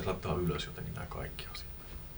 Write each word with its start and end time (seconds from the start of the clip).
pitäisi 0.00 0.08
laittaa 0.08 0.34
ylös 0.34 0.64
jotenkin 0.66 0.94
nämä 0.94 1.06
kaikki 1.06 1.46
asiat. 1.52 1.68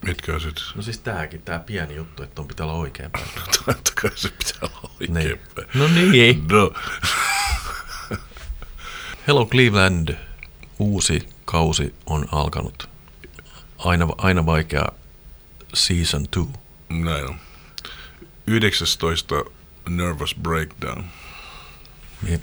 Mitkä 0.04 0.34
asiat? 0.36 0.54
No 0.74 0.82
siis 0.82 0.98
tääkin, 0.98 1.42
tää 1.42 1.58
pieni 1.58 1.94
juttu, 1.96 2.22
että 2.22 2.42
on 2.42 2.48
pitää 2.48 2.66
olla 2.66 2.74
oikein 2.78 3.10
päin. 3.10 3.24
Totta 3.66 3.92
kai 4.02 4.10
se 4.14 4.28
pitää 4.28 4.60
olla 4.62 4.90
oikein 5.00 5.14
Niin. 5.14 5.38
päin. 5.54 5.68
No 5.74 5.88
niin. 5.88 6.48
No, 6.48 6.72
Hello 9.26 9.46
Cleveland, 9.46 10.16
uusi 10.78 11.28
kausi 11.44 11.94
on 12.06 12.28
alkanut. 12.32 12.88
Aina, 13.78 14.08
aina 14.18 14.46
vaikea 14.46 14.86
season 15.74 16.26
2. 16.28 16.50
näin 16.88 17.24
on. 17.28 17.36
19 18.46 19.34
Nervous 19.88 20.34
Breakdown. 20.42 21.04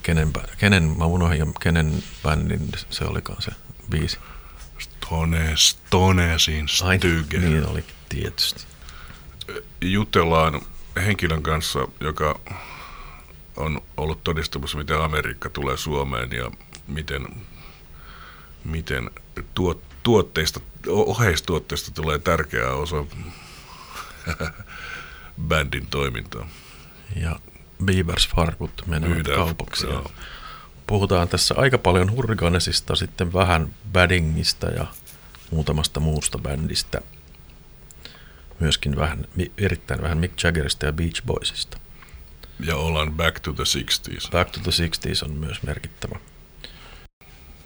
Kenen, 0.03 0.31
bä- 0.37 0.55
kenen, 0.57 0.83
mä 0.83 1.05
unohdin, 1.05 1.53
kenen 1.61 2.03
bändin 2.23 2.69
se 2.89 3.05
olikaan 3.05 3.41
se 3.41 3.51
biisi. 3.89 4.17
Stone, 4.79 5.51
Stonesin 5.55 6.67
Styge. 6.67 7.37
niin 7.37 7.65
oli 7.65 7.83
tietysti. 8.09 8.63
Jutellaan 9.81 10.61
henkilön 11.05 11.43
kanssa, 11.43 11.87
joka 11.99 12.39
on 13.57 13.81
ollut 13.97 14.23
todistamassa, 14.23 14.77
miten 14.77 15.01
Amerikka 15.01 15.49
tulee 15.49 15.77
Suomeen 15.77 16.31
ja 16.31 16.51
miten, 16.87 17.27
miten 18.63 19.11
tuot, 19.53 19.81
tuotteista, 20.03 20.59
oheistuotteista 20.87 21.91
tulee 21.91 22.19
tärkeä 22.19 22.71
osa 22.71 23.05
bändin 25.47 25.87
toimintaa. 25.87 26.47
Ja 27.15 27.39
Beavers 27.85 28.29
Farkut 28.35 28.83
menevät 28.85 29.27
kaupaksi. 29.35 29.87
Joo. 29.87 30.11
Puhutaan 30.87 31.27
tässä 31.27 31.55
aika 31.57 31.77
paljon 31.77 32.11
Hurricanesista, 32.11 32.95
sitten 32.95 33.33
vähän 33.33 33.73
Baddingista 33.91 34.67
ja 34.67 34.85
muutamasta 35.51 35.99
muusta 35.99 36.37
bändistä. 36.37 37.01
Myöskin 38.59 38.95
vähän, 38.95 39.25
erittäin 39.57 40.01
vähän 40.01 40.17
Mick 40.17 40.43
Jaggerista 40.43 40.85
ja 40.85 40.93
Beach 40.93 41.21
Boysista. 41.25 41.77
Ja 42.59 42.75
ollaan 42.75 43.11
back 43.11 43.39
to 43.39 43.53
the 43.53 43.63
60s. 43.63 44.31
Back 44.31 44.51
to 44.51 44.59
the 44.59 44.71
60s 44.71 45.25
on 45.25 45.31
myös 45.31 45.63
merkittävä. 45.63 46.19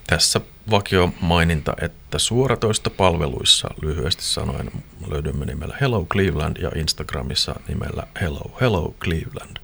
Tässä 0.06 0.40
vakio 0.70 1.14
maininta, 1.20 1.72
että 1.80 2.18
suoratoistopalveluissa 2.18 3.68
lyhyesti 3.82 4.22
sanoen 4.22 4.72
löydämme 5.06 5.44
nimellä 5.44 5.76
Hello 5.80 6.04
Cleveland 6.04 6.56
ja 6.56 6.70
Instagramissa 6.74 7.60
nimellä 7.68 8.06
Hello 8.20 8.56
Hello 8.60 8.94
Cleveland. 9.00 9.56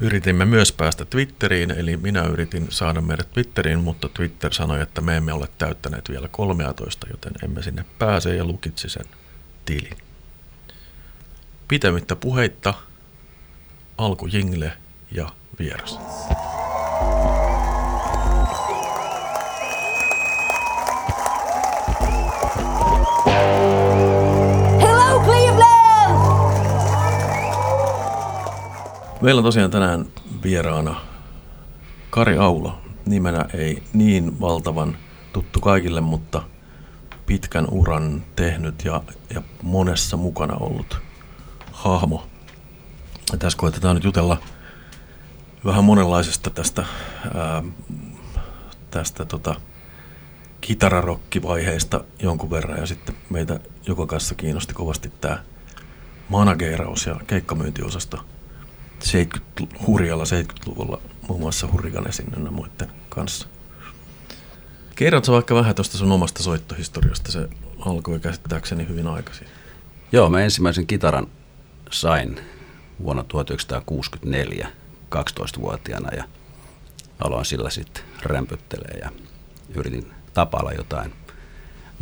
Yritimme 0.00 0.44
myös 0.44 0.72
päästä 0.72 1.04
Twitteriin, 1.04 1.70
eli 1.70 1.96
minä 1.96 2.22
yritin 2.22 2.66
saada 2.70 3.00
meidät 3.00 3.32
Twitteriin, 3.32 3.78
mutta 3.78 4.08
Twitter 4.08 4.52
sanoi, 4.52 4.82
että 4.82 5.00
me 5.00 5.16
emme 5.16 5.32
ole 5.32 5.48
täyttäneet 5.58 6.10
vielä 6.10 6.28
13, 6.28 7.06
joten 7.10 7.32
emme 7.44 7.62
sinne 7.62 7.84
pääse 7.98 8.36
ja 8.36 8.44
lukitsi 8.44 8.88
sen 8.88 9.06
tilin. 9.64 9.96
Pitämättä 11.68 12.16
puheitta, 12.16 12.74
alku 13.98 14.26
jingle 14.26 14.72
ja 15.12 15.28
vieras. 15.58 15.98
Hello, 16.28 17.33
Meillä 29.24 29.38
on 29.38 29.44
tosiaan 29.44 29.70
tänään 29.70 30.06
vieraana 30.42 31.00
Kari 32.10 32.38
Aulo. 32.38 32.78
Nimenä 33.06 33.44
ei 33.54 33.82
niin 33.92 34.40
valtavan 34.40 34.96
tuttu 35.32 35.60
kaikille, 35.60 36.00
mutta 36.00 36.42
pitkän 37.26 37.68
uran 37.70 38.24
tehnyt 38.36 38.84
ja, 38.84 39.02
ja 39.34 39.42
monessa 39.62 40.16
mukana 40.16 40.54
ollut 40.54 40.98
hahmo. 41.72 42.26
Ja 43.32 43.38
tässä 43.38 43.58
koitetaan 43.58 43.94
nyt 43.94 44.04
jutella 44.04 44.38
vähän 45.64 45.84
monenlaisesta 45.84 46.50
tästä, 46.50 46.84
ää, 47.34 47.62
tästä 48.90 49.24
tota, 49.24 49.54
kitararokkivaiheesta 50.60 52.04
jonkun 52.18 52.50
verran 52.50 52.78
ja 52.78 52.86
sitten 52.86 53.16
meitä 53.30 53.60
joka 53.86 54.06
kanssa 54.06 54.34
kiinnosti 54.34 54.74
kovasti 54.74 55.12
tämä 55.20 55.38
manageeraus 56.28 57.06
ja 57.06 57.16
keikkamyyntiosasto 57.26 58.33
70, 59.04 59.76
hurjalla 59.86 60.24
70-luvulla 60.24 61.00
muun 61.28 61.40
muassa 61.40 61.68
Hurrikanesin 61.72 62.26
ynnä 62.36 62.50
muiden 62.50 62.88
kanssa. 63.08 63.48
Kerrotko 64.96 65.32
vaikka 65.32 65.54
vähän 65.54 65.74
tuosta 65.74 65.98
sun 65.98 66.12
omasta 66.12 66.42
soittohistoriasta? 66.42 67.32
Se 67.32 67.48
alkoi 67.78 68.20
käsittääkseni 68.20 68.88
hyvin 68.88 69.06
aikaisin. 69.06 69.46
Joo, 70.12 70.30
mä 70.30 70.40
ensimmäisen 70.40 70.86
kitaran 70.86 71.26
sain 71.90 72.40
vuonna 73.02 73.24
1964 73.24 74.68
12-vuotiaana 75.14 76.14
ja 76.16 76.24
aloin 77.18 77.44
sillä 77.44 77.70
sitten 77.70 78.04
rämpyttelee 78.22 78.98
ja 79.02 79.10
yritin 79.74 80.12
tapailla 80.34 80.72
jotain 80.72 81.12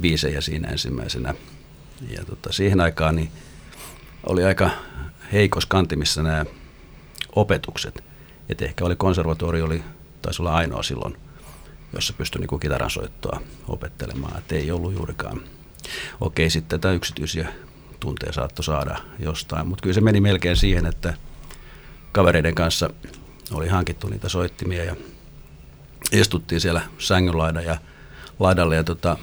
biisejä 0.00 0.40
siinä 0.40 0.68
ensimmäisenä. 0.68 1.34
Ja 2.08 2.24
tota, 2.24 2.52
siihen 2.52 2.80
aikaan 2.80 3.16
niin 3.16 3.30
oli 4.26 4.44
aika 4.44 4.70
heikos 5.32 5.66
kantimissa 5.66 6.22
nämä 6.22 6.44
opetukset. 7.36 8.04
Et 8.48 8.62
ehkä 8.62 8.84
oli 8.84 8.96
konservatorio, 8.96 9.64
oli, 9.64 9.84
taisi 10.22 10.42
olla 10.42 10.54
ainoa 10.54 10.82
silloin, 10.82 11.16
jossa 11.92 12.12
pystyi 12.18 12.40
niin 12.40 12.60
kitaran 12.60 12.90
soittoa 12.90 13.40
opettelemaan. 13.68 14.38
Et 14.38 14.52
ei 14.52 14.70
ollut 14.70 14.92
juurikaan. 14.92 15.40
Okei, 16.20 16.50
sitten 16.50 16.80
tätä 16.80 16.94
yksityisiä 16.94 17.48
tunteja 18.00 18.32
saattoi 18.32 18.64
saada 18.64 18.98
jostain, 19.18 19.66
mutta 19.66 19.82
kyllä 19.82 19.94
se 19.94 20.00
meni 20.00 20.20
melkein 20.20 20.56
siihen, 20.56 20.86
että 20.86 21.14
kavereiden 22.12 22.54
kanssa 22.54 22.90
oli 23.52 23.68
hankittu 23.68 24.08
niitä 24.08 24.28
soittimia 24.28 24.84
ja 24.84 24.96
istuttiin 26.12 26.60
siellä 26.60 26.80
sängyn 26.98 27.64
ja 27.64 27.76
laidalle 28.38 28.76
ja 28.76 28.84
tota, 28.84 29.18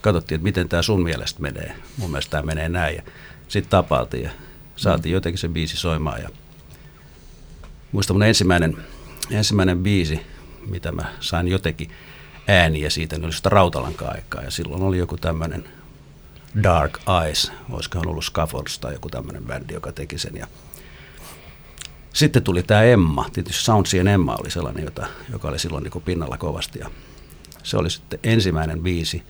katsottiin, 0.00 0.36
että 0.36 0.44
miten 0.44 0.68
tämä 0.68 0.82
sun 0.82 1.02
mielestä 1.02 1.42
menee. 1.42 1.74
Mun 1.96 2.10
mielestä 2.10 2.30
tämä 2.30 2.42
menee 2.42 2.68
näin 2.68 2.96
ja 2.96 3.02
sitten 3.48 3.70
tapailtiin 3.70 4.24
ja 4.24 4.30
saatiin 4.76 5.12
jotenkin 5.12 5.38
se 5.38 5.48
biisi 5.48 5.76
soimaan 5.76 6.22
ja 6.22 6.28
muistan 7.94 8.16
mun 8.16 8.22
ensimmäinen, 8.22 8.76
ensimmäinen 9.30 9.78
biisi, 9.78 10.20
mitä 10.66 10.92
mä 10.92 11.04
sain 11.20 11.48
jotenkin 11.48 11.90
ääniä 12.48 12.90
siitä, 12.90 13.16
niin 13.16 13.24
oli 13.24 13.32
sitä 13.32 13.48
Rautalanka 13.48 14.08
aikaa 14.08 14.42
ja 14.42 14.50
silloin 14.50 14.82
oli 14.82 14.98
joku 14.98 15.16
tämmöinen 15.16 15.64
Dark 16.62 16.98
Eyes, 17.24 17.52
olisikohan 17.70 18.08
ollut 18.08 18.24
Scaffolds 18.24 18.78
tai 18.78 18.92
joku 18.92 19.08
tämmöinen 19.08 19.44
bändi, 19.44 19.74
joka 19.74 19.92
teki 19.92 20.18
sen 20.18 20.36
ja 20.36 20.46
sitten 22.12 22.42
tuli 22.42 22.62
tämä 22.62 22.82
Emma, 22.82 23.30
tietysti 23.32 23.62
Soundsien 23.62 24.08
Emma 24.08 24.36
oli 24.40 24.50
sellainen, 24.50 24.84
jota, 24.84 25.06
joka 25.32 25.48
oli 25.48 25.58
silloin 25.58 25.84
niin 25.84 26.02
pinnalla 26.04 26.38
kovasti 26.38 26.78
ja 26.78 26.90
se 27.62 27.76
oli 27.76 27.90
sitten 27.90 28.20
ensimmäinen 28.22 28.80
biisi 28.80 29.22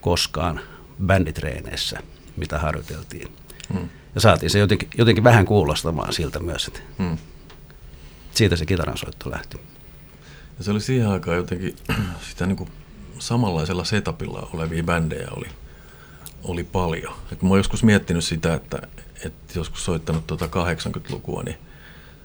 koskaan 0.00 0.60
bänditreeneissä, 1.06 2.00
mitä 2.36 2.58
harjoiteltiin. 2.58 3.32
Hmm. 3.72 3.88
Ja 4.14 4.20
saatiin 4.20 4.50
se 4.50 4.58
jotenkin, 4.58 4.88
jotenkin 4.98 5.24
vähän 5.24 5.44
kuulostamaan 5.44 6.12
siltä 6.12 6.38
myös, 6.38 6.66
että 6.66 6.80
Hmm. 6.98 7.18
Siitä 8.34 8.56
se 8.56 8.66
kitaransoitto 8.66 9.30
lähti. 9.30 9.60
Ja 10.58 10.64
se 10.64 10.70
oli 10.70 10.80
siihen 10.80 11.08
aikaan 11.08 11.36
jotenkin 11.36 11.76
sitä 12.30 12.46
niin 12.46 12.56
kuin 12.56 12.70
samanlaisella 13.18 13.84
setupilla 13.84 14.48
olevia 14.52 14.82
bändejä 14.82 15.28
oli, 15.36 15.46
oli 16.44 16.64
paljon. 16.64 17.14
Ja 17.30 17.36
kun 17.36 17.48
mä 17.48 17.52
oon 17.52 17.58
joskus 17.58 17.82
miettinyt 17.82 18.24
sitä, 18.24 18.54
että, 18.54 18.78
että 19.24 19.58
joskus 19.58 19.84
soittanut 19.84 20.26
tuota 20.26 20.46
80-lukua, 20.46 21.42
niin 21.42 21.56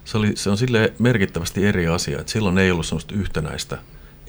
se, 0.06 0.18
oli, 0.18 0.32
se 0.36 0.50
on 0.50 0.58
sille 0.58 0.94
merkittävästi 1.00 1.66
eri 1.66 1.88
asia, 1.88 2.20
että 2.20 2.32
silloin 2.32 2.58
ei 2.58 2.72
ollut 2.72 2.86
semmoista 2.86 3.14
yhtenäistä 3.16 3.78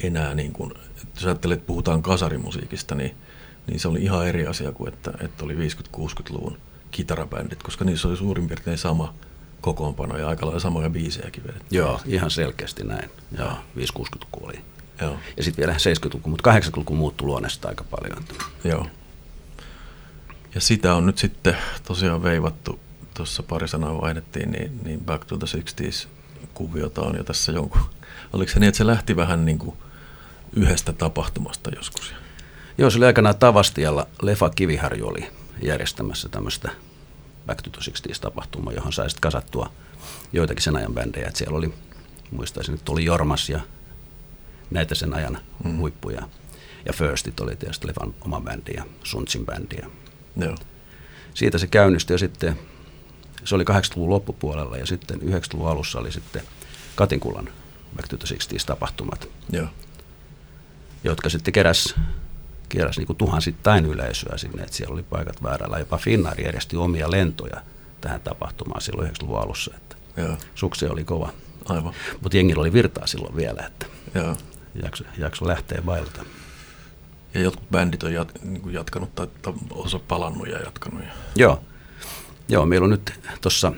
enää, 0.02 0.34
niin 0.34 0.52
kuin, 0.52 0.72
että 0.72 1.06
jos 1.14 1.24
ajattelet, 1.24 1.58
että 1.58 1.66
puhutaan 1.66 2.02
kasarimusiikista, 2.02 2.94
niin, 2.94 3.16
niin 3.66 3.80
se 3.80 3.88
oli 3.88 4.02
ihan 4.02 4.26
eri 4.26 4.46
asia 4.46 4.72
kuin 4.72 4.92
että, 4.92 5.12
että 5.20 5.44
oli 5.44 5.54
50-60-luvun 5.54 6.58
kitarabändit, 6.90 7.62
koska 7.62 7.84
niissä 7.84 8.08
oli 8.08 8.16
suurin 8.16 8.48
piirtein 8.48 8.78
sama 8.78 9.14
kokoonpano 9.60 10.18
ja 10.18 10.28
aika 10.28 10.46
lailla 10.46 10.60
samoja 10.60 10.90
biisejäkin 10.90 11.44
vedetty. 11.44 11.76
Joo, 11.76 12.00
ihan 12.06 12.30
selkeästi 12.30 12.84
näin. 12.84 13.10
Joo, 13.38 13.52
5-60-luku 13.76 14.46
oli. 14.46 14.60
Joo. 15.00 15.16
Ja 15.36 15.44
sitten 15.44 15.66
vielä 15.66 15.78
70-luku, 15.78 16.30
mutta 16.30 16.52
80-luku 16.52 16.94
muuttui 16.94 17.26
luonneesta 17.26 17.68
aika 17.68 17.84
paljon. 17.84 18.24
Joo. 18.64 18.86
Ja 20.54 20.60
sitä 20.60 20.94
on 20.94 21.06
nyt 21.06 21.18
sitten 21.18 21.56
tosiaan 21.86 22.22
veivattu, 22.22 22.80
tuossa 23.14 23.42
pari 23.42 23.68
sanaa 23.68 24.00
vaihdettiin, 24.00 24.50
niin, 24.50 24.80
niin 24.84 25.00
Back 25.00 25.24
to 25.24 25.36
the 25.36 25.46
60s 25.46 26.08
kuviota 26.54 27.02
on 27.02 27.16
jo 27.16 27.24
tässä 27.24 27.52
jonkun. 27.52 27.80
Oliko 28.32 28.52
se 28.52 28.60
niin, 28.60 28.68
että 28.68 28.78
se 28.78 28.86
lähti 28.86 29.16
vähän 29.16 29.44
niin 29.44 29.58
kuin 29.58 29.76
yhdestä 30.56 30.92
tapahtumasta 30.92 31.70
joskus? 31.76 32.14
Joo, 32.78 32.90
se 32.90 32.98
oli 32.98 33.06
aikanaan 33.06 33.38
Tavastialla 33.38 34.06
Lefa 34.22 34.50
Kiviharju 34.50 35.06
oli 35.06 35.28
järjestämässä 35.62 36.28
tämmöistä 36.28 36.70
Back 37.48 37.62
to 37.62 37.70
the 37.70 37.80
60s 37.90 38.20
tapahtumaa, 38.20 38.72
johon 38.72 38.92
sai 38.92 39.10
sitten 39.10 39.20
kasattua 39.20 39.72
joitakin 40.32 40.62
sen 40.62 40.76
ajan 40.76 40.94
bändejä. 40.94 41.28
Et 41.28 41.36
siellä 41.36 41.56
oli, 41.58 41.74
muistaisin, 42.30 42.74
että 42.74 42.92
oli 42.92 43.04
Jormas 43.04 43.48
ja 43.48 43.60
näitä 44.70 44.94
sen 44.94 45.14
ajan 45.14 45.38
Mm. 45.64 45.76
huippuja. 45.78 46.28
Ja 46.86 46.92
Firstit 46.92 47.40
oli 47.40 47.56
tietysti 47.56 47.86
Lefan 47.86 48.14
oma 48.20 48.40
bändi 48.40 48.72
ja 48.76 48.84
Suntsin 49.02 49.46
bändi. 49.46 49.76
Ja 49.76 49.88
Joo. 50.36 50.56
siitä 51.34 51.58
se 51.58 51.66
käynnistyi 51.66 52.14
ja 52.14 52.18
sitten 52.18 52.58
se 53.44 53.54
oli 53.54 53.64
80-luvun 53.64 54.10
loppupuolella 54.10 54.76
ja 54.76 54.86
sitten 54.86 55.20
90-luvun 55.20 55.68
alussa 55.68 55.98
oli 55.98 56.12
sitten 56.12 56.42
Katinkulan 56.96 57.48
Back 57.96 58.08
to 58.08 58.16
the 58.16 58.34
60s 58.34 58.64
tapahtumat, 58.66 59.28
Joo. 59.52 59.66
jotka 61.04 61.28
sitten 61.28 61.52
keräs, 61.54 61.94
keräs 62.68 62.98
niin 62.98 63.16
tuhansittain 63.16 63.86
yleisöä 63.86 64.36
sinne, 64.36 64.62
että 64.62 64.76
siellä 64.76 64.92
oli 64.92 65.02
paikat 65.02 65.42
väärällä. 65.42 65.78
Jopa 65.78 65.96
Finnair 65.96 66.40
järjesti 66.40 66.76
omia 66.76 67.10
lentoja 67.10 67.60
tähän 68.00 68.20
tapahtumaan 68.20 68.80
silloin 68.80 69.08
90-luvun 69.08 69.40
alussa, 69.40 69.70
että 69.76 69.96
Joo. 70.16 70.36
suksi 70.54 70.86
oli 70.86 71.04
kova. 71.04 71.32
Aivan. 71.64 71.94
Mutta 72.22 72.36
jengillä 72.36 72.60
oli 72.60 72.72
virtaa 72.72 73.06
silloin 73.06 73.36
vielä, 73.36 73.62
että 73.66 73.86
Joo. 74.14 74.36
jakso, 74.82 75.04
jakso 75.18 75.46
lähteä 75.46 75.82
vailta. 75.86 76.24
Ja 77.34 77.40
jotkut 77.40 77.70
bändit 77.70 78.02
on 78.02 78.12
jat, 78.12 78.32
niin 78.42 78.72
jatkanut 78.72 79.14
tai, 79.14 79.26
tai 79.42 79.52
osa 79.70 79.98
palannut 79.98 80.48
ja 80.48 80.58
jatkanut. 80.58 81.02
Ja, 81.02 81.10
Joo. 81.36 81.62
Joo, 82.48 82.66
meillä 82.66 82.84
on 82.84 82.90
nyt 82.90 83.20
tuossa 83.40 83.72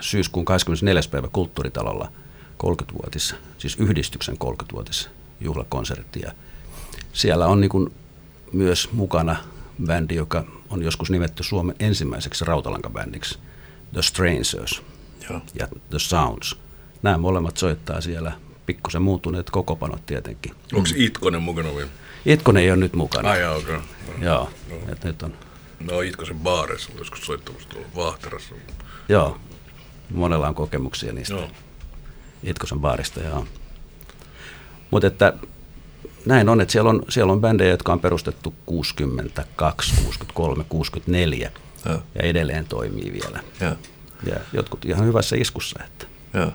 syyskuun 0.00 0.44
24. 0.44 1.02
päivä 1.10 1.28
Kulttuuritalolla 1.32 2.12
30-vuotis, 2.64 3.34
siis 3.58 3.76
yhdistyksen 3.76 4.36
30-vuotis 4.44 5.10
juhlakonsertti. 5.40 6.20
Ja 6.22 6.32
siellä 7.12 7.46
on 7.46 7.60
niin 7.60 7.94
myös 8.52 8.92
mukana 8.92 9.36
bändi, 9.86 10.14
joka 10.14 10.44
on 10.70 10.82
joskus 10.82 11.10
nimetty 11.10 11.42
Suomen 11.42 11.76
ensimmäiseksi 11.78 12.44
rautalankabändiksi, 12.44 13.38
The 13.92 14.02
Strangers 14.02 14.82
joo. 15.30 15.40
ja 15.58 15.68
The 15.90 15.98
Sounds. 15.98 16.56
Nämä 17.02 17.18
molemmat 17.18 17.56
soittaa 17.56 18.00
siellä 18.00 18.32
pikkusen 18.66 19.02
muuttuneet 19.02 19.50
kokopanot 19.50 20.06
tietenkin. 20.06 20.52
Onko 20.72 20.88
Itkonen 20.96 21.42
mukana 21.42 21.74
vielä? 21.74 21.90
Itkonen 22.26 22.62
ei 22.62 22.70
ole 22.70 22.76
nyt 22.76 22.94
mukana. 22.94 23.30
Ai 23.30 23.56
okei. 23.56 23.78
Joo, 24.20 24.50
että 24.88 25.08
nyt 25.08 25.22
on 25.22 25.34
No 25.80 26.00
Itkosen 26.00 26.38
baareissa 26.38 26.92
joskus 26.98 27.20
soittamassa 27.20 27.68
tuolla 27.68 27.88
Vahterassa. 27.96 28.54
Joo, 29.08 29.38
monella 30.10 30.48
on 30.48 30.54
kokemuksia 30.54 31.12
niistä 31.12 31.34
Joo. 31.34 31.50
Itkosen 32.42 32.80
baarista. 32.80 33.20
Joo. 33.20 33.46
Mutta 34.90 35.06
että 35.06 35.32
näin 36.26 36.48
on, 36.48 36.60
että 36.60 36.72
siellä 36.72 36.90
on, 36.90 37.02
siellä 37.08 37.32
on 37.32 37.40
bändejä, 37.40 37.70
jotka 37.70 37.92
on 37.92 38.00
perustettu 38.00 38.54
62, 38.66 39.94
63, 40.04 40.64
64 40.68 41.50
Joo. 41.86 42.02
ja 42.14 42.20
edelleen 42.22 42.64
toimii 42.66 43.12
vielä. 43.12 43.40
Joo. 43.60 43.74
Ja 44.26 44.36
jotkut 44.52 44.84
ihan 44.84 45.06
hyvässä 45.06 45.36
iskussa. 45.36 45.80
Että. 45.84 46.06
Joo. 46.34 46.52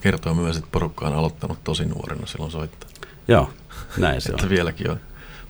Kertoo 0.00 0.34
myös, 0.34 0.56
että 0.56 0.68
porukka 0.72 1.06
on 1.06 1.12
aloittanut 1.14 1.64
tosi 1.64 1.84
nuorena 1.84 2.26
silloin 2.26 2.50
soittaa. 2.50 2.90
Joo, 3.28 3.50
näin 3.96 4.20
se 4.20 4.30
Että 4.30 4.42
on. 4.42 4.50
vieläkin 4.50 4.90
on 4.90 5.00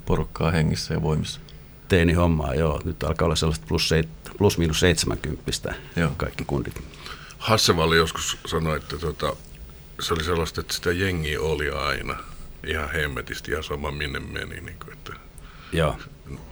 porukkaa 0.06 0.50
hengissä 0.50 0.94
ja 0.94 1.02
voimissa. 1.02 1.40
Teini 1.88 2.12
hommaa, 2.12 2.54
joo. 2.54 2.80
Nyt 2.84 3.02
alkaa 3.02 3.26
olla 3.26 3.36
sellaista 3.36 3.66
plus, 3.68 3.88
seit, 3.88 4.08
plus 4.38 4.58
miinus 4.58 4.80
70 4.80 5.74
Joo. 5.96 6.10
kaikki 6.16 6.44
kundit. 6.44 6.82
Hassevalli 7.38 7.96
joskus 7.96 8.38
sanoi, 8.46 8.76
että 8.76 8.98
tota, 8.98 9.36
se 10.00 10.14
oli 10.14 10.24
sellaista, 10.24 10.60
että 10.60 10.74
sitä 10.74 10.92
jengiä 10.92 11.40
oli 11.40 11.70
aina 11.70 12.16
ihan 12.66 12.92
hemmetisti, 12.92 13.50
ihan 13.50 13.64
sama 13.64 13.90
minne 13.90 14.20
meni. 14.20 14.60
Niin 14.60 14.76
kuin, 14.84 14.92
että, 14.92 15.12
Joo, 15.72 15.96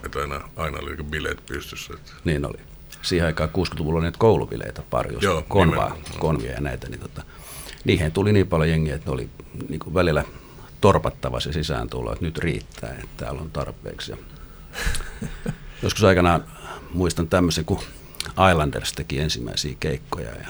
että 0.05 0.19
aina, 0.19 0.49
aina 0.57 0.79
oli 0.79 0.97
niin 0.97 1.07
bileet 1.07 1.47
pystyssä. 1.47 1.95
Että. 1.95 2.13
niin 2.25 2.47
oli. 2.47 2.59
Siihen 3.03 3.27
aikaan 3.27 3.51
60-luvulla 3.51 3.99
oli 3.99 4.05
näitä 4.05 4.19
koulubileitä 4.19 4.83
pari, 4.91 5.17
Joo, 5.21 5.45
konvaa, 5.49 5.89
nimenomaan. 5.89 6.19
konvia 6.21 6.53
ja 6.53 6.61
näitä, 6.61 6.89
niin 6.89 7.01
tota, 7.01 7.23
niihin 7.85 8.13
tuli 8.13 8.33
niin 8.33 8.49
paljon 8.49 8.71
jengiä, 8.71 8.95
että 8.95 9.11
ne 9.11 9.15
oli 9.15 9.29
niin 9.69 9.81
kuin 9.81 9.95
välillä 9.95 10.25
torpattava 10.81 11.41
se 11.41 11.53
sisään 11.53 11.91
tulla, 11.91 12.13
että 12.13 12.25
nyt 12.25 12.39
riittää, 12.39 12.91
että 12.91 13.07
täällä 13.17 13.41
on 13.41 13.51
tarpeeksi. 13.51 14.13
Ja 14.13 14.17
joskus 15.83 16.05
aikanaan 16.05 16.45
muistan 16.93 17.29
tämmöisen, 17.29 17.65
kun 17.65 17.81
Islanders 18.51 18.93
teki 18.93 19.19
ensimmäisiä 19.21 19.77
keikkoja 19.81 20.31
ja 20.31 20.49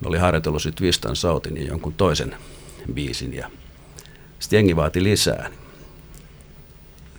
ne 0.00 0.08
oli 0.08 0.18
harjoitellut 0.18 0.62
sitten 0.62 0.86
Vistan 0.86 1.16
Sautin 1.16 1.56
ja 1.56 1.62
jonkun 1.64 1.94
toisen 1.94 2.36
biisin 2.94 3.34
ja 3.34 3.50
sitten 4.38 4.56
jengi 4.56 4.76
vaati 4.76 5.02
lisää. 5.02 5.50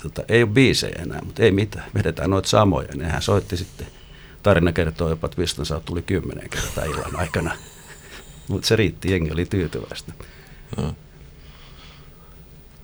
Tota, 0.01 0.23
ei 0.29 0.43
ole 0.43 0.51
biisejä 0.51 1.01
enää, 1.01 1.21
mutta 1.25 1.43
ei 1.43 1.51
mitään, 1.51 1.85
vedetään 1.95 2.29
noita 2.29 2.49
samoja. 2.49 2.87
Nehän 2.95 3.21
soitti 3.21 3.57
sitten, 3.57 3.87
tarina 4.43 4.71
kertoo 4.71 5.09
jopa, 5.09 5.25
että 5.25 5.41
Vistan 5.41 5.65
Saut 5.65 5.85
tuli 5.85 6.01
kymmenen 6.01 6.49
kertaa 6.49 6.83
illan 6.83 7.15
aikana. 7.15 7.55
Mutta 8.47 8.67
se 8.67 8.75
riitti, 8.75 9.11
jengi 9.11 9.31
oli 9.31 9.45
tyytyväistä. 9.45 10.13
Joo. 10.77 10.93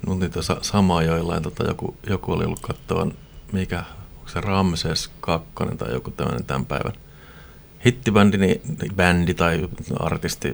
Mutta 0.07 0.25
niitä 0.25 0.41
sa- 0.41 0.57
samaa 0.61 1.03
joillain, 1.03 1.43
tota, 1.43 1.63
joku, 1.67 1.97
joku 2.09 2.31
oli 2.31 2.45
ollut 2.45 2.59
kattoon, 2.59 3.13
mikä, 3.51 3.83
onko 4.17 4.29
se 4.29 4.41
Ramses 4.41 5.11
2 5.19 5.49
tai 5.77 5.93
joku 5.93 6.11
tämmöinen 6.11 6.45
tämän 6.45 6.65
päivän 6.65 6.93
hittibändi 7.85 8.37
niin, 8.37 8.61
bändi 8.95 9.33
tai 9.33 9.69
artisti 9.99 10.53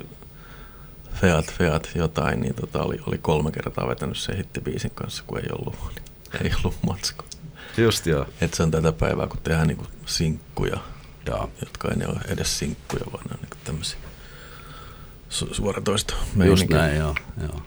Feat 1.21 1.54
Feat 1.54 1.89
jotain, 1.95 2.42
niin 2.42 2.54
tota, 2.56 2.83
oli, 2.83 3.00
oli 3.07 3.18
kolme 3.18 3.51
kertaa 3.51 3.88
vetänyt 3.88 4.18
sen 4.18 4.38
hittibiisin 4.38 4.92
kanssa, 4.92 5.24
kun 5.27 5.38
ei 5.39 5.48
ollut, 5.60 5.75
ei 6.44 6.51
ollut 6.63 6.75
matsko. 6.88 7.25
Just 7.77 8.06
joo. 8.06 8.25
Et 8.42 8.54
se 8.54 8.63
on 8.63 8.71
tätä 8.71 8.92
päivää, 8.92 9.27
kun 9.27 9.39
tehdään 9.44 9.68
niinku 9.68 9.86
sinkkuja, 10.06 10.77
Joo. 11.25 11.50
jotka 11.62 11.88
ei 11.88 11.98
ne 11.98 12.07
ole 12.07 12.19
edes 12.27 12.60
sinkkuja, 12.60 13.06
vaan 13.12 13.24
ne 13.25 13.31
on 13.33 13.39
niinku 13.42 13.57
tämmöisiä 13.63 14.00
su- 15.30 15.54
suoratoista 15.54 16.13
Just 16.45 16.69
näin, 16.69 16.98
joo. 16.98 17.16
joo. 17.42 17.62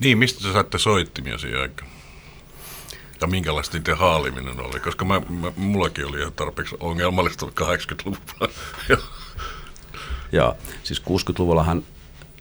Niin, 0.00 0.18
mistä 0.18 0.44
te 0.48 0.52
saatte 0.52 0.78
soittimia 0.78 1.38
siihen 1.38 1.60
aikaan? 1.60 1.90
Ja 3.20 3.26
minkälaista 3.26 3.78
niiden 3.78 3.96
haaliminen 3.98 4.60
oli? 4.60 4.80
Koska 4.80 5.04
mä, 5.04 5.20
mä, 5.28 5.52
mullakin 5.56 6.06
oli 6.06 6.20
ihan 6.20 6.32
tarpeeksi 6.32 6.76
ongelmallista 6.80 7.46
80-luvulla. 7.46 8.52
Joo, 10.32 10.56
siis 10.82 11.02
60-luvullahan 11.02 11.82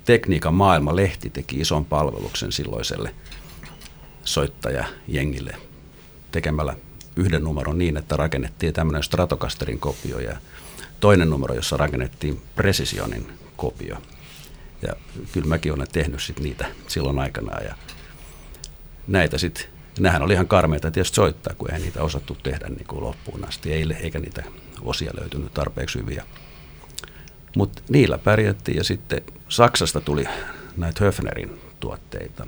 Tekniikan 0.06 0.53
maailma-lehti 0.53 1.30
teki 1.30 1.59
ison 1.59 1.86
palveluksen 1.86 2.51
silloiselle 2.51 3.15
soittajajengille 4.24 5.56
tekemällä 6.31 6.75
yhden 7.15 7.44
numeron 7.44 7.77
niin, 7.77 7.98
että 7.98 8.18
rakennettiin 8.18 8.74
tämmöinen 8.74 9.03
Stratocasterin 9.03 9.80
kopio 9.80 10.19
ja 10.19 10.38
toinen 11.00 11.30
numero, 11.30 11.56
jossa 11.56 11.77
rakennettiin 11.77 12.42
Precisionin 12.56 13.27
kopio. 13.57 13.98
Ja 14.81 14.94
kyllä 15.31 15.48
mäkin 15.48 15.74
olen 15.74 15.88
tehnyt 15.92 16.21
sit 16.24 16.39
niitä 16.39 16.65
silloin 16.88 17.19
aikanaan 17.19 17.65
ja 17.65 17.75
näitä 19.07 19.38
sitten, 19.38 19.65
nämähän 20.00 20.21
oli 20.21 20.33
ihan 20.33 20.47
karmeita 20.47 20.92
tietysti 20.92 21.15
soittaa, 21.15 21.54
kun 21.57 21.71
ei 21.71 21.80
niitä 21.80 22.04
osattu 22.04 22.38
tehdä 22.44 22.68
niin 22.69 22.88
kuin 22.88 23.04
loppuun 23.04 23.47
asti, 23.47 23.73
ei- 23.73 23.95
eikä 24.02 24.19
niitä 24.19 24.44
osia 24.81 25.11
löytynyt 25.19 25.54
tarpeeksi 25.54 25.99
hyviä. 25.99 26.26
Mutta 27.56 27.81
niillä 27.90 28.18
pärjättiin 28.18 28.78
ja 28.78 28.84
sitten 28.84 29.22
Saksasta 29.50 30.02
tuli 30.02 30.26
näitä 30.78 31.06
Höfnerin 31.06 31.62
tuotteita. 31.80 32.48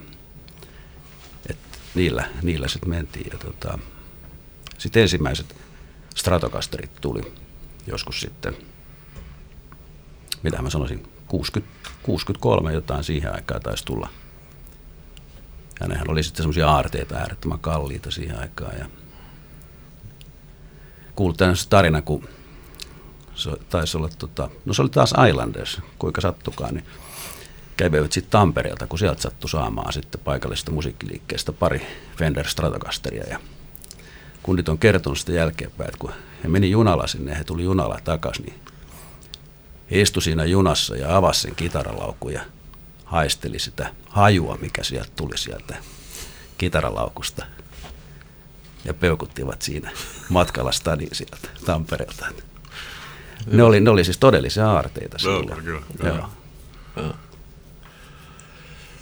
Et 1.49 1.57
niillä, 1.95 2.25
niillä 2.41 2.67
sitten 2.67 2.89
mentiin. 2.89 3.27
Ja 3.31 3.37
tota, 3.37 3.79
sitten 4.77 5.01
ensimmäiset 5.01 5.55
Stratocasterit 6.15 6.91
tuli 7.01 7.33
joskus 7.87 8.21
sitten, 8.21 8.57
mitä 10.43 10.61
mä 10.61 10.69
sanoisin, 10.69 11.07
60, 11.27 11.73
63 12.03 12.73
jotain 12.73 13.03
siihen 13.03 13.35
aikaan 13.35 13.61
taisi 13.61 13.85
tulla. 13.85 14.09
Ja 15.79 15.87
nehän 15.87 16.09
oli 16.09 16.23
sitten 16.23 16.43
semmoisia 16.43 16.69
aarteita 16.69 17.15
äärettömän 17.15 17.59
kalliita 17.59 18.11
siihen 18.11 18.39
aikaan. 18.39 18.77
Ja 18.79 18.85
kuullut 21.15 21.37
tämmöisen 21.37 21.69
tarina, 21.69 22.01
kun 22.01 22.27
se 23.35 23.51
taisi 23.69 23.97
olla, 23.97 24.09
tota, 24.19 24.49
no 24.65 24.73
se 24.73 24.81
oli 24.81 24.89
taas 24.89 25.13
Islanders, 25.29 25.81
kuinka 25.99 26.21
sattukaan, 26.21 26.73
niin 26.73 26.85
kävivät 27.77 28.11
sitten 28.11 28.31
Tampereelta, 28.31 28.87
kun 28.87 28.99
sieltä 28.99 29.21
sattui 29.21 29.49
saamaan 29.49 29.93
sitten 29.93 30.21
paikallisesta 30.23 30.71
musiikkiliikkeestä 30.71 31.53
pari 31.53 31.87
Fender 32.17 32.47
Stratocasteria 32.47 33.23
ja 33.29 33.39
kundit 34.43 34.69
on 34.69 34.77
kertonut 34.77 35.19
sitä 35.19 35.31
jälkeenpäin, 35.31 35.87
että 35.87 35.99
kun 35.99 36.11
he 36.43 36.47
meni 36.47 36.71
junalla 36.71 37.07
sinne 37.07 37.31
ja 37.31 37.37
he 37.37 37.43
tuli 37.43 37.63
junalla 37.63 37.99
takaisin, 38.03 38.45
niin 38.45 38.59
he 39.91 40.01
istui 40.01 40.21
siinä 40.21 40.45
junassa 40.45 40.95
ja 40.95 41.17
avasi 41.17 41.41
sen 41.41 41.55
kitaralaukun 41.55 42.33
ja 42.33 42.41
haisteli 43.05 43.59
sitä 43.59 43.93
hajua, 44.09 44.57
mikä 44.61 44.83
sieltä 44.83 45.11
tuli 45.15 45.37
sieltä 45.37 45.75
kitaralaukusta. 46.57 47.45
Ja 48.85 48.93
peukuttivat 48.93 49.61
siinä 49.61 49.91
matkalla 50.29 50.71
stadiin 50.71 51.15
sieltä 51.15 51.37
Tampereelta. 51.65 52.25
Ne 53.51 53.63
oli, 53.63 53.79
ne 53.79 53.89
oli 53.89 54.03
siis 54.03 54.17
todellisia 54.17 54.71
aarteita 54.71 55.17
Joo, 55.23 55.39
silloin. 55.39 55.63
kyllä, 55.63 55.81
Joo. 56.95 57.13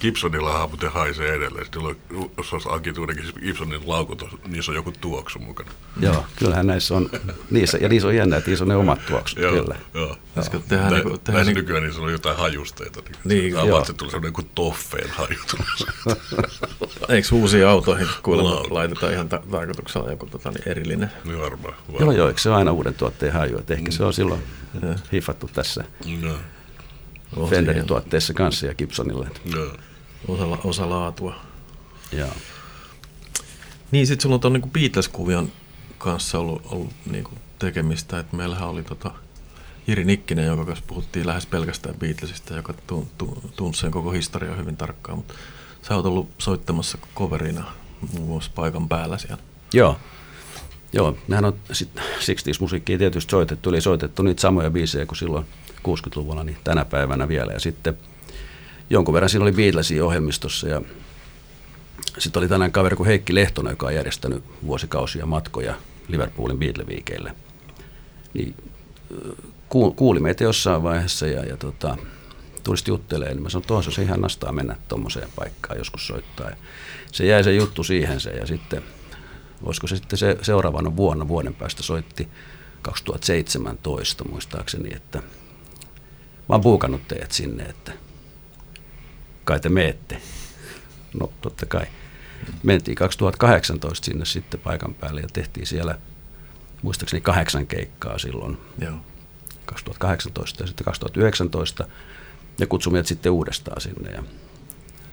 Joo. 0.02 0.10
Gibsonilla 0.12 0.66
muuten 0.68 0.90
haisee 0.92 1.34
edelleen. 1.34 1.64
Sitten 1.64 1.82
on, 1.82 1.96
jos 2.36 2.52
olisi 2.52 2.68
ankituudenkin 2.72 3.24
Gibsonin 3.40 3.80
laukut, 3.86 4.24
niissä 4.48 4.72
on 4.72 4.76
joku 4.76 4.92
tuoksu 5.00 5.38
mukana. 5.38 5.70
Joo, 6.00 6.24
kyllähän 6.36 6.66
näissä 6.66 6.94
on, 6.94 7.10
niissä, 7.50 7.78
ja 7.80 7.88
niissä 7.88 8.08
on 8.08 8.16
jännä, 8.16 8.36
että 8.36 8.50
niissä 8.50 8.64
on 8.64 8.68
ne 8.68 8.76
omat 8.76 9.06
tuoksut, 9.06 9.38
Joo, 9.38 9.52
kyllä. 9.52 9.76
joo. 9.94 10.16
Tehdä 10.68 10.84
Nä, 10.84 10.90
niinku- 10.90 11.18
tehdä 11.18 11.32
näissä 11.38 11.44
niinku- 11.44 11.60
nykyään 11.60 11.82
niissä 11.82 12.02
on 12.02 12.12
jotain 12.12 12.36
hajusteita. 12.36 13.00
Niin, 13.00 13.16
Niin, 13.24 13.52
joo. 13.52 13.62
Avaat, 13.68 13.86
se 13.86 13.92
tulee 13.92 14.10
sellainen 14.10 14.32
kuin 14.32 14.50
toffeen 14.54 15.10
haju. 15.10 15.38
Eikö 17.08 17.28
uusiin 17.32 17.66
autoihin 17.66 18.08
kuulemma 18.22 18.50
Lauta. 18.54 18.74
laitetaan 18.74 19.12
ihan 19.12 19.28
ta- 19.28 19.42
tarkoituksella 19.50 20.10
joku 20.10 20.26
tota, 20.26 20.50
niin 20.50 20.68
erillinen? 20.68 21.10
niin 21.24 21.38
varmaan. 21.40 21.74
Joo, 21.88 21.94
varmaan. 21.98 22.16
joo, 22.16 22.28
eikö 22.28 22.40
se 22.40 22.48
ole 22.48 22.58
aina 22.58 22.72
uuden 22.72 22.94
tuotteen 22.94 23.32
haju, 23.32 23.58
että 23.58 23.74
ehkä 23.74 23.90
se 23.90 24.04
on 24.04 24.12
silloin 24.14 24.42
hiffattu 25.12 25.50
tässä 25.52 25.84
Joo, 26.22 26.36
On 27.36 27.50
Fenderin 27.50 27.86
tuotteessa 27.86 28.34
kanssa 28.34 28.66
ja 28.66 28.74
Gibsonille. 28.74 29.28
joo. 29.54 29.76
Osa, 30.28 30.44
osa 30.64 30.90
laatua. 30.90 31.34
Joo. 32.12 32.32
Niin, 33.90 34.06
sitten 34.06 34.22
sulla 34.22 34.34
on 34.34 34.40
tuon 34.40 34.52
niin 34.52 34.70
Beatles-kuvion 34.70 35.52
kanssa 35.98 36.38
ollut, 36.38 36.62
ollut 36.66 36.92
niin 37.10 37.24
kuin 37.24 37.38
tekemistä, 37.58 38.18
että 38.18 38.36
meillähän 38.36 38.68
oli 38.68 38.82
tota 38.82 39.10
Jiri 39.86 40.04
Nikkinen, 40.04 40.46
jonka 40.46 40.64
kanssa 40.64 40.84
puhuttiin 40.86 41.26
lähes 41.26 41.46
pelkästään 41.46 41.94
Beatlesista, 41.94 42.54
joka 42.54 42.74
tu, 42.86 43.08
tu, 43.18 43.42
tunsi 43.56 43.80
sen 43.80 43.90
koko 43.90 44.10
historian 44.10 44.58
hyvin 44.58 44.76
tarkkaan, 44.76 45.18
mutta 45.18 45.34
sä 45.82 45.96
oot 45.96 46.06
ollut 46.06 46.28
soittamassa 46.38 46.98
coverina 47.16 47.64
muun 48.12 48.28
muassa 48.28 48.50
paikan 48.54 48.88
päällä 48.88 49.18
siellä. 49.18 49.42
Joo. 49.72 49.96
Joo, 50.92 51.18
mehän 51.28 51.44
on 51.44 51.54
sit 51.72 51.88
60s-musiikkia 51.96 52.98
tietysti 52.98 53.30
soitettu, 53.30 53.70
eli 53.70 53.80
soitettu 53.80 54.22
niitä 54.22 54.40
samoja 54.40 54.70
biisejä 54.70 55.06
kuin 55.06 55.18
silloin 55.18 55.46
60-luvulla, 55.88 56.44
niin 56.44 56.58
tänä 56.64 56.84
päivänä 56.84 57.28
vielä. 57.28 57.52
Ja 57.52 57.60
sitten 57.60 57.98
jonkun 58.92 59.14
verran 59.14 59.28
siinä 59.30 59.42
oli 59.42 59.52
Beatlesia 59.52 60.04
ohjelmistossa 60.04 60.68
ja 60.68 60.82
sitten 62.18 62.40
oli 62.40 62.48
tänään 62.48 62.72
kaveri 62.72 62.96
kuin 62.96 63.06
Heikki 63.06 63.34
Lehtonen, 63.34 63.70
joka 63.70 63.86
on 63.86 63.94
järjestänyt 63.94 64.44
vuosikausia 64.66 65.26
matkoja 65.26 65.74
Liverpoolin 66.08 66.58
Beatle-viikeille. 66.58 67.34
Niin 68.34 68.54
kuuli 69.96 70.20
meitä 70.20 70.44
jossain 70.44 70.82
vaiheessa 70.82 71.26
ja, 71.26 71.44
ja 71.44 71.56
tota, 71.56 71.96
tulisi 72.64 72.84
juttelemaan, 72.90 73.36
niin 73.36 73.42
mä 73.42 73.48
sanoin, 73.48 73.80
että 73.80 73.94
se 73.94 74.02
ihan 74.02 74.20
nastaa 74.20 74.52
mennä 74.52 74.76
tuommoiseen 74.88 75.28
paikkaan 75.36 75.78
joskus 75.78 76.06
soittaa. 76.06 76.50
Ja 76.50 76.56
se 77.12 77.26
jäi 77.26 77.44
se 77.44 77.54
juttu 77.54 77.84
siihen 77.84 78.20
se 78.20 78.30
ja 78.30 78.46
sitten, 78.46 78.82
olisiko 79.62 79.86
se 79.86 79.96
sitten 79.96 80.18
se 80.18 80.38
seuraavana 80.42 80.96
vuonna, 80.96 81.28
vuoden 81.28 81.54
päästä 81.54 81.82
soitti 81.82 82.28
2017 82.82 84.24
muistaakseni, 84.24 84.94
että 84.96 85.18
mä 85.18 86.54
oon 86.54 86.60
puukannut 86.60 87.08
teidät 87.08 87.32
sinne, 87.32 87.62
että 87.62 87.92
kai 89.44 89.60
te 89.60 89.68
meette. 89.68 90.18
No 91.20 91.32
totta 91.40 91.66
kai. 91.66 91.86
Mentiin 92.62 92.94
2018 92.94 94.04
sinne 94.04 94.24
sitten 94.24 94.60
paikan 94.60 94.94
päälle 94.94 95.20
ja 95.20 95.28
tehtiin 95.32 95.66
siellä 95.66 95.98
muistaakseni 96.82 97.20
kahdeksan 97.20 97.66
keikkaa 97.66 98.18
silloin 98.18 98.58
Joo. 98.78 98.94
2018 99.66 100.62
ja 100.62 100.66
sitten 100.66 100.84
2019 100.84 101.86
ja 102.58 102.66
kutsui 102.66 102.92
meidät 102.92 103.06
sitten 103.06 103.32
uudestaan 103.32 103.80
sinne 103.80 104.10
ja 104.10 104.22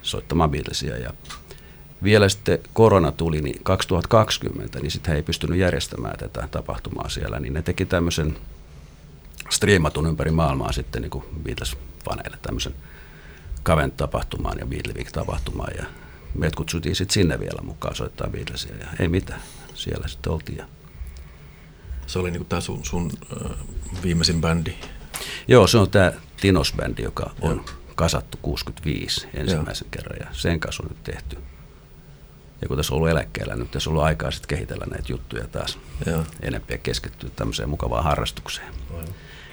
soittamaan 0.01 0.51
Beatlesia 0.51 0.97
ja 0.97 1.13
vielä 2.03 2.29
sitten 2.29 2.59
korona 2.73 3.11
tuli, 3.11 3.41
niin 3.41 3.63
2020, 3.63 4.79
niin 4.79 4.91
sitten 4.91 5.11
he 5.11 5.15
ei 5.15 5.23
pystynyt 5.23 5.59
järjestämään 5.59 6.17
tätä 6.17 6.47
tapahtumaa 6.51 7.09
siellä, 7.09 7.39
niin 7.39 7.53
ne 7.53 7.61
teki 7.61 7.85
tämmöisen 7.85 8.37
striimatun 9.49 10.07
ympäri 10.07 10.31
maailmaa 10.31 10.71
sitten 10.71 11.01
niin 11.01 11.09
kuin 11.09 11.23
Beatles-faneille 11.43 12.37
tämmöisen 12.41 12.73
Kavent-tapahtumaan 13.63 14.59
ja 14.59 14.65
Beatle 14.65 14.93
Week-tapahtumaan 14.93 15.73
ja 15.77 15.85
meidät 16.33 16.55
kutsuttiin 16.55 16.95
sitten 16.95 17.13
sinne 17.13 17.39
vielä 17.39 17.61
mukaan 17.61 17.95
soittaa 17.95 18.29
Beatlesia 18.29 18.75
ja 18.75 18.87
ei 18.99 19.07
mitään, 19.07 19.41
siellä 19.73 20.07
sitten 20.07 20.31
oltiin 20.31 20.57
ja 20.57 20.65
Se 22.07 22.19
oli 22.19 22.31
niin 22.31 22.45
tämä 22.45 22.61
sun, 22.61 22.85
sun 22.85 23.11
äh, 23.45 23.51
viimeisin 24.03 24.41
bändi. 24.41 24.73
Joo, 25.47 25.67
se 25.67 25.77
on 25.77 25.89
tämä 25.89 26.11
Tinos-bändi, 26.41 27.01
joka 27.03 27.31
on 27.41 27.55
Joo. 27.55 27.65
kasattu 27.95 28.39
65 28.41 29.27
ensimmäisen 29.33 29.85
Joo. 29.85 29.91
kerran 29.91 30.17
ja 30.19 30.27
sen 30.31 30.59
kanssa 30.59 30.83
on 30.83 30.89
nyt 30.89 31.03
tehty. 31.03 31.37
Ja 32.61 32.67
kun 32.67 32.77
tässä 32.77 32.93
on 32.93 32.97
ollut 32.97 33.09
eläkkeellä, 33.09 33.55
nyt 33.55 33.71
tässä 33.71 33.89
on 33.89 33.91
ollut 33.91 34.05
aikaa 34.05 34.31
sitten 34.31 34.57
kehitellä 34.57 34.85
näitä 34.89 35.11
juttuja 35.11 35.47
taas 35.47 35.79
Joo. 36.05 36.23
enempiä 36.41 36.77
keskittyä 36.77 37.29
tämmöiseen 37.35 37.69
mukavaan 37.69 38.03
harrastukseen. 38.03 38.67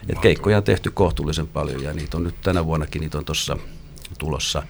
Et 0.09 0.19
keikkoja 0.19 0.57
on 0.57 0.63
tehty 0.63 0.91
kohtuullisen 0.91 1.47
paljon 1.47 1.83
ja 1.83 1.93
niitä 1.93 2.17
on 2.17 2.25
nyt 2.25 2.41
tänä 2.41 2.67
vuonnakin, 2.67 3.01
niitä 3.01 3.19
on 3.19 3.25
tuossa 3.25 3.57
tulossa. 4.19 4.63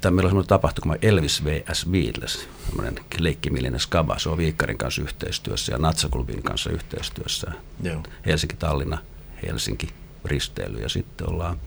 Tämä 0.00 0.14
meillä 0.14 0.26
on 0.26 0.30
semmoinen 0.30 0.48
tapahtuma 0.48 0.96
Elvis 1.02 1.44
vs. 1.44 1.86
Beatles, 1.90 2.48
semmoinen 2.66 2.94
leikkimielinen 3.18 3.80
skaba. 3.80 4.18
Se 4.18 4.28
on 4.28 4.38
Viikkarin 4.38 4.78
kanssa 4.78 5.02
yhteistyössä 5.02 5.72
ja 5.72 5.78
Natsaklubin 5.78 6.42
kanssa 6.42 6.70
yhteistyössä. 6.70 7.52
Joo. 7.82 8.02
Helsinki, 8.26 8.56
Tallinna, 8.56 8.98
Helsinki 9.46 9.88
risteily 10.24 10.78
ja 10.80 10.88
sitten 10.88 11.30
ollaan 11.30 11.60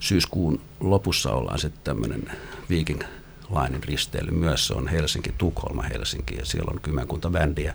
syyskuun 0.00 0.60
lopussa 0.80 1.32
ollaan 1.32 1.58
sitten 1.58 1.80
tämmöinen 1.84 2.30
Viking 2.70 3.02
Linen 3.50 3.82
risteily 3.84 4.30
myös. 4.30 4.66
Se 4.66 4.74
on 4.74 4.88
Helsinki, 4.88 5.34
Tukholma, 5.38 5.82
Helsinki 5.82 6.36
ja 6.36 6.44
siellä 6.46 6.70
on 6.72 6.80
kymmenkunta 6.80 7.30
bändiä, 7.30 7.74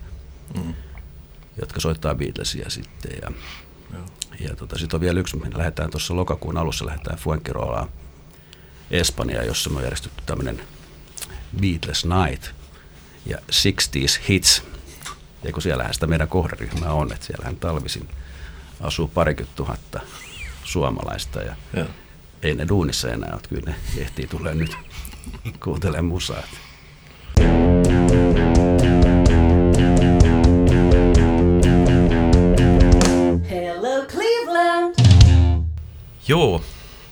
Mm. 0.54 0.74
jotka 1.60 1.80
soittaa 1.80 2.14
Beatlesia 2.14 2.70
sitten. 2.70 3.12
Ja, 3.22 3.32
Joo. 3.92 4.02
ja 4.40 4.56
tota, 4.56 4.78
sitten 4.78 4.96
on 4.96 5.00
vielä 5.00 5.20
yksi, 5.20 5.36
me 5.36 5.50
lähdetään 5.54 5.90
tuossa 5.90 6.16
lokakuun 6.16 6.56
alussa, 6.56 6.86
lähdetään 6.86 7.18
Fuengirolaan 7.18 7.88
Espanjaa, 8.90 9.42
jossa 9.42 9.70
me 9.70 9.76
on 9.76 9.82
järjestetty 9.82 10.22
tämmöinen 10.26 10.60
Beatles 11.60 12.04
Night 12.04 12.50
ja 13.26 13.38
60s 13.38 14.28
Hits. 14.28 14.62
Ja 15.42 15.52
kun 15.52 15.62
siellähän 15.62 15.94
sitä 15.94 16.06
meidän 16.06 16.28
kohderyhmää 16.28 16.92
on, 16.92 17.12
että 17.12 17.26
siellähän 17.26 17.56
talvisin 17.56 18.08
asuu 18.80 19.08
parikymmentä 19.08 19.56
tuhatta 19.56 20.00
suomalaista 20.64 21.42
ja 21.42 21.56
Joo. 21.76 21.86
ei 22.42 22.54
ne 22.54 22.68
duunissa 22.68 23.10
enää 23.10 23.30
ole, 23.32 23.40
kyllä 23.48 23.70
ne 23.70 23.76
ehtii 23.96 24.26
tulee 24.26 24.54
nyt 24.54 24.76
kuuntelemaan 25.64 26.04
musaa. 26.04 26.42
Joo, 36.28 36.64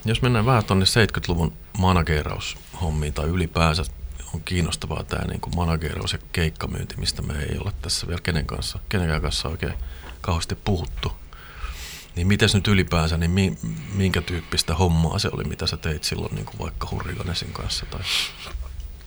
jos 0.05 0.23
mennään 0.23 0.47
vähän 0.47 0.65
tuonne 0.65 0.85
70-luvun 0.85 1.53
manageraushommiin 1.79 3.13
tai 3.13 3.27
ylipäänsä 3.27 3.85
on 4.35 4.41
kiinnostavaa 4.45 5.05
tämä 5.05 5.25
niin 5.25 5.41
kuin 5.41 5.57
manageraus 5.57 6.13
ja 6.13 6.19
keikkamyynti, 6.33 6.95
mistä 6.97 7.23
me 7.23 7.35
ei 7.39 7.59
ole 7.59 7.73
tässä 7.83 8.07
vielä 8.07 8.21
kenen 8.23 8.47
kanssa, 8.47 8.79
kenenkään 8.89 9.23
kanssa 9.23 9.49
oikein 9.49 9.75
kauheasti 10.21 10.55
puhuttu. 10.55 11.13
Niin 12.17 12.27
mites 12.27 12.55
nyt 12.55 12.69
ylipäänsä, 12.69 13.17
niin 13.17 13.31
mi, 13.31 13.59
minkä 13.95 14.21
tyyppistä 14.21 14.75
hommaa 14.75 15.19
se 15.19 15.29
oli, 15.33 15.45
mitä 15.45 15.67
sä 15.67 15.77
teit 15.77 16.05
silloin 16.05 16.35
niin 16.35 16.47
kuin 16.47 16.59
vaikka 16.59 16.89
Hurriganesin 16.91 17.53
kanssa? 17.53 17.87
Tai... 17.87 18.01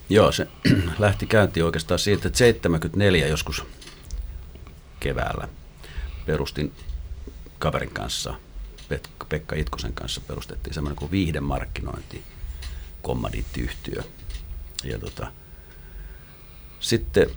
Joo, 0.10 0.32
se 0.32 0.48
lähti 1.00 1.26
käyntiin 1.26 1.66
oikeastaan 1.66 2.00
siitä, 2.00 2.28
että 2.28 2.38
74 2.38 3.28
joskus 3.28 3.64
keväällä 5.00 5.48
perustin 6.26 6.74
kaverin 7.60 7.94
kanssa, 7.94 8.34
Pekka 9.29 9.56
Itkosen 9.56 9.94
kanssa 9.94 10.22
perustettiin 10.27 10.74
semmoinen 10.74 10.96
kuin 10.96 11.12
viihdemarkkinointi 11.12 12.24
kommadiittiyhtiö. 13.01 14.01
Ja 14.84 15.00
tota, 15.00 15.32
sitten 16.79 17.29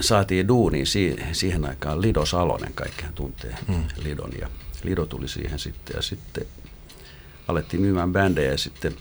saatiin 0.00 0.48
duuniin 0.48 0.86
si- 0.86 1.16
siihen 1.32 1.64
aikaan 1.64 2.02
Lido 2.02 2.26
Salonen, 2.26 2.74
kaikkihan 2.74 3.14
tuntee 3.14 3.54
Mm. 3.68 3.84
Lidon. 3.96 4.30
Ja 4.40 4.48
Lido 4.82 5.06
tuli 5.06 5.28
siihen 5.28 5.58
sitten 5.58 5.96
ja 5.96 6.02
sitten 6.02 6.46
alettiin 7.48 7.80
myymään 7.80 8.12
bändejä 8.12 8.50
ja 8.50 8.58
sitten 8.58 8.96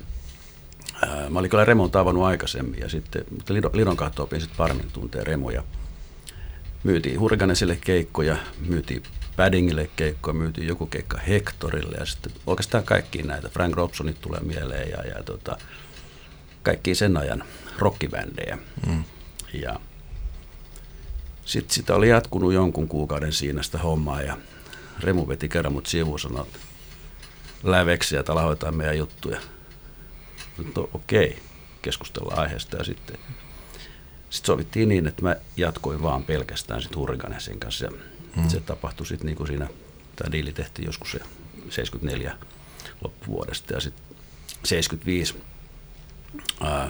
ää, 1.08 1.30
mä 1.30 1.40
olin 1.40 1.50
kyllä 1.50 1.66
Remon 1.66 1.92
tavannut 1.92 2.24
aikaisemmin 2.24 2.80
ja 2.80 2.90
sitten 2.90 3.26
mutta 3.32 3.54
Lidon, 3.54 3.72
Lidon 3.74 3.98
kautta 3.98 4.24
opin 4.24 4.42
sitten 4.42 4.58
paremmin 4.58 4.92
tuntee 4.92 5.24
Remo 5.24 5.50
ja 5.50 5.64
myytiin 6.84 7.20
Hurganesille 7.20 7.78
keikkoja, 7.82 8.38
myytiin 8.68 9.04
Paddingille 9.38 9.90
keikkoja, 9.96 10.34
myytiin 10.34 10.68
joku 10.68 10.86
keikka 10.86 11.18
Hectorille 11.18 11.98
ja 12.00 12.06
sitten 12.06 12.32
oikeastaan 12.48 12.84
kaikkiin 12.84 13.28
näitä. 13.28 13.50
Frank 13.50 13.76
Robsonit 13.76 14.22
tulee 14.22 14.40
mieleen 14.40 14.90
ja, 14.90 15.04
ja 15.08 15.24
tota, 15.24 15.58
kaikki 16.64 16.96
sen 16.96 17.18
ajan 17.18 17.44
rockibändejä. 17.78 18.58
Mm. 18.88 19.04
Ja 19.54 19.80
sitten 21.46 21.74
sitä 21.74 21.96
oli 21.96 22.10
jatkunut 22.10 22.54
jonkun 22.54 22.88
kuukauden 22.88 23.34
siinä 23.34 23.64
sitä 23.64 23.78
hommaa 23.78 24.22
ja 24.22 24.38
Remu 25.00 25.28
veti 25.28 25.50
kerran 25.50 25.74
mut 25.74 25.86
sivuun 25.86 26.20
sanoi, 26.20 26.46
että 26.48 26.60
läveksi 27.64 28.16
ja 28.16 28.24
talahoitaan 28.24 28.76
meidän 28.76 28.98
juttuja. 28.98 29.40
No, 30.76 30.90
okei, 30.94 31.40
keskustellaan 31.82 32.40
aiheesta 32.40 32.78
ja 32.78 32.84
sitten 32.84 33.18
sitten 34.30 34.46
sovittiin 34.46 34.90
niin, 34.90 35.08
että 35.08 35.22
mä 35.22 35.36
jatkoin 35.58 36.04
vaan 36.04 36.24
pelkästään 36.24 36.82
sit 36.82 36.96
Hurriganesin 36.96 37.60
kanssa 37.60 37.86
ja 37.86 37.92
mm. 38.38 38.50
se 38.50 38.60
tapahtui 38.60 39.06
sitten 39.08 39.26
niin 39.26 39.38
kuin 39.38 39.48
siinä, 39.48 39.68
tämä 40.16 40.32
diili 40.32 40.54
tehtiin 40.54 40.86
joskus 40.86 41.12
se 41.12 41.20
74 41.70 42.38
loppuvuodesta 43.04 43.74
ja 43.74 43.80
sitten 43.80 44.06
75, 44.64 45.36
ää, 46.62 46.90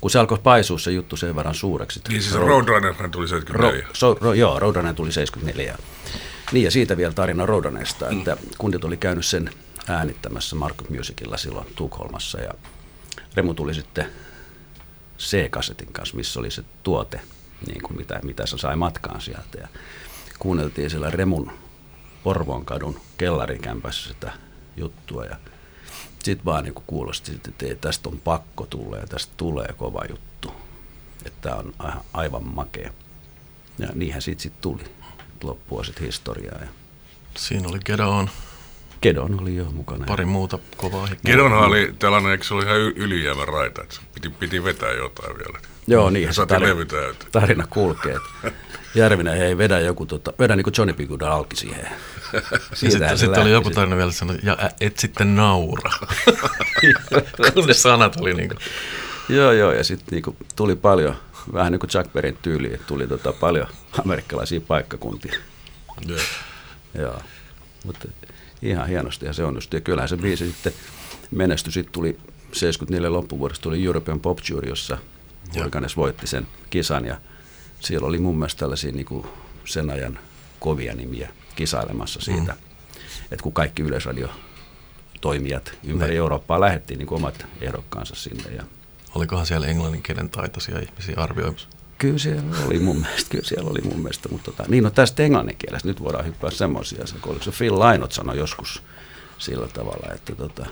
kun 0.00 0.10
se 0.10 0.18
alkoi 0.18 0.38
paisua 0.38 0.78
se 0.78 0.90
juttu 0.90 1.16
sen 1.16 1.36
verran 1.36 1.54
suureksi. 1.54 2.00
Niin 2.08 2.22
siis 2.22 2.34
Road- 2.34 2.46
Roadrunnerhan 2.46 3.10
tuli 3.10 3.24
Ro, 3.24 3.28
74. 3.28 3.88
so, 3.92 4.14
ro, 4.20 4.32
joo, 4.32 4.58
Roadrunner 4.58 4.94
tuli 4.94 5.12
74. 5.12 5.78
Niin 6.52 6.64
ja 6.64 6.70
siitä 6.70 6.96
vielä 6.96 7.12
tarina 7.12 7.46
Roadrunnerista, 7.46 8.08
että 8.08 8.36
kundit 8.58 8.84
oli 8.84 8.96
käynyt 8.96 9.26
sen 9.26 9.50
äänittämässä 9.88 10.56
Mark 10.56 10.76
Musicilla 10.88 11.36
silloin 11.36 11.66
Tukholmassa 11.76 12.40
ja 12.40 12.50
Remu 13.34 13.54
tuli 13.54 13.74
sitten 13.74 14.06
C-kasetin 15.18 15.92
kanssa, 15.92 16.16
missä 16.16 16.40
oli 16.40 16.50
se 16.50 16.64
tuote, 16.82 17.20
niin 17.66 17.82
kuin 17.82 17.96
mitä, 17.96 18.20
mitä 18.22 18.46
se 18.46 18.58
sai 18.58 18.76
matkaan 18.76 19.20
sieltä 19.20 19.58
ja 19.60 19.68
kuunneltiin 20.40 20.90
siellä 20.90 21.10
Remun 21.10 21.52
Porvoon 22.24 22.64
kadun 22.64 23.00
kellarikämpässä 23.18 24.08
sitä 24.08 24.32
juttua 24.76 25.24
ja 25.24 25.36
sitten 26.22 26.44
vaan 26.44 26.64
niin 26.64 26.74
kuulosti, 26.86 27.32
että 27.32 27.66
ei, 27.66 27.76
tästä 27.76 28.08
on 28.08 28.20
pakko 28.20 28.66
tulla 28.66 28.96
ja 28.96 29.06
tästä 29.06 29.32
tulee 29.36 29.74
kova 29.76 30.02
juttu. 30.08 30.52
Että 31.24 31.56
on 31.56 31.74
aivan, 32.12 32.44
makea. 32.44 32.92
Ja 33.78 33.88
niinhän 33.94 34.22
siitä 34.22 34.42
sitten 34.42 34.62
tuli. 34.62 34.84
Loppua 35.42 35.84
sitten 35.84 36.06
historiaa. 36.06 36.58
Ja 36.60 36.68
Siinä 37.36 37.68
oli 37.68 37.78
Gedeon, 37.84 38.30
Kedon 39.00 39.40
oli 39.42 39.56
jo 39.56 39.64
mukana. 39.64 40.04
pari 40.06 40.24
muuta 40.24 40.58
kovaa 40.76 41.06
hittiä. 41.06 41.32
Gedonhan 41.32 41.60
oli 41.64 41.94
tällainen, 41.98 42.32
eikö 42.32 42.44
se 42.44 42.54
oli 42.54 42.64
ihan 42.64 42.76
y- 42.80 42.92
ylijäämä 42.96 43.44
raita, 43.44 43.82
että 43.82 43.96
piti, 44.14 44.28
piti 44.28 44.64
vetää 44.64 44.92
jotain 44.92 45.38
vielä. 45.38 45.58
Joo, 45.86 46.10
niin. 46.10 46.26
Ja 46.26 46.32
se 46.32 46.42
tarina- 46.46 46.68
levy. 46.68 46.86
Tarina 47.32 47.66
kulkee. 47.70 48.16
Järvinen 48.94 49.36
hei, 49.38 49.58
vedä 49.58 49.80
joku, 49.80 50.06
tota, 50.06 50.32
vedä 50.38 50.56
niin 50.56 50.64
kuin 50.64 50.74
Johnny 50.78 50.92
B. 50.94 51.00
Good 51.08 51.20
alki 51.20 51.56
siihen. 51.56 51.86
Sitten, 52.74 53.18
sitten 53.18 53.42
oli 53.42 53.50
joku 53.50 53.70
tarina 53.70 53.96
vielä 53.96 54.12
sanoi, 54.12 54.36
ja 54.42 54.56
et 54.80 54.98
sitten 54.98 55.36
naura. 55.36 55.90
Kun 57.54 57.66
ne 57.66 57.74
sanat 57.74 58.16
oli 58.20 58.34
niin 58.34 58.48
kuin, 58.48 58.58
Joo, 59.28 59.52
joo, 59.52 59.72
ja 59.72 59.84
sitten 59.84 60.06
niinku 60.10 60.36
tuli 60.56 60.76
paljon, 60.76 61.16
vähän 61.52 61.72
niin 61.72 61.80
kuin 61.80 61.90
Jack 61.94 62.12
Berryn 62.12 62.38
tyyliin, 62.42 62.74
että 62.74 62.86
tuli 62.86 63.06
tota 63.06 63.32
paljon 63.32 63.66
amerikkalaisia 64.04 64.60
paikkakuntia. 64.60 65.34
Joo. 66.06 66.18
Joo, 66.98 67.20
mutta 67.84 68.08
ihan 68.62 68.88
hienosti 68.88 69.26
ja 69.26 69.32
se 69.32 69.44
onnistui. 69.44 69.76
Ja 69.76 69.80
kyllähän 69.80 70.08
se 70.08 70.16
biisi 70.16 70.46
sitten 70.46 70.72
menestyi. 71.30 71.72
Sitten 71.72 71.92
tuli 71.92 72.18
74 72.52 73.12
loppuvuodesta 73.12 73.62
tuli 73.62 73.84
European 73.84 74.20
Pop 74.20 74.38
Jury, 74.50 74.68
jossa 74.68 74.98
Organes 75.60 75.96
voitti 75.96 76.26
sen 76.26 76.46
kisan 76.70 77.04
ja 77.04 77.20
siellä 77.80 78.06
oli 78.06 78.18
mun 78.18 78.38
mielestä 78.38 78.58
tällaisia 78.58 78.92
niin 78.92 79.06
kuin 79.06 79.26
sen 79.64 79.90
ajan 79.90 80.18
kovia 80.60 80.94
nimiä 80.94 81.30
kisailemassa 81.56 82.20
siitä, 82.20 82.52
mm. 82.52 82.58
että 83.22 83.42
kun 83.42 83.52
kaikki 83.52 83.82
yleisradio 83.82 84.28
toimijat 85.20 85.72
ympäri 85.84 86.12
Ne. 86.12 86.16
Eurooppaa 86.16 86.60
lähettiin 86.60 86.98
niin 86.98 87.12
omat 87.12 87.46
ehdokkaansa 87.60 88.14
sinne 88.14 88.50
ja 88.50 88.62
olikohan 89.14 89.46
siellä 89.46 89.66
englanninkielen 89.66 90.30
taitoisia 90.30 90.78
ihmisiä 90.78 91.14
arvioimassa. 91.16 91.68
Kyllä 92.00 92.18
siellä 92.18 92.42
oli 92.66 92.78
mun 92.78 93.00
mielestä, 93.06 93.30
kyllä 93.30 93.44
siellä 93.44 93.70
oli 93.70 93.80
mun 93.84 94.00
mielestä, 94.00 94.28
mutta 94.28 94.50
tota, 94.50 94.64
niin 94.68 94.84
no 94.84 94.90
tästä 94.90 95.22
englanninkielestä 95.22 95.88
nyt 95.88 96.02
voidaan 96.02 96.26
hyppää 96.26 96.50
semmoisia, 96.50 97.06
se, 97.06 97.14
kun 97.20 97.30
oliko 97.32 97.44
se 97.44 97.50
Phil 97.50 97.78
Lynott 97.80 98.12
sanoi 98.12 98.38
joskus 98.38 98.82
sillä 99.38 99.68
tavalla, 99.68 100.14
että 100.14 100.34
tota, 100.34 100.66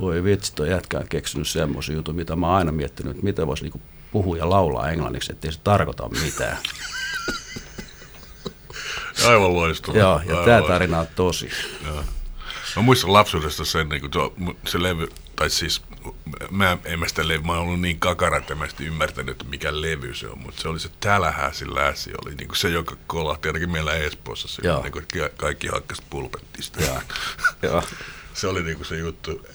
voi 0.00 0.24
vitsi, 0.24 0.54
toi 0.54 0.70
jätkä 0.70 0.98
on 0.98 1.08
keksinyt 1.08 1.48
semmoisen 1.48 1.94
jutun, 1.96 2.14
mitä 2.16 2.36
mä 2.36 2.46
oon 2.46 2.56
aina 2.56 2.72
miettinyt, 2.72 3.10
että 3.10 3.24
miten 3.24 3.46
voisi 3.46 3.62
niinku 3.62 3.80
puhua 4.12 4.36
ja 4.36 4.50
laulaa 4.50 4.90
englanniksi, 4.90 5.32
ettei 5.32 5.52
se 5.52 5.60
tarkoita 5.64 6.08
mitään. 6.08 6.56
Aivan 9.28 9.54
loistava. 9.54 9.98
Joo, 9.98 10.08
ja 10.08 10.18
Aivan 10.18 10.26
tämä 10.44 10.56
loistava. 10.56 10.68
tarina 10.68 11.00
on 11.00 11.06
tosi. 11.16 11.48
Joo. 11.86 12.04
Mä 12.76 12.82
muistan 12.82 13.12
lapsuudesta 13.12 13.64
sen, 13.64 13.88
niin 13.88 14.00
kuin 14.00 14.10
tuo, 14.10 14.34
se 14.66 14.82
levy, 14.82 15.08
tai 15.40 15.50
siis 15.50 15.82
mä 16.50 16.78
en 16.84 16.98
mä 17.00 17.08
sitä 17.08 17.28
levy, 17.28 17.42
mä 17.42 17.52
oon 17.52 17.62
ollut 17.62 17.80
niin 17.80 18.00
kakara, 18.00 18.36
että 18.36 18.54
mä 18.54 18.64
en 18.64 18.70
sitten 18.70 18.86
ymmärtänyt, 18.86 19.32
että 19.32 19.44
mikä 19.44 19.80
levy 19.80 20.14
se 20.14 20.28
on, 20.28 20.38
mutta 20.38 20.62
se 20.62 20.68
oli 20.68 20.80
se 20.80 20.90
Tälähäsin 21.00 21.74
läsi, 21.74 22.10
oli 22.24 22.34
niin 22.34 22.48
kuin 22.48 22.56
se, 22.56 22.68
joka 22.68 22.96
kolahti 23.06 23.48
ainakin 23.48 23.70
meillä 23.70 23.94
Espoossa, 23.94 24.48
se, 24.48 24.62
Joo. 24.64 24.82
niin 24.82 24.92
kuin, 24.92 25.06
ka- 25.18 25.28
kaikki 25.36 25.66
hakkas 25.68 26.02
pulpettista. 26.10 26.82
Joo. 26.82 27.00
Joo. 27.62 27.82
se 28.34 28.46
oli 28.46 28.62
niin 28.62 28.76
kuin 28.76 28.86
se 28.86 28.96
juttu, 28.98 29.46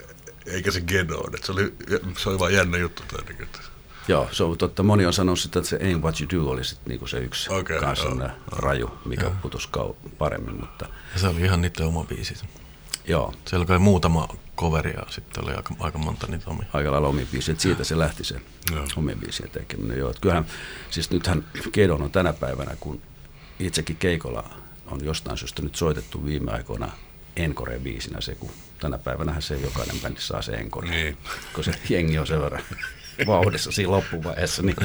eikä 0.46 0.72
se 0.72 0.80
että 0.80 1.46
se 1.46 1.52
oli, 1.52 1.74
se 2.18 2.30
oli 2.30 2.40
vaan 2.40 2.54
jännä 2.54 2.78
juttu. 2.78 3.04
Tai 3.08 3.26
niin, 3.26 3.38
kuin, 3.38 3.46
että, 3.46 3.60
Joo, 4.08 4.30
se 4.32 4.44
on 4.44 4.58
totta. 4.58 4.84
Moni 4.84 5.06
on 5.06 5.14
sanonut 5.14 5.40
sitä, 5.40 5.60
että 5.60 5.70
se 5.70 5.78
Ain't 5.78 6.02
What 6.02 6.16
You 6.22 6.30
Do 6.46 6.52
oli 6.52 6.64
sit 6.64 6.80
niinku 6.86 7.08
se 7.08 7.18
yksi 7.18 7.54
okay, 7.54 7.80
kanssa 7.80 8.06
joo, 8.06 8.30
raju, 8.52 8.98
mikä 9.06 9.32
putosi 9.42 9.70
kau- 9.78 10.10
paremmin, 10.18 10.60
mutta 10.60 10.86
Ja 11.14 11.20
se 11.20 11.28
oli 11.28 11.42
ihan 11.42 11.62
niiden 11.62 11.86
oma 11.88 12.04
biisi. 12.04 12.36
joo, 13.08 13.34
Siellä 13.46 13.62
oli 13.64 13.68
kai 13.68 13.80
muutama 13.80 14.28
coveri 14.58 14.92
ja 14.94 15.04
sitten 15.10 15.44
oli 15.46 15.54
aika, 15.54 15.76
aika 15.80 15.98
monta 15.98 16.28
niitä 16.28 16.50
omia. 16.50 16.68
aika 16.74 16.92
lailla 16.92 17.08
omiin 17.08 17.28
biisiin, 17.32 17.54
että 17.54 17.62
siitä 17.64 17.84
se 17.84 17.98
lähti 17.98 18.24
se 18.24 18.36
Joo. 18.72 18.86
omien 18.98 19.20
biisien 19.20 19.50
tekeminen. 19.50 19.98
Joo, 19.98 20.10
että 20.10 20.22
kyllähän, 20.22 20.46
siis 20.90 21.12
nythän 21.12 21.46
Kedon 21.72 22.02
on 22.02 22.12
tänä 22.12 22.34
päivänä, 22.34 22.76
kun 22.80 23.02
itsekin 23.60 23.96
Keikolla 23.96 24.50
on 24.88 25.06
jostain 25.06 25.38
syystä 25.38 25.62
nyt 25.62 25.76
soitettu 25.76 26.26
viime 26.26 26.52
aikoina 26.52 26.92
Encore-biisinä 27.38 28.22
se, 28.22 28.36
kun 28.36 28.52
tänä 28.80 28.98
päivänä 28.98 29.42
se 29.42 29.56
jokainen 29.58 30.00
bändi 30.02 30.22
saa 30.22 30.42
se 30.42 30.52
Encore, 30.52 30.90
Niin. 30.90 31.18
kun 31.56 31.64
se 31.64 31.72
jengi 31.90 32.20
on 32.20 32.28
sen 32.28 32.42
verran 32.42 32.62
vauhdissa 33.28 33.72
siinä 33.72 33.92
loppuvaiheessa, 33.92 34.62
niin 34.62 34.76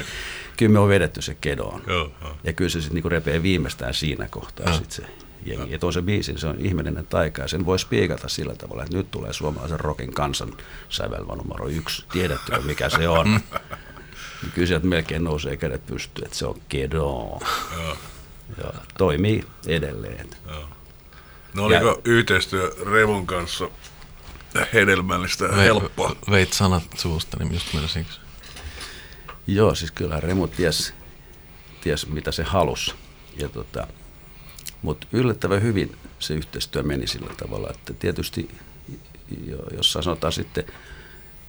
kyllä 0.57 0.73
me 0.73 0.79
on 0.79 0.89
vedetty 0.89 1.23
se 1.23 1.37
Kedoon. 1.41 1.83
Joo, 1.87 2.13
joo. 2.23 2.37
Ja 2.45 2.53
kyllä 2.53 2.71
se 2.71 2.81
sitten 2.81 2.95
niinku 2.95 3.09
repee 3.09 3.43
viimeistään 3.43 3.95
siinä 3.95 4.29
kohtaa 4.31 4.79
sit 4.79 4.91
se 4.91 5.03
jengi. 5.45 5.75
Että 5.75 5.87
on 5.87 5.93
se 5.93 6.03
biisi, 6.03 6.39
se 6.39 6.47
on 6.47 6.57
ihmeellinen 6.59 7.07
taika 7.07 7.43
ja 7.43 7.49
sen 7.49 7.67
voi 7.67 7.79
spiikata 7.79 8.29
sillä 8.29 8.55
tavalla, 8.55 8.83
että 8.83 8.97
nyt 8.97 9.11
tulee 9.11 9.33
suomalaisen 9.33 9.81
rockin 9.81 10.13
kansan 10.13 10.57
sävelmä 10.89 11.35
numero 11.35 11.69
yksi. 11.69 12.05
Tiedättekö 12.13 12.61
mikä 12.61 12.89
se 12.89 13.09
on? 13.09 13.41
Niin 14.43 14.53
kyllä 14.53 14.67
sieltä 14.67 14.87
melkein 14.87 15.25
nousee 15.25 15.57
kädet 15.57 15.87
pystyyn, 15.87 16.25
että 16.25 16.39
se 16.39 16.47
on 16.47 16.61
Kedon. 16.69 17.41
Joo. 17.77 17.97
Ja 18.59 18.73
toimii 18.99 19.45
edelleen. 19.67 20.31
No 21.55 21.65
oliko 21.65 22.01
yhteistyö 22.05 22.75
Revun 22.93 23.27
kanssa 23.27 23.69
hedelmällistä 24.73 25.45
ja 25.45 25.57
helppoa? 25.57 26.17
Veit 26.31 26.53
sanat 26.53 26.83
suusta, 26.97 27.37
niin 27.39 27.55
just 27.55 27.75
menisin. 27.75 28.07
Joo, 29.47 29.75
siis 29.75 29.91
kyllä 29.91 30.21
Remu 30.21 30.47
ties, 30.47 30.95
ties 31.81 32.07
mitä 32.07 32.33
se 32.33 32.43
halusi. 32.43 32.95
Ja 33.37 33.49
tota, 33.49 33.87
mutta 34.83 35.07
yllättävän 35.13 35.63
hyvin 35.63 35.97
se 36.19 36.35
yhteistyö 36.35 36.83
meni 36.83 37.07
sillä 37.07 37.35
tavalla, 37.37 37.71
että 37.71 37.95
tietysti 37.95 38.51
jo- 39.47 39.77
jos 39.77 39.93
sanotaan 39.93 40.33
sitten, 40.33 40.65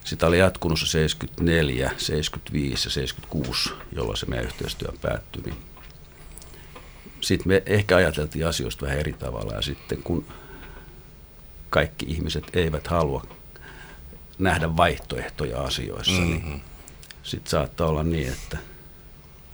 sitä 0.04 0.28
oli 0.28 0.39
jatkunut 0.39 0.80
se 0.80 0.86
74, 0.86 1.91
75 1.98 2.88
ja 2.88 2.91
76, 2.91 3.70
jolloin 3.91 4.17
se 4.17 4.26
meidän 4.26 4.46
yhteistyö 4.46 4.89
päättyi. 5.02 5.44
Niin 5.44 5.58
sitten 7.22 7.48
me 7.48 7.63
ehkä 7.65 7.96
ajateltiin 7.96 8.48
asioista 8.48 8.86
vähän 8.86 9.00
eri 9.00 9.13
tavalla 9.13 9.54
ja 9.54 9.62
sitten 9.62 10.04
kun 10.04 10.26
kaikki 11.70 12.06
ihmiset 12.10 12.44
eivät 12.54 12.88
halua 12.88 13.26
nähdä 14.39 14.78
vaihtoehtoja 14.78 15.62
asioissa, 15.62 16.22
mm-hmm. 16.22 16.50
niin 16.50 16.62
sitten 17.24 17.50
saattaa 17.50 17.88
olla 17.88 18.04
niin, 18.04 18.28
että 18.28 18.58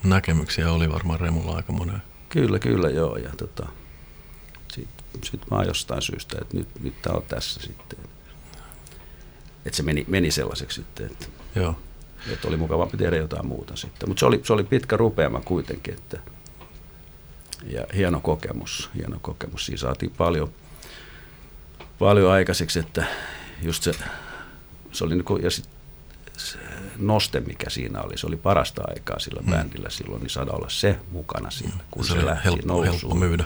Näkemyksiä 0.04 0.72
oli 0.72 0.92
varmaan 0.92 1.20
Remulla 1.20 1.56
aika 1.56 1.72
monen. 1.72 2.02
Kyllä, 2.28 2.58
kyllä 2.58 2.90
joo. 2.90 3.16
Ja 3.16 3.30
tota, 3.36 3.66
sitten 4.72 4.98
sit 5.24 5.50
vaan 5.50 5.66
jostain 5.66 6.02
syystä, 6.02 6.38
että 6.40 6.56
nyt, 6.56 6.68
nyt 6.80 7.02
tämä 7.02 7.16
on 7.16 7.22
tässä 7.28 7.60
sitten. 7.60 7.98
Että 9.66 9.76
se 9.76 9.82
meni, 9.82 10.04
meni 10.08 10.30
sellaiseksi 10.30 10.80
sitten, 10.80 11.06
että, 11.06 11.26
Joo. 11.54 11.74
että 12.32 12.48
oli 12.48 12.56
mukavampi 12.56 12.96
tehdä 12.96 13.16
jotain 13.16 13.46
muuta 13.46 13.76
sitten. 13.76 14.08
Mutta 14.08 14.20
se 14.20 14.26
oli, 14.26 14.40
se 14.44 14.52
oli 14.52 14.64
pitkä 14.64 14.96
rupeama 14.96 15.40
kuitenkin, 15.40 15.94
että 15.94 16.18
ja 17.66 17.86
hieno 17.94 18.20
kokemus, 18.20 18.90
hieno 18.94 19.18
kokemus. 19.22 19.66
Siinä 19.66 19.78
saatiin 19.78 20.12
paljon, 20.18 20.52
paljon 21.98 22.32
aikaiseksi, 22.32 22.78
että 22.78 23.06
just 23.62 23.82
se, 23.82 23.92
se 24.92 25.04
oli 25.04 25.14
niinku, 25.14 25.36
ja 25.36 25.50
sit 25.50 25.68
se 26.36 26.58
noste, 26.98 27.40
mikä 27.40 27.70
siinä 27.70 28.02
oli, 28.02 28.18
se 28.18 28.26
oli 28.26 28.36
parasta 28.36 28.82
aikaa 28.88 29.18
sillä 29.18 29.40
mm. 29.42 29.50
bändillä 29.50 29.90
silloin, 29.90 30.22
niin 30.22 30.30
saada 30.30 30.52
olla 30.52 30.68
se 30.68 30.96
mukana 31.10 31.50
siinä, 31.50 31.74
kun 31.90 32.04
Se 32.04 32.12
se, 32.12 32.24
lähti 32.26 32.44
helppo, 32.44 32.66
nousuun. 32.68 32.92
helppo 32.92 33.14
myydä. 33.14 33.44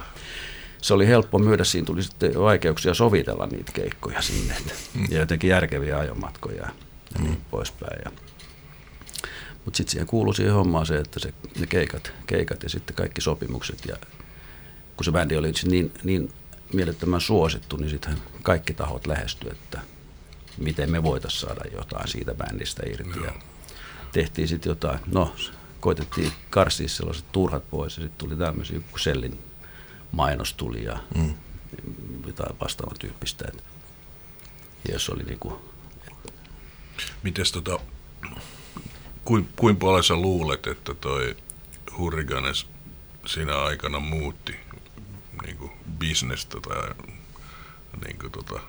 Se 0.82 0.94
oli 0.94 1.06
helppo 1.06 1.38
myydä, 1.38 1.64
siinä 1.64 1.84
tuli 1.86 2.02
sitten 2.02 2.40
vaikeuksia 2.40 2.94
sovitella 2.94 3.46
niitä 3.46 3.72
keikkoja 3.72 4.22
sinne, 4.22 4.54
mm. 4.94 5.06
ja 5.10 5.18
jotenkin 5.18 5.50
järkeviä 5.50 5.98
ajomatkoja 5.98 6.62
ja 6.62 6.70
niin 7.18 7.40
poispäin. 7.50 8.00
Ja, 8.04 8.10
mutta 9.64 9.76
sitten 9.76 9.90
siihen 9.90 10.06
kuului 10.06 10.34
siihen 10.34 10.54
hommaan 10.54 10.86
se, 10.86 10.96
että 10.96 11.20
se, 11.20 11.34
ne 11.60 11.66
keikat, 11.66 12.12
keikat 12.26 12.62
ja 12.62 12.68
sitten 12.68 12.96
kaikki 12.96 13.20
sopimukset 13.20 13.86
ja 13.86 13.96
kun 14.96 15.04
se 15.04 15.12
bändi 15.12 15.36
oli 15.36 15.52
niin, 15.64 15.92
niin 16.04 16.32
mielettömän 16.72 17.20
suosittu, 17.20 17.76
niin 17.76 17.90
sitten 17.90 18.14
kaikki 18.42 18.74
tahot 18.74 19.06
lähestyi, 19.06 19.50
että 19.50 19.80
miten 20.58 20.90
me 20.90 21.02
voitaisiin 21.02 21.40
saada 21.40 21.70
jotain 21.72 22.08
siitä 22.08 22.34
bändistä 22.34 22.82
irti. 22.86 23.20
Ja 23.24 23.32
tehtiin 24.12 24.48
sitten 24.48 24.70
jotain, 24.70 24.98
no 25.06 25.34
koitettiin 25.80 26.32
karsia 26.50 26.88
sellaiset 26.88 27.32
turhat 27.32 27.70
pois 27.70 27.96
ja 27.96 28.02
sitten 28.02 28.28
tuli 28.28 28.36
tämmöisiä, 28.36 28.80
kun 28.90 29.00
Sellin 29.00 29.38
mainos 30.12 30.52
tuli 30.52 30.84
ja 30.84 30.98
mm. 31.14 31.34
jotain 32.26 32.56
vastaavan 32.60 32.98
tyyppistä. 32.98 33.44
Et, 33.48 33.64
ja 34.88 34.92
jos 34.92 35.10
oli 35.10 35.22
niinku, 35.22 35.72
Mites 37.22 37.52
tota, 37.52 37.78
kuin, 39.24 39.48
kuin 39.56 39.76
paljon 39.76 40.04
sä 40.04 40.14
luulet, 40.14 40.66
että 40.66 40.94
toi 40.94 41.36
Hurricanes 41.98 42.66
siinä 43.26 43.58
aikana 43.58 44.00
muutti 44.00 44.56
niin 45.42 45.56
kuin 45.56 45.72
bisnestä 45.98 46.60
tai 46.60 46.90
niin 48.04 48.18
kuin 48.18 48.32
tota, 48.32 48.60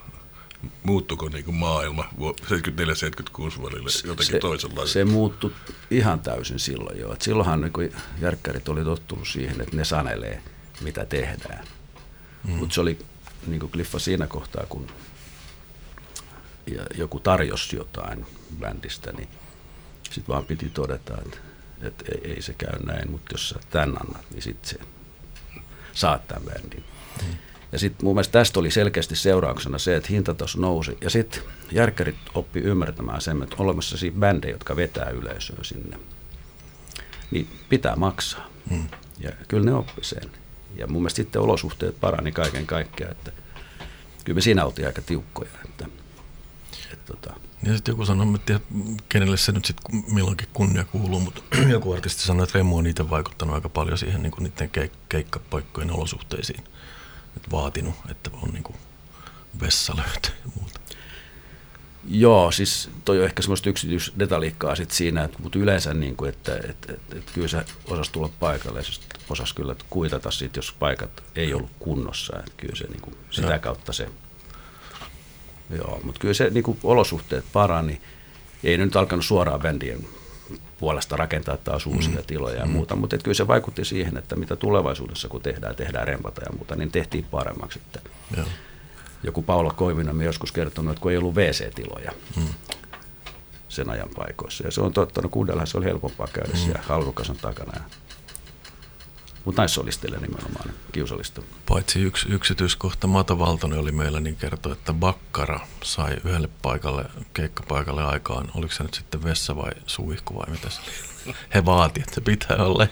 muuttuko 0.82 1.28
niin 1.28 1.44
kuin 1.44 1.54
maailma 1.54 2.02
74-76 2.02 3.62
välillä 3.62 3.90
jotenkin 4.04 4.26
se, 4.26 4.38
toisenlainen? 4.38 4.92
Se 4.92 5.04
muuttui 5.04 5.52
ihan 5.90 6.20
täysin 6.20 6.58
silloin 6.58 7.00
jo. 7.00 7.12
Et 7.12 7.22
silloinhan 7.22 7.60
niin 7.60 7.72
kuin 7.72 7.92
järkkärit 8.20 8.68
oli 8.68 8.84
tottunut 8.84 9.28
siihen, 9.28 9.60
että 9.60 9.76
ne 9.76 9.84
sanelee, 9.84 10.42
mitä 10.80 11.04
tehdään. 11.04 11.64
Mm. 12.44 12.50
Mutta 12.50 12.74
se 12.74 12.80
oli 12.80 12.98
niin 13.46 13.60
kuin 13.60 13.72
Cliffa 13.72 13.98
siinä 13.98 14.26
kohtaa, 14.26 14.66
kun 14.68 14.86
joku 16.96 17.20
tarjosi 17.20 17.76
jotain 17.76 18.26
bändistä, 18.60 19.12
niin 19.12 19.28
sitten 20.02 20.28
vaan 20.28 20.44
piti 20.44 20.70
todeta, 20.70 21.14
että, 21.26 21.38
että 21.82 22.04
ei, 22.12 22.32
ei 22.32 22.42
se 22.42 22.54
käy 22.54 22.78
näin, 22.86 23.10
mutta 23.10 23.34
jos 23.34 23.48
sä 23.48 23.58
tämän 23.70 23.96
annat, 24.00 24.30
niin 24.30 24.42
sitten 24.42 24.70
se 24.70 24.78
saat 25.92 26.28
tämän 26.28 26.44
bändin. 26.44 26.84
Mm. 27.22 27.34
Ja 27.74 27.78
sitten 27.78 28.06
mun 28.06 28.14
mielestä 28.14 28.32
tästä 28.32 28.60
oli 28.60 28.70
selkeästi 28.70 29.16
seurauksena 29.16 29.78
se, 29.78 29.96
että 29.96 30.08
hintataso 30.12 30.60
nousi. 30.60 30.98
Ja 31.00 31.10
sitten 31.10 31.42
järkkärit 31.72 32.16
oppi 32.34 32.60
ymmärtämään 32.60 33.20
sen, 33.20 33.42
että 33.42 33.56
olemassa 33.58 33.96
siinä 33.96 34.18
bändejä, 34.18 34.54
jotka 34.54 34.76
vetää 34.76 35.10
yleisöä 35.10 35.58
sinne, 35.62 35.98
niin 37.30 37.48
pitää 37.68 37.96
maksaa. 37.96 38.46
Mm. 38.70 38.88
Ja 39.20 39.30
kyllä 39.48 39.64
ne 39.64 39.74
oppi 39.74 40.04
sen. 40.04 40.30
Ja 40.76 40.86
mun 40.86 41.02
mielestä 41.02 41.16
sitten 41.16 41.42
olosuhteet 41.42 42.00
parani 42.00 42.32
kaiken 42.32 42.66
kaikkiaan, 42.66 43.12
että 43.12 43.32
kyllä 44.24 44.34
me 44.34 44.40
siinä 44.40 44.64
oltiin 44.64 44.86
aika 44.86 45.02
tiukkoja. 45.02 45.50
Että, 45.64 45.86
että 46.92 47.12
tota. 47.12 47.34
Ja 47.62 47.74
sitten 47.74 47.92
joku 47.92 48.04
sanoi, 48.06 48.34
että 48.34 48.60
kenelle 49.08 49.36
se 49.36 49.52
nyt 49.52 49.64
sitten 49.64 50.04
milloinkin 50.08 50.48
kunnia 50.52 50.84
kuuluu, 50.84 51.20
mutta 51.20 51.42
joku 51.68 51.92
artisti 51.92 52.22
sanoi, 52.22 52.44
että 52.44 52.58
Remu 52.58 52.76
on 52.76 52.84
niitä 52.84 53.10
vaikuttanut 53.10 53.54
aika 53.54 53.68
paljon 53.68 53.98
siihen 53.98 54.22
niin 54.22 54.30
kuin 54.30 54.44
niiden 54.44 54.70
keik- 54.70 54.98
keikkapaikkojen 55.08 55.90
olosuhteisiin 55.90 56.64
että 57.36 57.50
vaatinut, 57.50 57.94
että 58.10 58.30
on 58.42 58.48
niin 58.48 58.62
kuin 58.62 58.76
vessalöytö 59.60 60.28
ja 60.44 60.50
muuta. 60.60 60.80
Joo, 62.08 62.50
siis 62.50 62.90
toi 63.04 63.18
on 63.18 63.24
ehkä 63.24 63.42
semmoista 63.42 63.70
yksityisdetaliikkaa 63.70 64.76
sit 64.76 64.90
siinä, 64.90 65.24
että, 65.24 65.38
mutta 65.42 65.58
yleensä 65.58 65.94
niin 65.94 66.16
kuin, 66.16 66.28
että, 66.28 66.56
että, 66.56 66.92
että, 66.92 67.16
että 67.16 67.32
kyllä 67.34 67.48
se 67.48 67.64
osasi 67.84 68.12
tulla 68.12 68.30
paikalle 68.40 68.78
ja 68.78 68.84
osasi 69.30 69.54
kyllä 69.54 69.76
kuitata 69.90 70.30
siitä, 70.30 70.58
jos 70.58 70.72
paikat 70.72 71.24
ei 71.36 71.54
ollut 71.54 71.70
kunnossa. 71.78 72.38
Että 72.38 72.52
kyllä 72.56 72.76
se 72.76 72.84
niin 72.84 73.00
kuin, 73.00 73.16
sitä 73.30 73.52
ja. 73.52 73.58
kautta 73.58 73.92
se, 73.92 74.08
joo, 75.76 76.00
mutta 76.04 76.20
kyllä 76.20 76.34
se 76.34 76.50
niin 76.50 76.64
kuin 76.64 76.78
olosuhteet 76.82 77.44
parani. 77.52 78.00
Ei 78.64 78.78
nyt 78.78 78.96
alkanut 78.96 79.24
suoraan 79.24 79.60
bändien 79.60 80.06
puolesta 80.78 81.16
rakentaa 81.16 81.56
taas 81.56 81.86
uusia 81.86 82.20
mm. 82.20 82.24
tiloja 82.26 82.56
ja 82.56 82.66
mm. 82.66 82.72
muuta, 82.72 82.96
mutta 82.96 83.18
kyllä 83.18 83.34
se 83.34 83.46
vaikutti 83.46 83.84
siihen, 83.84 84.16
että 84.16 84.36
mitä 84.36 84.56
tulevaisuudessa 84.56 85.28
kun 85.28 85.42
tehdään, 85.42 85.76
tehdään 85.76 86.06
rempata 86.06 86.40
ja 86.40 86.52
muuta, 86.52 86.76
niin 86.76 86.90
tehtiin 86.90 87.24
paremmaksi. 87.24 87.78
Että 87.78 88.10
Joo. 88.36 88.46
Joku 89.22 89.42
Paula 89.42 89.72
Koivinen 89.72 90.14
on 90.14 90.22
joskus 90.22 90.52
kertonut, 90.52 90.92
että 90.92 91.02
kun 91.02 91.10
ei 91.10 91.16
ollut 91.16 91.36
WC-tiloja 91.36 92.12
mm. 92.36 92.48
sen 93.68 93.90
ajan 93.90 94.08
paikoissa. 94.16 94.64
Ja 94.64 94.70
se 94.70 94.80
on 94.80 94.92
totta, 94.92 95.22
no 95.22 95.28
kundellahan 95.28 95.66
se 95.66 95.78
oli 95.78 95.86
helpompaa 95.86 96.28
käydä 96.32 96.52
mm. 96.52 96.58
siellä 96.58 96.82
halrukasan 96.82 97.36
takana. 97.36 97.72
Ja 97.74 97.82
mutta 99.44 99.62
naissolistille 99.62 100.18
nimenomaan 100.18 100.70
kiusallista. 100.92 101.42
Paitsi 101.68 102.02
yksi 102.02 102.28
yksityiskohta, 102.32 103.06
Mata 103.06 103.38
Valtonen 103.38 103.78
oli 103.78 103.92
meillä, 103.92 104.20
niin 104.20 104.36
kertoi, 104.36 104.72
että 104.72 104.92
Bakkara 104.92 105.60
sai 105.82 106.16
yhdelle 106.24 106.48
paikalle, 106.62 107.04
keikkapaikalle 107.34 108.04
aikaan, 108.04 108.50
oliko 108.54 108.72
se 108.74 108.82
nyt 108.82 108.94
sitten 108.94 109.24
vessa 109.24 109.56
vai 109.56 109.72
suihku 109.86 110.34
vai 110.34 110.50
mitä 110.50 110.70
se 110.70 110.80
oli. 110.80 111.34
He 111.54 111.64
vaati, 111.64 112.00
että 112.00 112.14
se 112.14 112.20
pitää 112.20 112.56
olla 112.56 112.86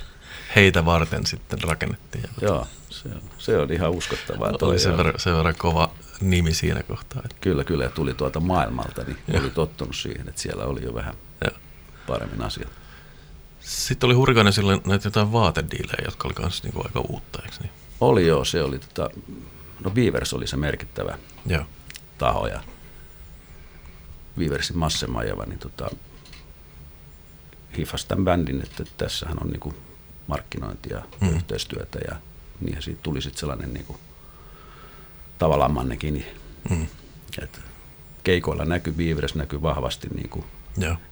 heitä 0.57 0.85
varten 0.85 1.27
sitten 1.27 1.63
rakennettiin. 1.63 2.25
Joo, 2.41 2.67
se 2.91 3.09
on, 3.09 3.23
se 3.39 3.59
on 3.59 3.73
ihan 3.73 3.91
uskottavaa. 3.91 4.53
Oli 4.63 4.79
sen 4.79 4.97
verran, 4.97 5.15
sen 5.17 5.37
verran 5.37 5.55
kova 5.59 5.91
nimi 6.21 6.55
siinä 6.55 6.83
kohtaa. 6.83 7.23
Että. 7.25 7.37
Kyllä, 7.41 7.65
kyllä, 7.65 7.89
tuli 7.89 8.15
tuolta 8.15 8.41
maailmalta, 8.41 9.05
niin 9.05 9.41
oli 9.41 9.51
tottunut 9.51 9.97
siihen, 9.97 10.29
että 10.29 10.41
siellä 10.41 10.65
oli 10.65 10.85
jo 10.85 10.95
vähän 10.95 11.15
Joo. 11.45 11.59
paremmin 12.07 12.43
asiat. 12.43 12.82
Sitten 13.63 14.07
oli 14.07 14.15
Hurrikanen 14.15 14.53
silloin 14.53 14.81
näitä 14.87 15.07
jotain 15.07 15.33
vaatediilejä, 15.33 16.05
jotka 16.05 16.29
oli 16.29 16.35
myös 16.39 16.63
niinku 16.63 16.83
aika 16.85 17.01
uutta, 17.01 17.43
eikö 17.43 17.57
niin? 17.61 17.71
Oli 18.01 18.27
joo, 18.27 18.45
se 18.45 18.63
oli, 18.63 18.79
tota, 18.79 19.11
no 19.85 19.91
Beavers 19.91 20.35
oli 20.35 20.47
se 20.47 20.57
merkittävä 20.57 21.19
joo. 21.47 21.65
taho 22.19 22.47
ja 22.47 22.61
Beaversin 24.39 24.79
Massemajava, 24.79 25.45
niin 25.47 25.59
tota, 25.59 25.91
hifasi 27.79 28.09
tämän 28.09 28.25
bändin, 28.25 28.63
että 28.63 28.85
tässähän 28.97 29.39
on 29.43 29.51
niinku 29.51 29.75
markkinointia 30.27 31.03
mm. 31.21 31.37
yhteistyötä 31.37 31.99
ja 32.11 32.17
niin 32.61 32.83
siitä 32.83 33.01
tuli 33.03 33.23
sitten 33.23 33.41
sellainen 33.41 33.73
niinku, 33.73 34.01
tavallaan 35.39 35.73
mannekin, 35.73 36.27
mm. 36.71 36.87
että 37.43 37.59
keikoilla 38.25 38.65
näkyy, 38.65 38.93
Beavers 38.93 39.35
näkyy 39.35 39.63
vahvasti 39.63 40.09
niinku 40.15 40.45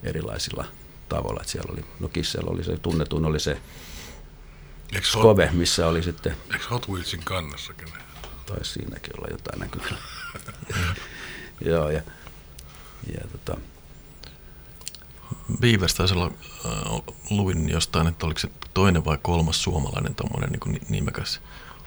erilaisilla 0.02 0.64
tavalla. 1.10 1.40
Että 1.40 1.52
siellä 1.52 1.72
oli, 1.72 1.84
no 2.00 2.08
Kissellä 2.08 2.50
oli 2.50 2.64
se 2.64 2.76
tunnetun, 2.76 3.26
oli 3.26 3.40
se 3.40 3.60
Eikö 4.94 5.06
Skobe, 5.06 5.46
hot, 5.46 5.54
missä 5.54 5.86
oli 5.86 6.02
sitten... 6.02 6.36
Eikö 6.52 6.64
Hot 6.70 6.88
Wheelsin 6.88 7.20
kannassakin? 7.24 7.88
Tai 8.46 8.64
siinäkin 8.64 9.12
olla 9.18 9.28
jotain 9.30 9.60
näkyy. 9.60 9.82
Joo, 11.70 11.90
ja, 11.90 12.02
ja 13.14 13.20
tota, 13.32 13.60
Beavers 15.60 15.94
taisi 15.94 16.14
olla, 16.14 16.30
äh, 16.66 17.02
luin 17.30 17.68
jostain, 17.68 18.06
että 18.06 18.26
oliko 18.26 18.40
se 18.40 18.48
toinen 18.74 19.04
vai 19.04 19.18
kolmas 19.22 19.62
suomalainen 19.62 20.14
tuommoinen 20.14 20.50
niin 20.50 20.86
nimekäs 20.88 21.40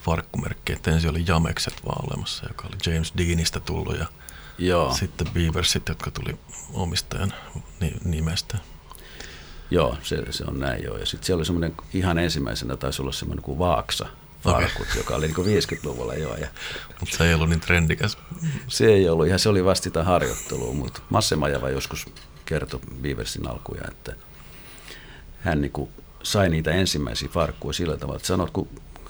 farkkumerkki, 0.06 0.74
että 0.74 0.92
ensin 0.92 1.10
oli 1.10 1.24
Jamekset 1.28 1.86
vaan 1.86 2.06
olemassa, 2.10 2.46
joka 2.48 2.68
oli 2.68 2.94
James 2.94 3.14
Deanista 3.18 3.60
tullut 3.60 3.98
ja 4.00 4.06
Joo. 4.58 4.94
sitten 4.94 5.28
Beaversit, 5.34 5.90
jotka 5.90 6.12
tuli 6.12 6.40
omistajan 6.74 7.34
nimestä. 8.06 8.58
Joo, 9.71 9.97
se, 10.04 10.23
se 10.30 10.43
on 10.47 10.60
näin 10.60 10.84
joo. 10.84 10.97
Ja 10.97 11.06
sitten 11.06 11.26
siellä 11.26 11.39
oli 11.39 11.45
semmoinen 11.45 11.76
ihan 11.93 12.17
ensimmäisenä 12.17 12.78
taisi 12.78 13.02
olla 13.02 13.12
semmoinen 13.12 13.43
kuin 13.43 13.60
Vaaksa, 13.60 14.08
farkut, 14.43 14.88
okay. 14.88 14.97
joka 14.97 15.15
oli 15.15 15.28
niin 15.28 15.62
50-luvulla 15.63 16.15
jo. 16.15 16.36
Ja 16.36 16.47
mutta 16.99 17.17
se 17.17 17.28
ei 17.28 17.34
ollut 17.34 17.49
niin 17.49 17.60
trendikäs. 17.60 18.17
Se 18.67 18.86
ei 18.86 19.10
ollut, 19.10 19.28
ihan 19.28 19.39
se 19.39 19.49
oli 19.49 19.65
vasta 19.65 19.84
sitä 19.84 20.04
harjoittelua, 20.04 20.73
mutta 20.73 21.02
Masse 21.10 21.36
Majava 21.36 21.69
joskus 21.69 22.06
kertoi 22.45 22.80
Beaversin 23.02 23.47
alkuja, 23.47 23.82
että 23.88 24.15
hän 25.39 25.62
niin 25.62 25.71
kuin 25.71 25.89
sai 26.23 26.49
niitä 26.49 26.71
ensimmäisiä 26.71 27.30
farkkuja 27.30 27.73
sillä 27.73 27.97
tavalla, 27.97 28.15
että 28.15 28.28
sanot, 28.28 28.52
kun 28.52 28.67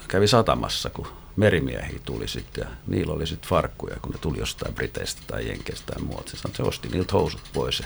kävi 0.07 0.27
satamassa, 0.27 0.89
kun 0.89 1.07
merimiehiä 1.35 1.99
tuli 2.05 2.27
sitten 2.27 2.61
ja 2.61 2.67
niillä 2.87 3.13
oli 3.13 3.27
sitten 3.27 3.49
farkkuja, 3.49 3.97
kun 4.01 4.11
ne 4.11 4.17
tuli 4.17 4.37
jostain 4.39 4.75
Briteistä 4.75 5.21
tai 5.27 5.47
Jenkeistä 5.47 5.93
tai 5.93 6.01
muualta. 6.01 6.31
Se 6.31 6.37
sanoi, 6.37 6.49
että 6.51 6.57
se 6.57 6.63
osti 6.63 6.87
niiltä 6.87 7.13
housut 7.13 7.41
pois 7.53 7.79
ja 7.79 7.85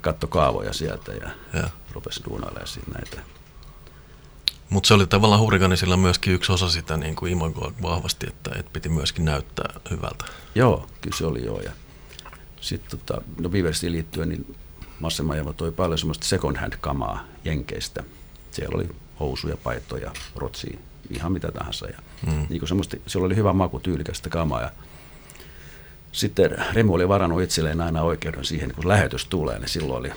katto 0.00 0.26
kaavoja 0.26 0.72
sieltä 0.72 1.12
ja, 1.12 1.30
ja. 1.52 1.70
rupesi 1.92 2.22
duunailemaan 2.24 2.66
siinä 2.66 2.92
näitä. 2.94 3.20
Mutta 4.70 4.86
se 4.86 4.94
oli 4.94 5.06
tavallaan 5.06 5.40
Hurrikanisilla 5.40 5.96
myöskin 5.96 6.34
yksi 6.34 6.52
osa 6.52 6.68
sitä 6.68 6.96
niin 6.96 7.16
kuin 7.16 7.32
imagoa 7.32 7.72
vahvasti, 7.82 8.26
että, 8.28 8.50
että 8.58 8.70
piti 8.72 8.88
myöskin 8.88 9.24
näyttää 9.24 9.80
hyvältä. 9.90 10.24
Joo, 10.54 10.86
kyllä 11.00 11.16
se 11.16 11.26
oli 11.26 11.44
joo. 11.44 11.60
Ja 11.60 11.72
sitten 12.60 12.98
tota, 12.98 13.22
no 13.40 13.48
Beaversiin 13.48 13.92
liittyen, 13.92 14.28
niin 14.28 14.56
Massemajava 15.00 15.52
toi 15.52 15.72
paljon 15.72 15.98
semmoista 15.98 16.26
second 16.26 16.56
hand 16.56 16.72
kamaa 16.80 17.24
Jenkeistä. 17.44 18.04
Siellä 18.50 18.76
oli 18.76 18.88
housuja, 19.20 19.56
paitoja, 19.56 20.12
rotsia, 20.36 20.78
ihan 21.10 21.32
mitä 21.32 21.52
tahansa. 21.52 21.86
Ja 21.86 21.98
mm. 22.26 22.46
niin 22.48 22.58
kuin 22.58 22.68
semmoista, 22.68 22.96
siellä 23.06 23.26
oli 23.26 23.36
hyvä 23.36 23.52
maku, 23.52 23.80
tyylikästä 23.80 24.28
kamaa. 24.28 24.60
Ja 24.62 24.70
sitten 26.16 26.64
Remu 26.72 26.94
oli 26.94 27.08
varannut 27.08 27.42
itselleen 27.42 27.80
aina 27.80 28.02
oikeuden 28.02 28.44
siihen, 28.44 28.74
kun 28.74 28.88
lähetys 28.88 29.24
tulee, 29.24 29.58
niin 29.58 29.68
silloin 29.68 29.98
oli, 29.98 30.12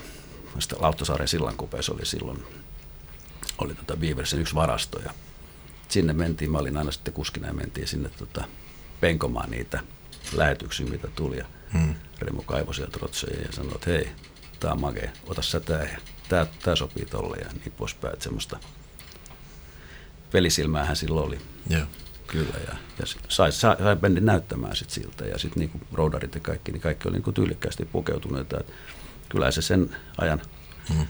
Lauttasaaren 0.79 1.27
sillankupeessa 1.27 1.93
oli 1.93 2.05
silloin, 2.05 2.43
oli 3.57 3.75
tota 3.75 3.97
Beaversin 3.97 4.41
yksi 4.41 4.55
varasto 4.55 4.99
ja 4.99 5.11
sinne 5.89 6.13
mentiin, 6.13 6.51
mä 6.51 6.57
olin 6.57 6.77
aina 6.77 6.91
sitten 6.91 7.13
kuskina 7.13 7.47
ja 7.47 7.53
mentiin 7.53 7.87
sinne 7.87 8.09
tota, 8.09 8.43
penkomaan 8.99 9.49
niitä 9.49 9.79
lähetyksiä, 10.33 10.85
mitä 10.85 11.07
tuli 11.07 11.37
ja 11.37 11.45
hmm. 11.73 11.95
Remu 12.19 12.41
kaivoi 12.41 12.75
sieltä 12.75 12.97
rotseja 13.01 13.41
ja 13.41 13.51
sanoi, 13.51 13.75
että 13.75 13.89
hei, 13.89 14.09
tää 14.59 14.71
on 14.71 14.81
makea, 14.81 15.11
ota 15.27 15.41
sä 15.41 15.59
tää 15.59 15.83
ja 15.83 15.97
tää, 16.29 16.47
tää 16.63 16.75
sopii 16.75 17.05
tolle 17.05 17.37
ja 17.37 17.49
niin 17.53 17.73
poispäin, 17.77 18.13
että 18.13 18.23
semmoista 18.23 18.59
pelisilmäähän 20.31 20.95
silloin 20.95 21.27
oli. 21.27 21.39
Yeah. 21.71 21.87
Kyllä, 22.31 22.57
ja, 22.67 22.75
ja 22.99 23.05
sai, 23.27 23.51
sai, 23.51 23.77
sai 23.77 23.95
bändin 23.95 24.25
näyttämään 24.25 24.75
sit 24.75 24.89
siltä, 24.89 25.25
ja 25.25 25.37
sitten 25.37 25.59
niinku 25.59 25.81
roudarit 25.93 26.35
ja 26.35 26.41
kaikki, 26.41 26.71
niin 26.71 26.81
kaikki 26.81 27.07
oli 27.07 27.15
niinku 27.15 27.31
tyylikkäästi 27.31 27.85
pukeutuneita. 27.85 28.59
Et 28.59 28.73
kyllä 29.29 29.51
se 29.51 29.61
sen 29.61 29.95
ajan 30.17 30.41
mm. 30.89 31.07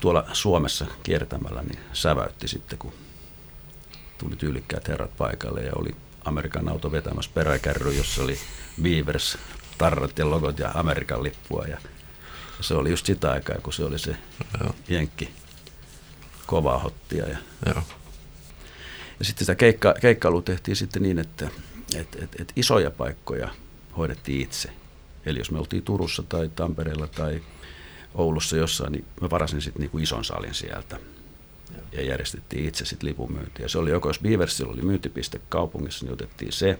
tuolla 0.00 0.26
Suomessa 0.32 0.86
kiertämällä 1.02 1.62
niin 1.62 1.78
säväytti 1.92 2.48
sitten, 2.48 2.78
kun 2.78 2.92
tuli 4.18 4.36
tyylikkäät 4.36 4.88
herrat 4.88 5.16
paikalle, 5.16 5.60
ja 5.60 5.72
oli 5.76 5.90
Amerikan 6.24 6.68
auto 6.68 6.92
vetämässä 6.92 7.30
peräkärry, 7.34 7.92
jossa 7.92 8.22
oli 8.22 8.38
Beavers, 8.82 9.38
tarrat 9.78 10.18
ja 10.18 10.30
logot 10.30 10.58
ja 10.58 10.70
Amerikan 10.74 11.22
lippua, 11.22 11.64
ja 11.66 11.78
se 12.60 12.74
oli 12.74 12.90
just 12.90 13.06
sitä 13.06 13.30
aikaa, 13.30 13.56
kun 13.62 13.72
se 13.72 13.84
oli 13.84 13.98
se 13.98 14.16
Joo. 14.60 14.74
jenkki 14.88 15.30
kovaa 16.46 16.78
hottia. 16.78 17.28
Ja, 17.28 17.38
Joo. 17.66 17.82
Ja 19.22 19.26
sitten 19.26 19.46
sitä 19.46 19.54
keikka, 19.54 19.94
keikkailua 20.00 20.42
tehtiin 20.42 20.76
sitten 20.76 21.02
niin, 21.02 21.18
että 21.18 21.48
et, 21.96 22.16
et, 22.22 22.40
et 22.40 22.52
isoja 22.56 22.90
paikkoja 22.90 23.48
hoidettiin 23.96 24.40
itse. 24.40 24.68
Eli 25.26 25.38
jos 25.38 25.50
me 25.50 25.58
oltiin 25.58 25.82
Turussa 25.82 26.22
tai 26.22 26.50
Tampereella 26.56 27.06
tai 27.06 27.42
Oulussa 28.14 28.56
jossain, 28.56 28.92
niin 28.92 29.04
mä 29.20 29.30
varasin 29.30 29.62
sitten 29.62 29.80
niinku 29.80 29.98
ison 29.98 30.24
salin 30.24 30.54
sieltä. 30.54 30.98
Ja 31.92 32.02
järjestettiin 32.02 32.68
itse 32.68 32.84
sitten 32.84 33.08
lipunmyyntiä. 33.08 33.68
Se 33.68 33.78
oli 33.78 33.90
joko, 33.90 34.08
jos 34.08 34.18
Beaversilla 34.18 34.72
oli 34.72 34.82
myyntipiste 34.82 35.40
kaupungissa, 35.48 36.04
niin 36.04 36.12
otettiin 36.12 36.52
se, 36.52 36.70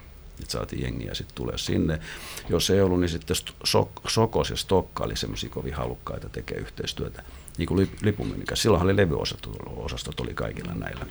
että 0.41 0.53
saatiin 0.53 0.83
jengiä 0.83 1.15
sitten 1.15 1.35
tulee 1.35 1.59
sinne. 1.59 2.01
Jos 2.49 2.71
ei 2.71 2.81
ollut, 2.81 3.01
niin 3.01 3.09
sitten 3.09 3.37
Sok- 3.69 4.09
Sokos 4.09 4.51
ja 4.51 4.57
Stokka 4.57 5.05
oli 5.05 5.17
semmoisia 5.17 5.51
kovin 5.51 5.75
halukkaita 5.75 6.29
tekee 6.29 6.59
yhteistyötä 6.59 7.23
niin 7.59 7.69
kuin 7.69 7.87
lip- 7.87 7.99
lipunmyynnin. 8.03 8.47
Silloinhan 8.55 8.87
oli 8.87 8.97
levyosastot 8.97 9.57
osastot 9.77 10.21
oli 10.21 10.35
kaikilla 10.35 10.75
näillä 10.75 11.07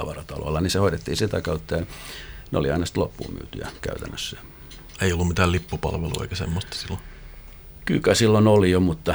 tavarataloilla, 0.00 0.60
niin 0.60 0.70
se 0.70 0.78
hoidettiin 0.78 1.16
sitä 1.16 1.40
kautta 1.40 1.74
ja 1.74 1.86
ne 2.50 2.58
oli 2.58 2.70
aina 2.70 2.86
sitten 2.86 3.02
loppuun 3.02 3.34
myytyjä 3.34 3.68
käytännössä. 3.80 4.36
Ei 5.00 5.12
ollut 5.12 5.28
mitään 5.28 5.52
lippupalvelua 5.52 6.22
eikä 6.22 6.34
semmoista 6.34 6.76
silloin. 6.76 7.00
Kyllä 7.84 8.14
silloin 8.14 8.46
oli 8.46 8.70
jo, 8.70 8.80
mutta 8.80 9.14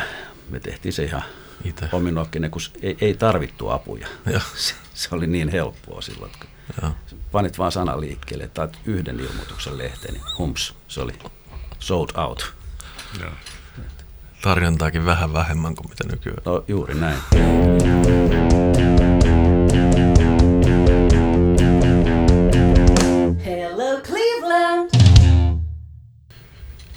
me 0.49 0.59
tehtiin 0.59 0.93
se 0.93 1.03
ihan 1.03 1.23
Itse. 1.63 1.89
ominokkinen, 1.91 2.51
kun 2.51 2.61
ei, 2.81 2.97
ei 3.01 3.13
tarvittu 3.13 3.69
apuja. 3.69 4.07
Joo. 4.25 4.41
Se, 4.55 4.73
se 4.93 5.09
oli 5.11 5.27
niin 5.27 5.49
helppoa 5.49 6.01
silloin, 6.01 6.31
kun 6.39 6.49
Joo. 6.81 6.91
panit 7.31 7.57
vaan 7.57 7.71
sanan 7.71 8.01
liikkeelle, 8.01 8.43
että 8.43 8.61
otat 8.61 8.79
yhden 8.85 9.19
ilmoituksen 9.19 9.77
lehteen, 9.77 10.13
niin 10.13 10.23
hums, 10.37 10.73
se 10.87 11.01
oli 11.01 11.13
sold 11.79 12.09
out. 12.17 12.53
Joo. 13.21 13.31
Tarjontaakin 14.41 15.05
vähän 15.05 15.33
vähemmän 15.33 15.75
kuin 15.75 15.89
mitä 15.89 16.03
nykyään. 16.07 16.41
No 16.45 16.63
juuri 16.67 16.95
näin. 16.95 17.17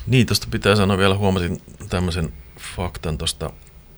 Niin, 0.06 0.26
tuosta 0.26 0.46
pitää 0.50 0.76
sanoa 0.76 0.98
vielä, 0.98 1.14
huomasin 1.14 1.62
tämmöisen 1.88 2.32
faktan 2.76 3.18
tuosta 3.18 3.50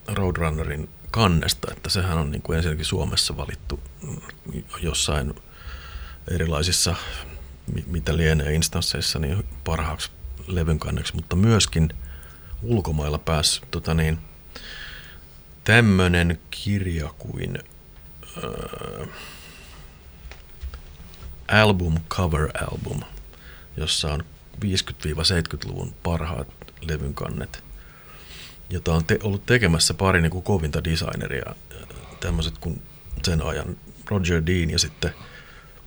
Roadrunnerin 0.07 0.89
kannesta, 1.11 1.73
että 1.73 1.91
sehän 1.91 2.19
on 2.19 2.31
niin 2.31 2.43
kuin 2.43 2.57
ensinnäkin 2.57 2.85
Suomessa 2.85 3.37
valittu 3.37 3.81
mm, 4.03 4.63
jossain 4.83 5.35
erilaisissa, 6.31 6.95
mi- 7.75 7.85
mitä 7.87 8.17
lienee 8.17 8.55
instansseissa, 8.55 9.19
niin 9.19 9.45
parhaaksi 9.65 10.11
levyn 10.47 10.79
kanneksi, 10.79 11.15
mutta 11.15 11.37
myöskin 11.37 11.89
ulkomailla 12.63 13.19
päässyt 13.19 13.71
tota 13.71 13.95
niin, 13.95 14.19
tämmöinen 15.65 16.41
kirja 16.51 17.15
kuin 17.19 17.59
äh, 18.37 19.09
Album 21.49 21.95
Cover 22.09 22.49
Album, 22.71 23.01
jossa 23.77 24.13
on 24.13 24.25
50-70-luvun 24.65 25.95
parhaat 26.03 26.49
levyn 26.81 27.15
kannet, 27.15 27.65
jota 28.71 28.95
on 28.95 29.05
te- 29.05 29.19
ollut 29.23 29.47
tekemässä 29.47 29.95
pari 29.95 30.23
niin 30.23 30.31
kuin 30.31 30.45
kovinta 30.45 30.85
designeria, 30.85 31.55
tämmöiset 32.21 32.59
kuin 32.59 32.83
sen 33.25 33.43
ajan 33.43 33.77
Roger 34.11 34.43
Dean 34.47 34.71
ja 34.71 34.79
sitten 34.79 35.15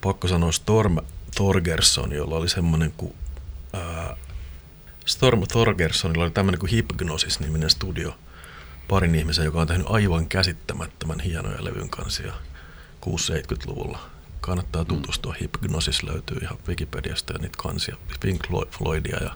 pakko 0.02 0.28
sanoa 0.28 0.52
Storm 0.52 0.98
Thorgerson, 1.36 2.12
jolla 2.12 2.36
oli 2.36 2.50
semmoinen 2.50 2.92
kuin 2.98 3.14
ää, 3.74 4.18
Storm 5.06 5.42
Thorgersonilla 5.48 6.24
oli 6.24 6.32
tämmöinen 6.32 6.60
kuin 6.60 6.72
Hypnosis-niminen 6.72 7.70
studio 7.70 8.16
parin 8.88 9.16
ihmisen, 9.16 9.46
joka 9.46 9.62
on 9.62 9.68
tehnyt 9.68 9.88
aivan 9.90 10.28
käsittämättömän 10.28 11.20
hienoja 11.20 11.64
levyn 11.64 11.90
kansia 11.90 12.34
6-70-luvulla. 13.06 14.10
Kannattaa 14.42 14.86
tutustua. 14.86 15.36
Hypnosis 15.42 16.04
löytyy 16.04 16.38
ihan 16.42 16.58
Wikipediasta 16.68 17.34
ja 17.34 17.40
niitä 17.40 17.58
kansia, 17.58 17.96
Pink 18.20 18.42
Floydia 18.72 19.24
ja 19.24 19.36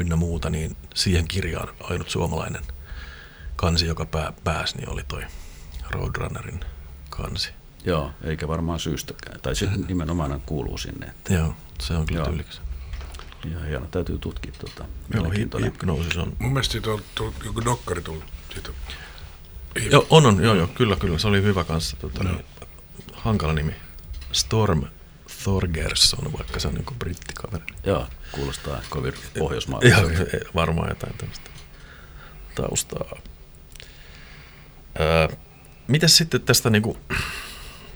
ynnä 0.00 0.16
muuta, 0.16 0.50
niin 0.50 0.76
siihen 0.94 1.28
kirjaan 1.28 1.68
ainut 1.80 2.10
suomalainen 2.10 2.62
kansi, 3.56 3.86
joka 3.86 4.06
pää, 4.06 4.32
pääsi, 4.44 4.76
niin 4.76 4.90
oli 4.90 5.02
toi 5.08 5.22
Roadrunnerin 5.90 6.60
kansi. 7.10 7.50
Joo, 7.84 8.10
eikä 8.24 8.48
varmaan 8.48 8.80
syystäkään. 8.80 9.40
Tai 9.40 9.54
se 9.56 9.68
nimenomaan 9.88 10.42
kuuluu 10.46 10.78
sinne. 10.78 11.06
Että 11.06 11.34
Joo, 11.34 11.54
se 11.80 11.94
on 11.94 12.06
kyllä 12.06 12.20
Joo. 12.20 12.28
tyylikäs. 12.28 12.60
ihan 13.46 13.66
hieno, 13.66 13.86
täytyy 13.86 14.18
tutkia 14.18 14.52
tuota. 14.58 14.84
Joo. 15.14 15.30
Hypnosis 15.64 16.16
on 16.16 16.36
Mun 16.38 16.52
mielestä 16.52 16.72
siitä 16.72 16.90
on 16.90 17.00
tullut 17.14 17.34
joku 17.44 17.64
dokkari 17.64 18.02
tullut 18.02 18.24
siitä. 18.52 18.70
Joo, 19.90 20.06
on, 20.10 20.26
on, 20.26 20.44
joo, 20.44 20.54
joo, 20.54 20.66
kyllä, 20.66 20.96
kyllä. 20.96 21.18
Se 21.18 21.28
oli 21.28 21.42
hyvä 21.42 21.64
kanssa. 21.64 21.96
Tota, 21.96 22.24
niin, 22.24 22.44
hankala 23.12 23.52
nimi. 23.52 23.74
Storm 24.32 24.82
Thorgerson, 25.42 26.32
vaikka 26.38 26.60
se 26.60 26.68
on 26.68 26.74
niin 26.74 26.98
brittikaveri. 26.98 27.64
Joo, 27.84 28.06
kuulostaa 28.32 28.80
kovin 28.90 29.14
Ihan 29.14 29.30
pohjoismaalaiselta. 29.38 30.22
e- 30.22 30.40
varmaan 30.54 30.88
jotain 30.88 31.14
tämmöistä 31.18 31.50
taustaa. 32.54 33.16
Öö, 35.00 35.28
mitäs 35.86 36.16
sitten 36.16 36.40
tästä, 36.40 36.70
niin 36.70 36.82
kuin, 36.82 36.98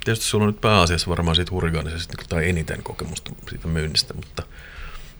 tietysti 0.04 0.24
sulla 0.26 0.44
on 0.44 0.52
nyt 0.52 0.60
pääasiassa 0.60 1.10
varmaan 1.10 1.36
siitä 1.36 1.50
hurrikaanisesta 1.50 2.14
niin 2.16 2.28
tai 2.28 2.48
eniten 2.48 2.82
kokemusta 2.82 3.30
siitä 3.48 3.68
myynnistä, 3.68 4.14
mutta 4.14 4.42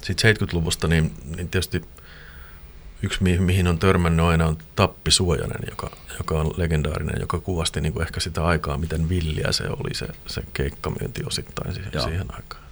sitten 0.03 0.37
70-luvusta, 0.37 0.88
niin, 0.88 1.14
niin 1.37 1.48
tietysti 1.48 1.83
yksi, 3.02 3.22
mihin, 3.22 3.42
mihin 3.42 3.66
on 3.68 3.78
törmännyt 3.78 4.26
aina, 4.26 4.46
on 4.46 4.58
Tappi 4.76 5.10
Suojanen, 5.10 5.60
joka, 5.70 5.90
joka 6.18 6.34
on 6.40 6.50
legendaarinen, 6.56 7.20
joka 7.20 7.38
kuvasti 7.40 7.80
niin 7.80 7.92
kuin 7.92 8.02
ehkä 8.06 8.20
sitä 8.20 8.44
aikaa, 8.44 8.78
miten 8.78 9.08
villiä 9.08 9.52
se 9.52 9.64
oli 9.68 9.94
se, 9.94 10.08
se 10.26 10.42
keikkamyynti 10.52 11.22
osittain 11.26 11.74
siihen, 11.74 11.90
Joo. 11.94 12.04
siihen 12.04 12.26
aikaan. 12.34 12.62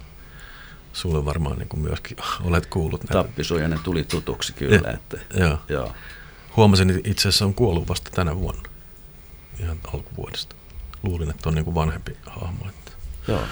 Sulle 0.93 1.25
varmaan 1.25 1.59
niin 1.59 1.69
kuin 1.69 1.81
myöskin 1.81 2.17
olet 2.45 2.67
kuullut 2.67 3.01
näitä. 3.05 3.13
Tappisuojainen 3.29 3.79
tuli 3.79 4.05
tutuksi 4.05 4.53
kyllä. 4.53 4.77
Ja- 4.85 4.93
Että, 4.93 5.19
Joo. 5.35 5.59
joo. 5.69 5.93
Huomasin, 6.57 6.91
että 6.91 7.11
itse 7.11 7.29
asiassa 7.29 7.45
on 7.45 7.55
kuollut 7.55 7.89
vasta 7.89 8.11
tänä 8.15 8.37
vuonna. 8.37 8.63
Ihan 9.61 9.79
alkuvuodesta. 9.95 10.57
Luulin, 11.03 11.31
että 11.31 11.49
on 11.49 11.55
niin 11.55 11.65
kuin 11.65 11.75
vanhempi 11.75 12.17
hahmo. 12.27 12.67
Että. 12.69 12.93
joo, 13.29 13.43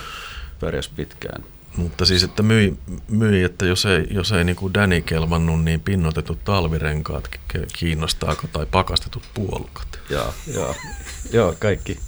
pärjäs 0.60 0.88
pitkään. 0.88 1.44
Mutta 1.78 2.04
siis, 2.04 2.22
että 2.22 2.42
myi, 2.42 2.78
myi 3.08 3.42
että 3.42 3.66
jos 3.66 3.86
ei, 3.86 4.06
jos 4.10 4.32
ei 4.32 4.44
niin 4.44 4.56
kuin 4.56 4.74
Danny 4.74 5.00
kelvannut, 5.00 5.64
niin 5.64 5.80
pinnotetut 5.80 6.44
talvirenkaat 6.44 7.28
ki- 7.28 7.66
kiinnostaako 7.78 8.46
tai 8.52 8.66
pakastetut 8.66 9.22
puolukat. 9.34 10.00
Joo, 10.10 10.34
joo, 10.54 10.74
joo 11.32 11.54
kaikki, 11.58 11.98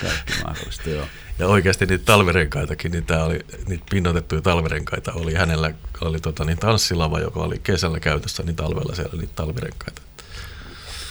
kaikki 0.00 0.32
mahdollista, 0.44 0.90
joo. 0.90 1.06
Ja 1.38 1.46
oikeasti 1.46 1.86
niitä 1.86 2.04
talvirenkaitakin, 2.04 2.92
niin 2.92 3.06
tää 3.06 3.24
oli, 3.24 3.40
niitä 3.66 3.84
pinnotettuja 3.90 4.42
talvirenkaita 4.42 5.12
oli 5.12 5.34
hänellä, 5.34 5.74
oli 6.00 6.20
tota, 6.20 6.44
niin 6.44 6.58
tanssilava, 6.58 7.20
joka 7.20 7.40
oli 7.40 7.58
kesällä 7.58 8.00
käytössä, 8.00 8.42
niin 8.42 8.56
talvella 8.56 8.94
siellä 8.94 9.16
niitä 9.20 9.32
talvirenkaita. 9.36 10.02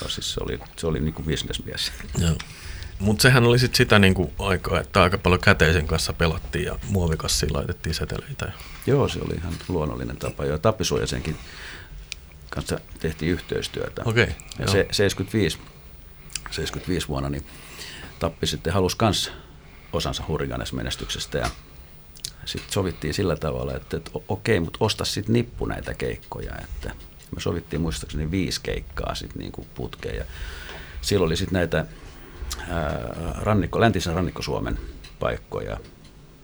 joo 0.02 0.10
siis 0.10 0.34
se 0.34 0.40
oli, 0.44 0.60
se 0.78 0.88
oli 0.88 1.00
niin 1.00 1.14
kuin 1.14 1.26
bisnesmies. 1.26 1.92
Joo. 2.18 2.38
Mutta 3.00 3.22
sehän 3.22 3.44
oli 3.44 3.60
sit 3.60 3.76
sitä 3.76 4.00
niinku 4.00 4.34
aikaa, 4.40 4.80
että 4.80 5.04
aika 5.04 5.18
paljon 5.18 5.42
käteisen 5.42 5.88
kanssa 5.88 6.14
pelattiin 6.14 6.66
ja 6.66 6.80
muovikassiin 6.90 7.54
laitettiin 7.54 7.96
seteleitä. 7.96 8.46
Ja... 8.46 8.52
Joo, 8.88 9.08
se 9.08 9.20
oli 9.22 9.36
ihan 9.36 9.54
luonnollinen 9.68 10.18
tapa. 10.18 10.46
Ja 10.46 10.58
Tappisuojasenkin 10.58 11.38
kanssa 12.50 12.80
tehtiin 13.00 13.32
yhteistyötä. 13.32 14.02
Okei, 14.06 14.28
ja 14.60 14.66
joo. 14.66 14.68
se, 14.68 14.88
75, 14.92 15.58
75 16.52 17.08
vuonna 17.08 17.30
niin 17.30 17.46
Tappi 18.20 18.48
sitten 18.48 18.74
halusi 18.74 18.98
myös 19.02 19.32
osansa 19.94 20.24
Hurriganes-menestyksestä 20.28 21.38
ja 21.38 21.50
sitten 22.46 22.74
sovittiin 22.74 23.14
sillä 23.14 23.36
tavalla, 23.36 23.76
että, 23.76 23.98
että 23.98 24.12
okei, 24.28 24.60
mutta 24.60 24.78
osta 24.82 25.06
sitten 25.06 25.34
nippu 25.34 25.66
näitä 25.66 25.94
keikkoja. 25.94 26.56
Että 26.64 26.92
me 27.36 27.42
sovittiin 27.42 27.82
muistaakseni 27.82 28.32
viisi 28.32 28.62
keikkaa 28.64 29.16
sitten 29.16 29.40
niin 29.40 29.52
kuin 29.52 29.68
putkeen 29.76 30.16
ja 30.16 30.26
silloin 31.02 31.28
oli 31.28 31.38
sitten 31.38 31.54
näitä 31.54 31.86
rannikko, 33.42 33.80
läntisen 33.80 34.14
rannikko-Suomen 34.14 34.80
paikkoja. 35.20 35.78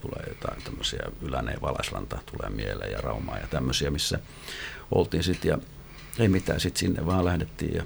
Tulee 0.02 0.26
jotain 0.28 0.64
tämmöisiä 0.64 1.04
Yläneen 1.22 1.62
Valaslanta 1.62 2.20
tulee 2.32 2.50
mieleen 2.50 2.92
ja 2.92 3.02
Raumaa 3.02 3.38
ja 3.38 3.48
tämmöisiä, 3.48 3.92
missä 3.92 4.20
oltiin 4.92 5.24
sitten 5.24 5.50
ja 5.50 5.58
ei 6.20 6.28
mitään, 6.28 6.60
sitten 6.60 6.80
sinne 6.80 7.06
vaan 7.06 7.26
lähdettiin 7.26 7.76
ja 7.76 7.84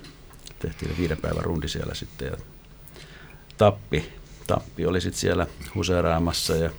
tehtiin 0.59 0.97
viiden 0.97 1.17
päivän 1.17 1.43
rundi 1.43 1.67
siellä 1.67 1.93
sitten 1.93 2.27
ja 2.27 2.37
Tappi, 3.57 4.11
Tappi 4.47 4.85
oli 4.85 5.01
sitten 5.01 5.19
siellä 5.19 5.47
huseeraamassa 5.75 6.55
ja 6.55 6.69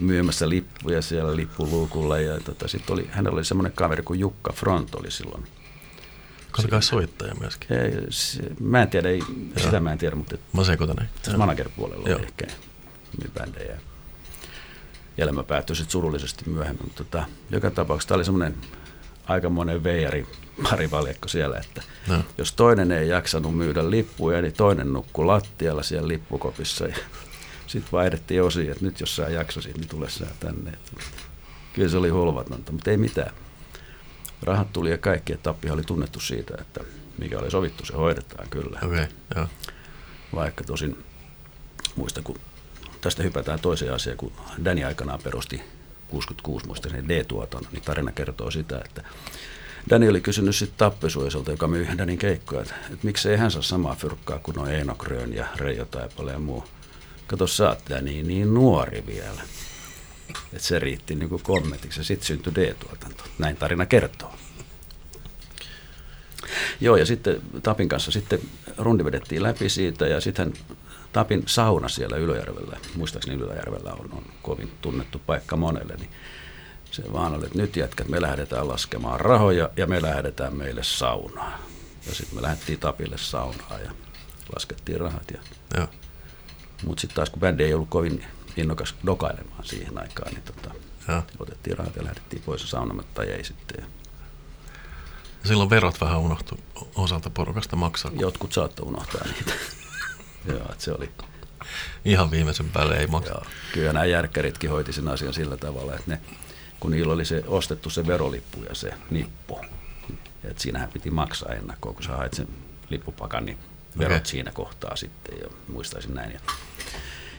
myymässä 0.00 0.48
lippuja 0.48 1.02
siellä 1.02 1.36
lippuluukulla 1.36 2.18
ja 2.18 2.40
tota, 2.40 2.68
sitten 2.68 2.94
oli, 2.94 3.08
hänellä 3.10 3.36
oli 3.36 3.44
semmoinen 3.44 3.72
kaveri 3.72 4.02
kuin 4.02 4.20
Jukka 4.20 4.52
Front 4.52 4.94
oli 4.94 5.10
silloin. 5.10 5.46
Oli 6.58 6.68
kai 6.68 6.82
soittaja 6.82 7.34
myöskin. 7.34 7.76
Ei, 7.76 7.92
se, 8.10 8.42
mä 8.60 8.82
en 8.82 8.88
tiedä, 8.90 9.08
ei, 9.08 9.20
sitä 9.56 9.80
mä 9.80 9.92
en 9.92 9.98
tiedä, 9.98 10.16
mutta 10.16 10.36
Mä 10.52 10.64
sekoitan 10.64 11.08
tässä 11.22 11.38
manager-puolella 11.38 12.08
Joo. 12.08 12.18
ehkä 12.18 12.46
myy 13.18 13.30
bändejä. 13.34 13.78
Elämä 15.18 15.42
päättyi 15.42 15.76
sitten 15.76 15.92
surullisesti 15.92 16.50
myöhemmin, 16.50 16.84
mutta 16.84 17.04
tota, 17.04 17.24
joka 17.50 17.70
tapauksessa 17.70 18.08
tämä 18.08 18.16
oli 18.16 18.24
semmoinen 18.24 18.54
aikamoinen 19.26 19.84
veijari 19.84 20.26
parivaljakko 20.62 21.28
siellä, 21.28 21.58
että 21.58 21.82
No. 22.06 22.24
jos 22.38 22.52
toinen 22.52 22.92
ei 22.92 23.08
jaksanut 23.08 23.56
myydä 23.56 23.90
lippuja, 23.90 24.42
niin 24.42 24.52
toinen 24.52 24.92
nukkui 24.92 25.24
lattialla 25.24 25.82
siellä 25.82 26.08
lippukopissa 26.08 26.86
ja 26.86 26.96
sitten 27.66 27.92
vaihdettiin 27.92 28.42
osia, 28.42 28.72
että 28.72 28.84
nyt 28.84 29.00
jos 29.00 29.16
sä 29.16 29.22
jaksasit, 29.22 29.76
niin 29.78 29.88
tule 29.88 30.10
sä 30.10 30.26
tänne. 30.40 30.72
Kyllä 31.72 31.88
se 31.88 31.96
oli 31.96 32.08
hulvatonta, 32.08 32.72
mutta 32.72 32.90
ei 32.90 32.96
mitään. 32.96 33.30
Rahat 34.42 34.72
tuli 34.72 34.90
ja 34.90 34.98
kaikki, 34.98 35.32
että 35.32 35.42
Tappihan 35.42 35.74
oli 35.74 35.84
tunnettu 35.84 36.20
siitä, 36.20 36.54
että 36.60 36.80
mikä 37.18 37.38
oli 37.38 37.50
sovittu, 37.50 37.84
se 37.84 37.92
hoidetaan 37.92 38.48
kyllä. 38.50 38.78
Okay, 38.84 39.06
joo. 39.36 39.46
Vaikka 40.34 40.64
tosin, 40.64 41.04
muista 41.96 42.22
kun 42.22 42.36
tästä 43.00 43.22
hypätään 43.22 43.60
toiseen 43.60 43.94
asiaan, 43.94 44.18
kun 44.18 44.32
Danny 44.64 44.84
aikanaan 44.84 45.20
perusti 45.24 45.62
66 46.08 46.66
muistaakseni 46.66 47.08
D-tuotannon, 47.08 47.72
niin 47.72 47.82
tarina 47.82 48.12
kertoo 48.12 48.50
sitä, 48.50 48.80
että 48.84 49.02
Danny 49.90 50.08
oli 50.08 50.20
kysynyt 50.20 50.56
sitten 50.56 50.78
Tappisuiselta, 50.78 51.50
joka 51.50 51.68
myy 51.68 51.88
Danin 51.98 52.18
keikkoja, 52.18 52.62
että, 52.62 52.74
että 52.90 53.06
miksei 53.06 53.36
hän 53.36 53.50
saa 53.50 53.62
samaa 53.62 53.94
fyrkkaa 53.94 54.38
kuin 54.38 54.58
on 54.58 54.70
Eino 54.70 54.94
Grön 54.94 55.34
ja 55.34 55.46
Reijo 55.56 55.84
Taipale 55.84 56.32
ja 56.32 56.38
muu. 56.38 56.64
Kato, 57.26 57.46
sä 57.46 57.68
oot 57.68 57.78
Danny 57.90 58.22
niin 58.22 58.54
nuori 58.54 59.04
vielä. 59.06 59.40
Että 60.28 60.68
se 60.68 60.78
riitti 60.78 61.14
niin 61.14 61.28
kuin 61.28 61.42
kommentiksi 61.42 62.00
ja 62.00 62.04
sitten 62.04 62.26
syntyi 62.26 62.54
D-tuotanto. 62.54 63.24
Näin 63.38 63.56
tarina 63.56 63.86
kertoo. 63.86 64.34
Joo, 66.80 66.96
ja 66.96 67.06
sitten 67.06 67.42
Tapin 67.62 67.88
kanssa 67.88 68.10
sitten 68.10 68.40
rundi 68.78 69.04
vedettiin 69.04 69.42
läpi 69.42 69.68
siitä, 69.68 70.06
ja 70.06 70.20
sitten 70.20 70.52
Tapin 71.12 71.42
sauna 71.46 71.88
siellä 71.88 72.16
Ylöjärvellä, 72.16 72.76
muistaakseni 72.94 73.42
Ylöjärvellä 73.42 73.92
on, 73.92 74.12
on 74.12 74.24
kovin 74.42 74.72
tunnettu 74.80 75.20
paikka 75.26 75.56
monelle, 75.56 75.94
niin 75.96 76.10
se 76.90 77.12
vaan 77.12 77.34
oli, 77.34 77.46
että 77.46 77.58
nyt 77.58 77.76
jätkät, 77.76 78.08
me 78.08 78.22
lähdetään 78.22 78.68
laskemaan 78.68 79.20
rahoja 79.20 79.70
ja 79.76 79.86
me 79.86 80.02
lähdetään 80.02 80.56
meille 80.56 80.82
saunaan. 80.82 81.60
Ja 82.06 82.14
sitten 82.14 82.38
me 82.38 82.42
lähdettiin 82.42 82.78
Tapille 82.78 83.18
saunaan 83.18 83.82
ja 83.84 83.90
laskettiin 84.54 85.00
rahat. 85.00 85.32
Ja, 85.76 85.88
mutta 86.84 87.00
sitten 87.00 87.16
taas 87.16 87.30
kun 87.30 87.40
bändi 87.40 87.64
ei 87.64 87.74
ollut 87.74 87.88
kovin 87.88 88.24
innokas 88.58 88.94
dokailemaan 89.06 89.64
siihen 89.64 89.98
aikaan, 90.02 90.32
niin 90.32 90.42
tota, 90.42 90.70
otettiin 91.38 91.78
rahat 91.78 91.96
ja 91.96 92.04
lähdettiin 92.04 92.42
pois 92.42 92.62
ja 92.62 92.68
saunamatta 92.68 93.22
ei 93.24 93.44
sitten. 93.44 93.76
Ja 93.80 93.86
Silloin 95.44 95.70
verot 95.70 96.00
vähän 96.00 96.18
unohtu 96.18 96.60
osalta 96.94 97.30
porukasta 97.30 97.76
maksaa. 97.76 98.10
kun 98.10 98.20
jotkut 98.20 98.52
saattoi 98.52 98.86
unohtaa 98.88 99.24
niitä. 99.24 99.52
Joo, 100.52 100.72
että 100.72 100.84
se 100.84 100.92
oli, 100.92 101.10
Ihan 102.04 102.30
viimeisen 102.30 102.70
päälle 102.70 102.96
ei 102.96 103.06
maksa. 103.06 103.32
Joo, 103.32 103.42
kyllä 103.72 103.92
nämä 103.92 104.04
järkkäritkin 104.04 104.70
hoiti 104.70 104.92
sen 104.92 105.08
asian 105.08 105.34
sillä 105.34 105.56
tavalla, 105.56 105.94
että 105.94 106.10
ne, 106.10 106.20
kun 106.80 106.90
niillä 106.90 107.12
oli 107.12 107.24
se 107.24 107.44
ostettu 107.46 107.90
se 107.90 108.06
verolippu 108.06 108.62
ja 108.68 108.74
se 108.74 108.90
nippu, 109.10 109.60
että 110.44 110.62
siinähän 110.62 110.92
piti 110.92 111.10
maksaa 111.10 111.52
ennakkoon, 111.54 111.94
kun 111.94 112.04
sä 112.04 112.16
hait 112.16 112.34
sen 112.34 112.48
lippupakan, 112.90 113.46
niin 113.46 113.58
verot 113.98 114.16
Okei. 114.16 114.30
siinä 114.30 114.52
kohtaa 114.52 114.96
sitten, 114.96 115.38
ja 115.38 115.48
muistaisin 115.68 116.14
näin. 116.14 116.32
Ja 116.32 116.40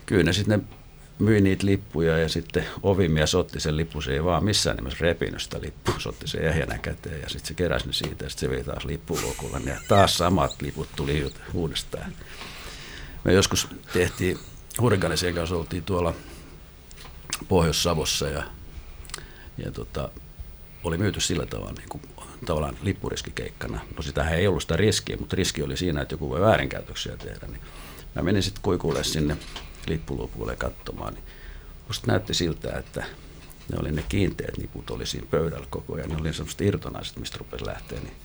kyllä 0.05 0.23
ne 0.23 0.33
sitten 0.33 0.59
ne 0.59 0.77
myi 1.19 1.41
niitä 1.41 1.65
lippuja 1.65 2.17
ja 2.17 2.29
sitten 2.29 2.65
ovimies 2.83 3.35
otti 3.35 3.59
sen 3.59 3.77
lippu, 3.77 4.01
se 4.01 4.13
ei 4.13 4.23
vaan 4.23 4.43
missään 4.43 4.75
nimessä 4.75 4.97
repinyt 5.01 5.41
sitä 5.41 5.61
lippua, 5.61 5.99
se 5.99 6.09
otti 6.09 6.27
sen 6.27 6.41
ehjänä 6.41 6.77
käteen 6.77 7.21
ja 7.21 7.29
sitten 7.29 7.47
se 7.47 7.53
keräsi 7.53 7.87
ne 7.87 7.93
siitä 7.93 8.25
ja 8.25 8.29
sitten 8.29 8.49
se 8.49 8.55
vei 8.55 8.63
taas 8.63 8.85
lippuluokulla 8.85 9.59
ja 9.65 9.77
taas 9.87 10.17
samat 10.17 10.61
liput 10.61 10.89
tuli 10.95 11.33
uudestaan. 11.53 12.13
Me 13.23 13.33
joskus 13.33 13.67
tehtiin, 13.93 14.39
Hurrikanisien 14.81 15.35
kanssa 15.35 15.55
oltiin 15.55 15.83
tuolla 15.83 16.13
Pohjois-Savossa 17.47 18.27
ja, 18.27 18.43
ja 19.57 19.71
tota, 19.71 20.09
oli 20.83 20.97
myyty 20.97 21.21
sillä 21.21 21.45
tavalla 21.45 21.73
niin 21.77 21.89
kuin, 21.89 22.01
tavallaan 22.45 22.77
lippuriskikeikkana. 22.81 23.79
No 23.95 24.01
sitähän 24.01 24.33
ei 24.33 24.47
ollut 24.47 24.61
sitä 24.61 24.75
riskiä, 24.77 25.17
mutta 25.17 25.35
riski 25.35 25.63
oli 25.63 25.77
siinä, 25.77 26.01
että 26.01 26.13
joku 26.13 26.29
voi 26.29 26.41
väärinkäytöksiä 26.41 27.17
tehdä. 27.17 27.47
Niin 27.47 27.61
mä 28.15 28.21
menin 28.21 28.43
sitten 28.43 28.61
kuikulle 28.61 29.03
sinne 29.03 29.37
lippulupuille 29.89 30.55
katsomaan, 30.55 31.13
niin 31.13 31.23
musta 31.87 32.07
näytti 32.07 32.33
siltä, 32.33 32.77
että 32.77 33.05
ne 33.71 33.79
oli 33.79 33.91
ne 33.91 34.03
kiinteät 34.09 34.57
niput 34.57 34.89
oli 34.89 35.05
siinä 35.05 35.27
pöydällä 35.31 35.67
koko 35.69 35.95
ajan. 35.95 36.09
Ne 36.09 36.17
oli 36.17 36.33
semmoiset 36.33 36.61
irtonaiset, 36.61 37.17
mistä 37.17 37.37
rupesi 37.37 37.65
lähteä. 37.65 37.99
Niin 37.99 38.15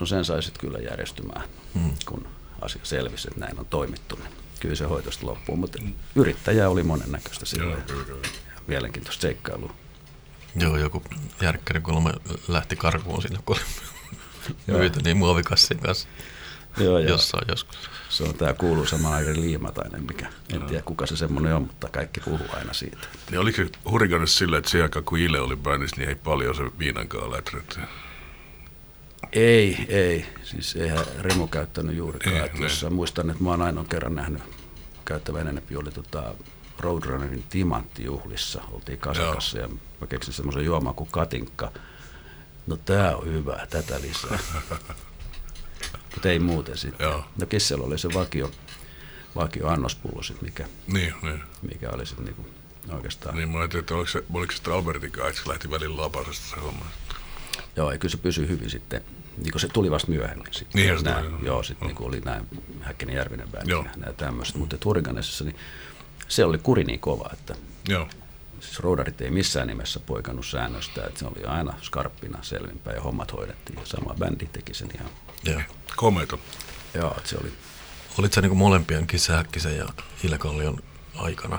no 0.00 0.06
sen 0.06 0.24
sai 0.24 0.42
sitten 0.42 0.60
kyllä 0.60 0.78
järjestymään, 0.78 1.48
hmm. 1.74 1.90
kun 2.06 2.28
asia 2.60 2.80
selvisi, 2.82 3.28
että 3.28 3.40
näin 3.40 3.58
on 3.58 3.66
toimittu. 3.66 4.16
Niin 4.16 4.28
kyllä 4.60 4.74
se 4.74 4.84
hoitosta 4.84 5.26
loppuu, 5.26 5.56
mutta 5.56 5.78
yrittäjä 6.14 6.68
oli 6.68 6.82
monennäköistä 6.82 7.46
silloin. 7.46 7.70
Joo, 7.70 7.78
ja 7.78 7.84
kyllä, 7.84 8.04
kyllä. 8.04 8.28
Mielenkiintoista 8.66 9.22
seikkailua. 9.22 9.74
Joo, 10.56 10.76
joku 10.76 11.02
järkkäri 11.42 11.80
kolme 11.80 12.12
lähti 12.48 12.76
karkuun 12.76 13.22
sinne, 13.22 13.38
kun 13.46 13.56
oli 13.56 14.54
Joo. 14.66 14.78
myyty 14.78 15.00
niin 15.02 15.16
muovikassin 15.16 15.78
kanssa 15.78 16.08
Joo, 16.78 16.98
joo. 16.98 17.08
jossain 17.08 17.44
joskus. 17.48 17.90
Se 18.08 18.24
on 18.24 18.34
tämä 18.34 18.54
kuuluisa 18.54 18.98
Mairi 18.98 19.40
Liimatainen, 19.40 20.06
mikä 20.06 20.26
en 20.52 20.62
tiedä 20.62 20.82
kuka 20.82 21.06
se 21.06 21.16
semmoinen 21.16 21.54
on, 21.54 21.62
mutta 21.62 21.88
kaikki 21.88 22.20
puhuu 22.20 22.46
aina 22.52 22.72
siitä. 22.72 22.98
Niin 23.30 23.40
oliko 23.40 23.56
se 23.56 24.26
sillä, 24.26 24.58
että 24.58 24.70
siihen 24.70 24.84
aikaan 24.84 25.04
kun 25.04 25.18
Ile 25.18 25.40
oli 25.40 25.56
bändissä, 25.56 25.96
niin 25.96 26.08
ei 26.08 26.14
paljon 26.14 26.54
se 26.54 26.62
viinankaan 26.78 27.32
läträtty. 27.32 27.80
Ei, 29.32 29.86
ei. 29.88 30.26
Siis 30.42 30.76
eihän 30.76 31.04
Remo 31.20 31.46
käyttänyt 31.46 31.96
juurikaan. 31.96 32.36
Ei, 32.36 32.42
ne. 32.42 32.62
jos 32.62 32.86
muistan, 32.90 33.30
että 33.30 33.42
mä 33.42 33.50
oon 33.50 33.62
ainoa 33.62 33.84
kerran 33.84 34.14
nähnyt 34.14 34.42
käyttävän 35.04 35.48
enempi 35.48 35.76
oli 35.76 35.90
tota 35.90 36.34
Roadrunnerin 36.80 37.44
timanttijuhlissa. 37.48 38.62
Oltiin 38.72 38.98
Kasakassa 38.98 39.58
ja 39.58 39.68
mä 40.00 40.06
keksin 40.06 40.34
semmoisen 40.34 40.64
juoman 40.64 40.94
kuin 40.94 41.10
katinkka. 41.10 41.72
No 42.66 42.76
tää 42.76 43.16
on 43.16 43.26
hyvä, 43.26 43.66
tätä 43.70 44.00
lisää. 44.00 44.38
Mutta 46.14 46.28
ei 46.28 46.38
muuten 46.38 46.76
sitten. 46.76 47.04
Joo. 47.04 47.24
No 47.40 47.46
Kissel 47.46 47.80
oli 47.80 47.98
se 47.98 48.08
vakio, 48.14 48.50
vakio 49.34 49.68
annospullo 49.68 50.22
sit, 50.22 50.42
mikä, 50.42 50.64
Niin, 50.86 51.14
niin. 51.22 51.42
mikä 51.72 51.90
oli 51.90 52.06
sitten 52.06 52.24
niinku 52.24 52.46
oikeastaan. 52.88 53.36
Niin 53.36 53.48
mä 53.48 53.58
ajattelin, 53.58 53.80
että 53.82 53.94
oliko 53.94 54.10
se, 54.10 54.24
oliko 54.34 54.52
se 54.52 54.56
sitten 54.56 54.74
Albertin 54.74 55.10
kanssa, 55.10 55.28
että 55.30 55.42
se 55.42 55.48
lähti 55.48 55.70
välillä 55.70 55.96
lapasesta 56.02 56.46
se 56.54 56.60
homma. 56.60 56.84
Joo, 57.76 57.92
ja 57.92 57.98
kyllä 57.98 58.12
se 58.12 58.16
pysyi 58.18 58.48
hyvin 58.48 58.70
sitten. 58.70 59.04
Niin 59.38 59.52
kuin 59.52 59.60
se 59.60 59.68
tuli 59.68 59.90
vasta 59.90 60.10
myöhemmin. 60.10 60.46
Sitten. 60.50 60.98
Se 60.98 61.04
Nää, 61.04 61.20
tuli, 61.22 61.30
joo. 61.32 61.40
joo, 61.42 61.62
sitten 61.62 61.88
niin 61.88 62.02
oli 62.02 62.20
nämä 62.20 62.40
Häkkinen 62.80 63.16
Järvinen 63.16 63.48
bändi 63.48 63.72
ja 63.72 63.84
nämä 63.96 64.12
tämmöiset. 64.12 64.56
Mutta 64.56 64.76
Hurricanesissa, 64.84 65.44
niin 65.44 65.56
se 66.28 66.44
oli 66.44 66.58
kuri 66.58 66.84
niin 66.84 67.00
kova, 67.00 67.30
että 67.32 67.54
Joo. 67.88 68.08
siis 68.60 68.80
roudarit 68.80 69.20
ei 69.20 69.30
missään 69.30 69.66
nimessä 69.68 70.00
poikannut 70.00 70.46
säännöstä, 70.46 71.04
että 71.04 71.18
se 71.18 71.26
oli 71.26 71.44
aina 71.44 71.74
skarppina 71.82 72.38
selvinpäin 72.42 72.94
ja 72.96 73.02
hommat 73.02 73.32
hoidettiin. 73.32 73.78
Ja 73.78 73.86
sama 73.86 74.14
bändi 74.18 74.46
teki 74.46 74.74
sen 74.74 74.88
ihan, 74.94 75.10
Joo. 75.46 75.60
Komeita. 75.96 76.38
joo, 76.94 77.16
se 77.24 77.36
oli 77.40 77.52
Olit 78.18 78.32
sä 78.32 78.40
niinku 78.40 78.54
molempien 78.56 79.06
Kissa 79.06 79.32
Häkkisen 79.36 79.76
ja 79.76 79.86
Ile 80.24 80.38
Kallion 80.38 80.80
aikana? 81.14 81.58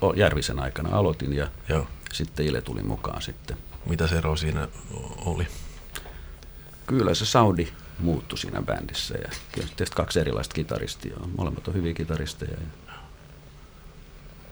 o, 0.00 0.12
Järvisen 0.12 0.58
aikana 0.60 0.96
aloitin 0.98 1.32
ja 1.32 1.48
Joo. 1.68 1.86
sitten 2.12 2.46
Ile 2.46 2.60
tuli 2.60 2.82
mukaan 2.82 3.22
sitten. 3.22 3.56
Mitä 3.86 4.06
se 4.06 4.18
ero 4.18 4.36
siinä 4.36 4.68
oli? 5.16 5.46
Kyllä 6.86 7.14
se 7.14 7.26
Saudi 7.26 7.68
muuttui 7.98 8.38
siinä 8.38 8.62
bändissä 8.62 9.14
ja 9.14 9.28
tietysti 9.52 9.96
kaksi 9.96 10.20
erilaista 10.20 10.54
kitaristia. 10.54 11.16
Molemmat 11.38 11.68
on 11.68 11.74
hyviä 11.74 11.94
kitaristeja. 11.94 12.52
Ja 12.52 12.92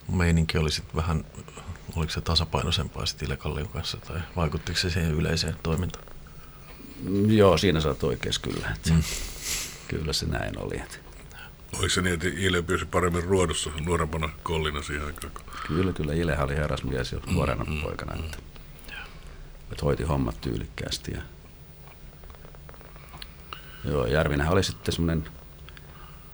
Meininki 0.08 0.58
oli 0.58 0.70
sitten 0.70 0.96
vähän, 0.96 1.24
oliko 1.96 2.12
se 2.12 2.20
tasapainoisempaa 2.20 3.06
sitten 3.06 3.26
Ile 3.28 3.36
Kallion 3.36 3.68
kanssa 3.68 3.96
tai 3.96 4.20
vaikuttiko 4.36 4.78
se 4.78 4.90
siihen 4.90 5.10
yleiseen 5.10 5.56
toimintaan? 5.62 6.04
Mm, 7.04 7.30
Joo, 7.30 7.58
siinä 7.58 7.80
sä 7.80 7.88
oot 7.88 8.04
oikeassa 8.04 8.40
kyllä. 8.40 8.68
Että 8.76 8.92
mm. 8.92 9.02
Kyllä 9.88 10.12
se 10.12 10.26
näin 10.26 10.58
oli. 10.58 10.76
Että 10.76 10.98
Oliko 11.72 11.88
se 11.88 12.02
niin, 12.02 12.14
että 12.14 12.28
Ile 12.36 12.62
pyysi 12.62 12.86
paremmin 12.86 13.24
ruodussa 13.24 13.70
nuorempana 13.84 14.28
kollina 14.42 14.82
siihen 14.82 15.06
aikaan? 15.06 15.32
kyllä, 15.66 15.92
kyllä 15.92 16.14
Ilehän 16.14 16.44
oli 16.44 16.56
herrasmies 16.56 17.12
jo 17.12 17.20
nuorena 17.26 17.64
mm. 17.64 17.82
poikana. 17.82 18.14
Että, 18.24 18.38
että 19.72 19.84
hoiti 19.84 20.02
hommat 20.02 20.40
tyylikkäästi. 20.40 21.12
Ja... 21.12 21.22
Joo, 23.84 24.06
Järvinenhän 24.06 24.52
oli 24.52 24.62
sitten 24.62 24.94
semmoinen 24.94 25.28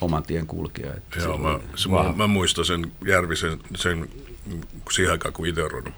oman 0.01 0.23
tien 0.23 0.47
kulkija. 0.47 0.95
Että 0.95 1.21
Joo, 1.21 1.39
mä, 1.39 1.59
se, 1.75 1.89
mä, 1.89 2.13
mä, 2.17 2.27
muistan 2.27 2.65
sen 2.65 2.93
Järvisen, 3.07 3.59
sen, 3.77 4.09
kun 4.71 4.93
siihen 4.93 5.13
aikaan 5.13 5.33
kun 5.33 5.47
itse 5.47 5.63
on 5.63 5.93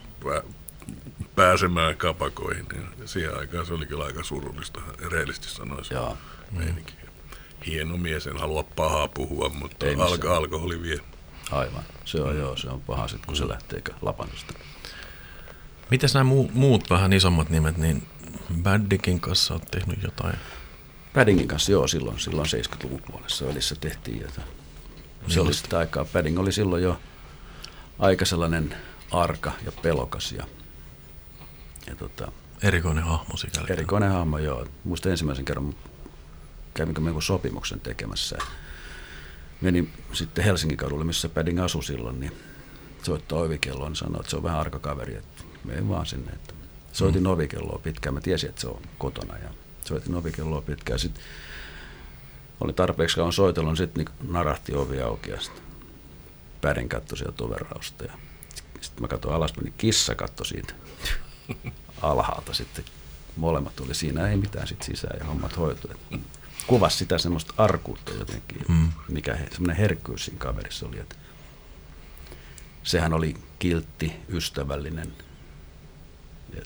pääsemään 1.36 1.96
kapakoihin, 1.96 2.66
niin 2.72 3.08
siihen 3.08 3.38
aikaan 3.38 3.66
se 3.66 3.74
oli 3.74 3.86
kyllä 3.86 4.04
aika 4.04 4.22
surullista, 4.22 4.80
rehellisesti 5.10 5.48
sanoisin. 5.48 5.94
Joo. 5.94 6.18
Meininki. 6.50 6.94
Hieno 7.66 7.96
mies, 7.96 8.26
en 8.26 8.36
halua 8.36 8.62
pahaa 8.62 9.08
puhua, 9.08 9.48
mutta 9.48 9.86
Ei 9.86 9.94
alko, 9.94 10.34
alkoholi 10.34 10.82
vie. 10.82 10.98
Aivan. 11.50 11.82
Se 12.04 12.20
on, 12.20 12.38
joo, 12.38 12.56
se 12.56 12.68
on 12.68 12.80
paha 12.80 13.08
sitten, 13.08 13.26
kun 13.26 13.36
se 13.36 13.48
lähtee 13.48 13.82
lapanosta. 14.02 14.54
Mites 15.90 16.14
nämä 16.14 16.24
muu, 16.24 16.50
muut 16.54 16.90
vähän 16.90 17.12
isommat 17.12 17.50
nimet, 17.50 17.76
niin 17.76 18.06
Baddikin 18.62 19.20
kanssa 19.20 19.54
olet 19.54 19.70
tehnyt 19.70 20.02
jotain? 20.02 20.34
Paddingin 21.14 21.48
kanssa 21.48 21.72
joo, 21.72 21.88
silloin, 21.88 22.20
silloin 22.20 22.48
70-luvun 22.48 23.02
puolessa 23.10 23.46
välissä 23.46 23.74
tehtiin. 23.74 24.20
Jota. 24.20 24.40
Se 25.28 25.40
oli 25.40 25.54
sitä 25.54 25.78
aikaa. 25.78 26.04
Padding 26.04 26.38
oli 26.38 26.52
silloin 26.52 26.82
jo 26.82 27.00
aika 27.98 28.24
sellainen 28.24 28.76
arka 29.10 29.52
ja 29.64 29.72
pelokas. 29.82 30.32
Ja, 30.32 30.46
ja 31.86 31.96
tota, 31.96 32.32
Erikoinen 32.62 33.04
hahmo 33.04 33.36
sikäli. 33.36 33.66
Erikoinen 33.70 34.10
hahmo, 34.10 34.38
joo. 34.38 34.66
Muista 34.84 35.10
ensimmäisen 35.10 35.44
kerran 35.44 35.74
kävinkö 36.74 37.00
me 37.00 37.08
jonkun 37.08 37.22
sopimuksen 37.22 37.80
tekemässä. 37.80 38.38
Menin 39.60 39.92
sitten 40.12 40.44
Helsingin 40.44 40.78
kadulle, 40.78 41.04
missä 41.04 41.28
Padding 41.28 41.60
asui 41.60 41.84
silloin, 41.84 42.20
niin 42.20 42.32
soittaa 43.02 43.38
ovikelloa, 43.38 43.88
niin 43.88 43.96
sanoi, 43.96 44.20
että 44.20 44.30
se 44.30 44.36
on 44.36 44.42
vähän 44.42 44.60
arka 44.60 44.78
kaveri, 44.78 45.14
että 45.14 45.42
menen 45.64 45.88
vaan 45.88 46.06
sinne. 46.06 46.32
Että 46.32 46.54
soitin 46.92 47.22
mm. 47.22 47.26
ovikelloa 47.26 47.78
pitkään, 47.78 48.14
mä 48.14 48.20
tiesin, 48.20 48.48
että 48.48 48.60
se 48.60 48.68
on 48.68 48.82
kotona 48.98 49.38
ja 49.38 49.48
soitin 49.84 50.14
ovikelloa 50.14 50.62
pitkään. 50.62 50.98
Sitten 50.98 51.24
oli 52.60 52.72
tarpeeksi 52.72 53.16
kauan 53.16 53.32
soitellut, 53.32 53.70
niin 53.70 53.76
sitten 53.76 54.04
niin 54.04 54.32
narahti 54.32 54.74
ovi 54.74 55.02
auki 55.02 55.30
ja 55.30 55.40
sitten 55.40 55.62
Pärin 56.60 56.88
katsoi 56.88 57.18
sieltä 57.18 57.44
overausta. 57.44 58.04
Ja 58.04 58.12
sitten 58.80 59.02
mä 59.02 59.08
katsoin 59.08 59.34
alaspäin, 59.34 59.64
niin 59.64 59.74
kissa 59.78 60.14
katsoi 60.14 60.46
siitä 60.46 60.74
alhaalta 62.02 62.54
sitten. 62.54 62.84
Molemmat 63.36 63.80
oli 63.80 63.94
siinä, 63.94 64.28
ei 64.28 64.36
mitään 64.36 64.68
sitten 64.68 64.86
sisään 64.86 65.18
ja 65.18 65.24
hommat 65.24 65.56
hoitui. 65.56 65.94
Kuvasi 66.66 66.96
sitä 66.96 67.18
semmoista 67.18 67.54
arkuutta 67.56 68.12
jotenkin, 68.12 68.62
mm. 68.68 68.92
mikä 69.08 69.34
he, 69.34 69.48
semmoinen 69.50 69.76
herkkyys 69.76 70.24
siinä 70.24 70.38
kaverissa 70.38 70.86
oli. 70.86 71.00
Että 71.00 71.14
sehän 72.82 73.12
oli 73.12 73.36
kiltti, 73.58 74.12
ystävällinen. 74.28 75.12
Ja, 76.56 76.62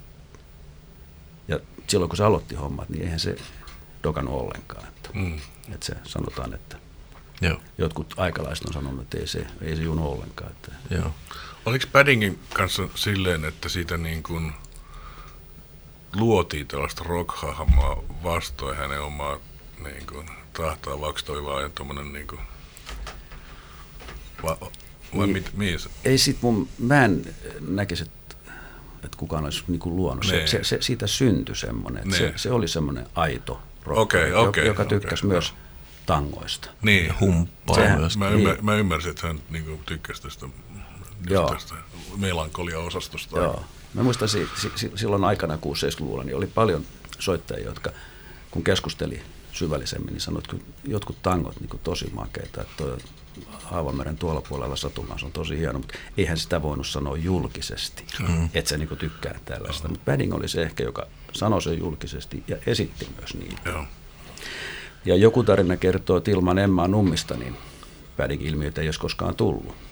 ja 1.49 1.61
silloin 1.87 2.09
kun 2.09 2.17
se 2.17 2.25
aloitti 2.25 2.55
hommat, 2.55 2.89
niin 2.89 3.03
eihän 3.03 3.21
se 3.21 3.37
dokannut 4.03 4.35
ollenkaan. 4.35 4.89
Että, 4.89 5.11
mm. 5.15 5.37
että 5.75 5.87
se 5.87 5.95
sanotaan, 6.05 6.55
että 6.55 6.77
Joo. 7.41 7.61
jotkut 7.79 8.15
aikalaiset 8.17 8.67
on 8.67 8.73
sanonut, 8.73 9.03
että 9.03 9.19
ei 9.19 9.27
se, 9.27 9.47
ei 9.61 9.77
se 9.77 9.83
junu 9.83 10.13
ollenkaan. 10.13 10.51
Että. 10.51 10.73
Joo. 10.91 11.15
Oliko 11.67 11.87
Paddingin 11.93 12.39
kanssa 12.55 12.89
silleen, 12.95 13.45
että 13.45 13.69
siitä 13.69 13.97
niin 13.97 14.23
kuin 14.23 14.53
luotiin 16.19 16.67
tällaista 16.67 17.05
rockhahmoa 17.05 18.05
vastoin 18.25 18.77
hänen 18.77 19.01
omaa 19.01 19.39
niin 19.85 20.07
kuin, 20.07 20.31
tahtoa, 20.53 21.01
vaikka 21.01 21.23
toi 21.23 21.45
vaan 21.45 21.73
tuommoinen 21.73 22.13
niin 22.13 22.27
kuin, 22.27 22.41
va, 24.43 24.59
vai 25.17 25.27
niin, 25.27 25.33
mit, 25.33 25.51
mihin 25.57 25.79
se? 25.79 25.91
Ei 26.05 26.19
sit 26.19 26.43
mun, 26.43 26.69
mä 26.79 27.05
en 27.05 27.35
näkisi, 27.69 28.03
että, 28.03 28.37
että 29.05 29.17
kukaan 29.17 29.45
olisi 29.45 29.65
niin 29.69 29.79
kuin 29.79 29.97
luonut. 29.97 30.25
Se, 30.25 30.37
niin. 30.37 30.49
se, 30.49 30.65
se, 30.65 30.79
siitä 30.81 31.07
syntyi 31.07 31.57
semmoinen, 31.57 32.03
että 32.03 32.17
se, 32.17 32.27
niin. 32.27 32.39
se 32.39 32.53
oli 32.53 32.69
semmoinen 32.69 33.07
aito 33.15 33.61
rock, 33.85 34.01
okay, 34.01 34.33
okay, 34.33 34.67
joka 34.67 34.85
tykkäsi 34.85 35.27
okay, 35.27 35.35
myös 35.35 35.53
no. 35.53 35.59
tangoista. 36.07 36.71
Niin. 36.83 37.21
Humppaa 37.21 37.77
Sehän, 37.77 38.01
myös. 38.01 38.17
Mä, 38.19 38.29
ymmär, 38.29 38.55
niin. 38.55 38.65
mä 38.65 38.75
ymmärsin, 38.75 39.11
että 39.11 39.27
hän 39.27 39.41
niin 39.51 39.65
kuin, 39.65 39.81
tykkäsi 39.87 40.23
tästä, 40.23 40.47
Joo. 41.31 41.51
tästä 41.51 41.75
melankolia-osastosta. 42.17 43.39
Joo. 43.39 43.65
Mä 43.97 44.03
muistan 44.03 44.29
si, 44.29 44.49
si, 44.75 44.93
silloin 44.95 45.25
aikana 45.25 45.57
60-70-luvulla, 45.57 46.25
niin 46.25 46.37
oli 46.37 46.47
paljon 46.47 46.85
soittajia, 47.19 47.67
jotka 47.67 47.91
kun 48.51 48.65
keskusteli 48.65 49.23
syvällisemmin, 49.53 50.13
niin 50.13 50.21
sanoit, 50.21 50.53
että 50.53 50.67
jotkut 50.85 51.23
tangot 51.23 51.61
niin 51.61 51.81
tosi 51.83 52.11
makeita, 52.15 52.61
että 52.61 52.75
toi 52.77 52.97
Haavameren 53.49 54.17
tuolla 54.17 54.41
puolella 54.49 54.77
satumaan, 54.77 55.19
se 55.19 55.27
on 55.27 55.33
tosi 55.33 55.59
hieno, 55.59 55.79
mutta 55.79 55.99
eihän 56.17 56.39
sitä 56.39 56.63
voinut 56.63 56.87
sanoa 56.87 57.17
julkisesti, 57.17 58.05
mm. 58.29 58.49
että 58.55 58.69
se 58.69 58.79
niin 58.79 58.97
tykkää 58.99 59.41
tällaista. 59.45 59.89
Mm. 59.89 59.93
Mutta 59.93 60.11
Padding 60.11 60.35
oli 60.35 60.49
se 60.49 60.63
ehkä, 60.63 60.85
joka 60.85 61.07
sanoi 61.33 61.63
sen 61.63 61.79
julkisesti 61.79 62.45
ja 62.49 62.57
esitti 62.67 63.09
myös 63.19 63.35
niin. 63.35 63.59
Joo. 63.65 63.85
Ja 65.05 65.17
joku 65.17 65.43
tarina 65.43 65.77
kertoo, 65.77 66.17
että 66.17 66.31
ilman 66.31 66.59
Emmaa 66.59 66.89
Nummista, 66.89 67.37
niin 67.37 67.57
Padding-ilmiöt 68.17 68.79
ei 68.79 68.89
olisi 68.89 69.01
koskaan 69.01 69.35
tullut. 69.35 69.86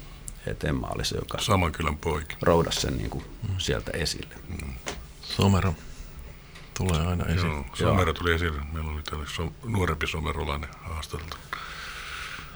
Että 0.46 0.68
Emma 0.68 0.86
oli 0.94 1.04
se, 1.04 1.16
joka 1.16 1.38
Saman 1.40 1.72
kylän 1.72 1.98
poika. 1.98 2.36
roudasi 2.42 2.80
sen 2.80 2.96
niin 2.96 3.10
kuin 3.10 3.24
mm. 3.48 3.54
sieltä 3.58 3.90
esille. 3.90 4.34
Mm. 4.48 4.74
Somero 5.22 5.74
tulee 6.78 7.00
aina 7.06 7.24
esiin. 7.24 7.52
Joo, 7.52 7.64
Somero 7.74 8.12
tuli 8.12 8.32
esille. 8.32 8.62
Meillä 8.72 8.90
oli 8.90 9.02
täällä 9.02 9.26
so, 9.36 9.52
nuorempi 9.64 10.06
somerolainen 10.06 10.70
haastateltu. 10.82 11.36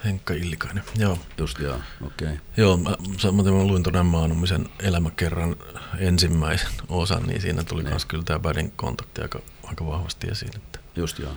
Henkka 0.05 0.33
Illikainen, 0.33 0.83
joo. 0.95 1.19
Just 1.37 1.59
joo, 1.59 1.79
okei. 2.01 2.27
Okay. 2.27 2.37
Joo, 2.57 2.77
mä, 2.77 2.89
samoin 3.17 3.53
mä 3.53 3.63
luin 3.63 3.83
tuon 3.83 4.05
maanumisen 4.05 4.69
elämäkerran 4.79 5.55
ensimmäisen 5.97 6.71
osan, 6.87 7.23
niin 7.23 7.41
siinä 7.41 7.63
tuli 7.63 7.83
myös 7.83 8.05
kyllä 8.05 8.23
tämä 8.23 8.39
Badin 8.39 8.71
kontakti 8.71 9.21
aika, 9.21 9.39
aika 9.63 9.85
vahvasti 9.85 10.27
esiin. 10.27 10.55
Että, 10.55 10.79
Just 10.95 11.19
joo. 11.19 11.33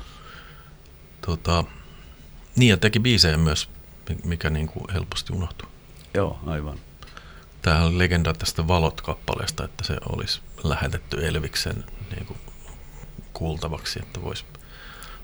Tota, 1.27 1.65
niin 2.57 2.71
ja 2.71 2.77
teki 2.77 3.01
biisejä 3.01 3.37
myös, 3.37 3.69
mikä 4.25 4.51
niin 4.51 4.67
kuin 4.67 4.85
helposti 4.93 5.33
unohtuu. 5.33 5.69
Joo, 6.15 6.39
aivan. 6.47 6.79
Tämähän 7.63 7.87
oli 7.87 7.99
legenda 7.99 8.35
tästä 8.35 8.69
Valot-kappaleesta, 8.69 9.65
että 9.65 9.85
se 9.85 9.97
olisi 10.09 10.41
lähetetty 10.65 11.27
Elviksen 11.27 11.85
niin 12.11 12.27
kuin 12.27 12.39
kuultavaksi, 13.33 13.99
että 14.03 14.23
voisi 14.23 14.45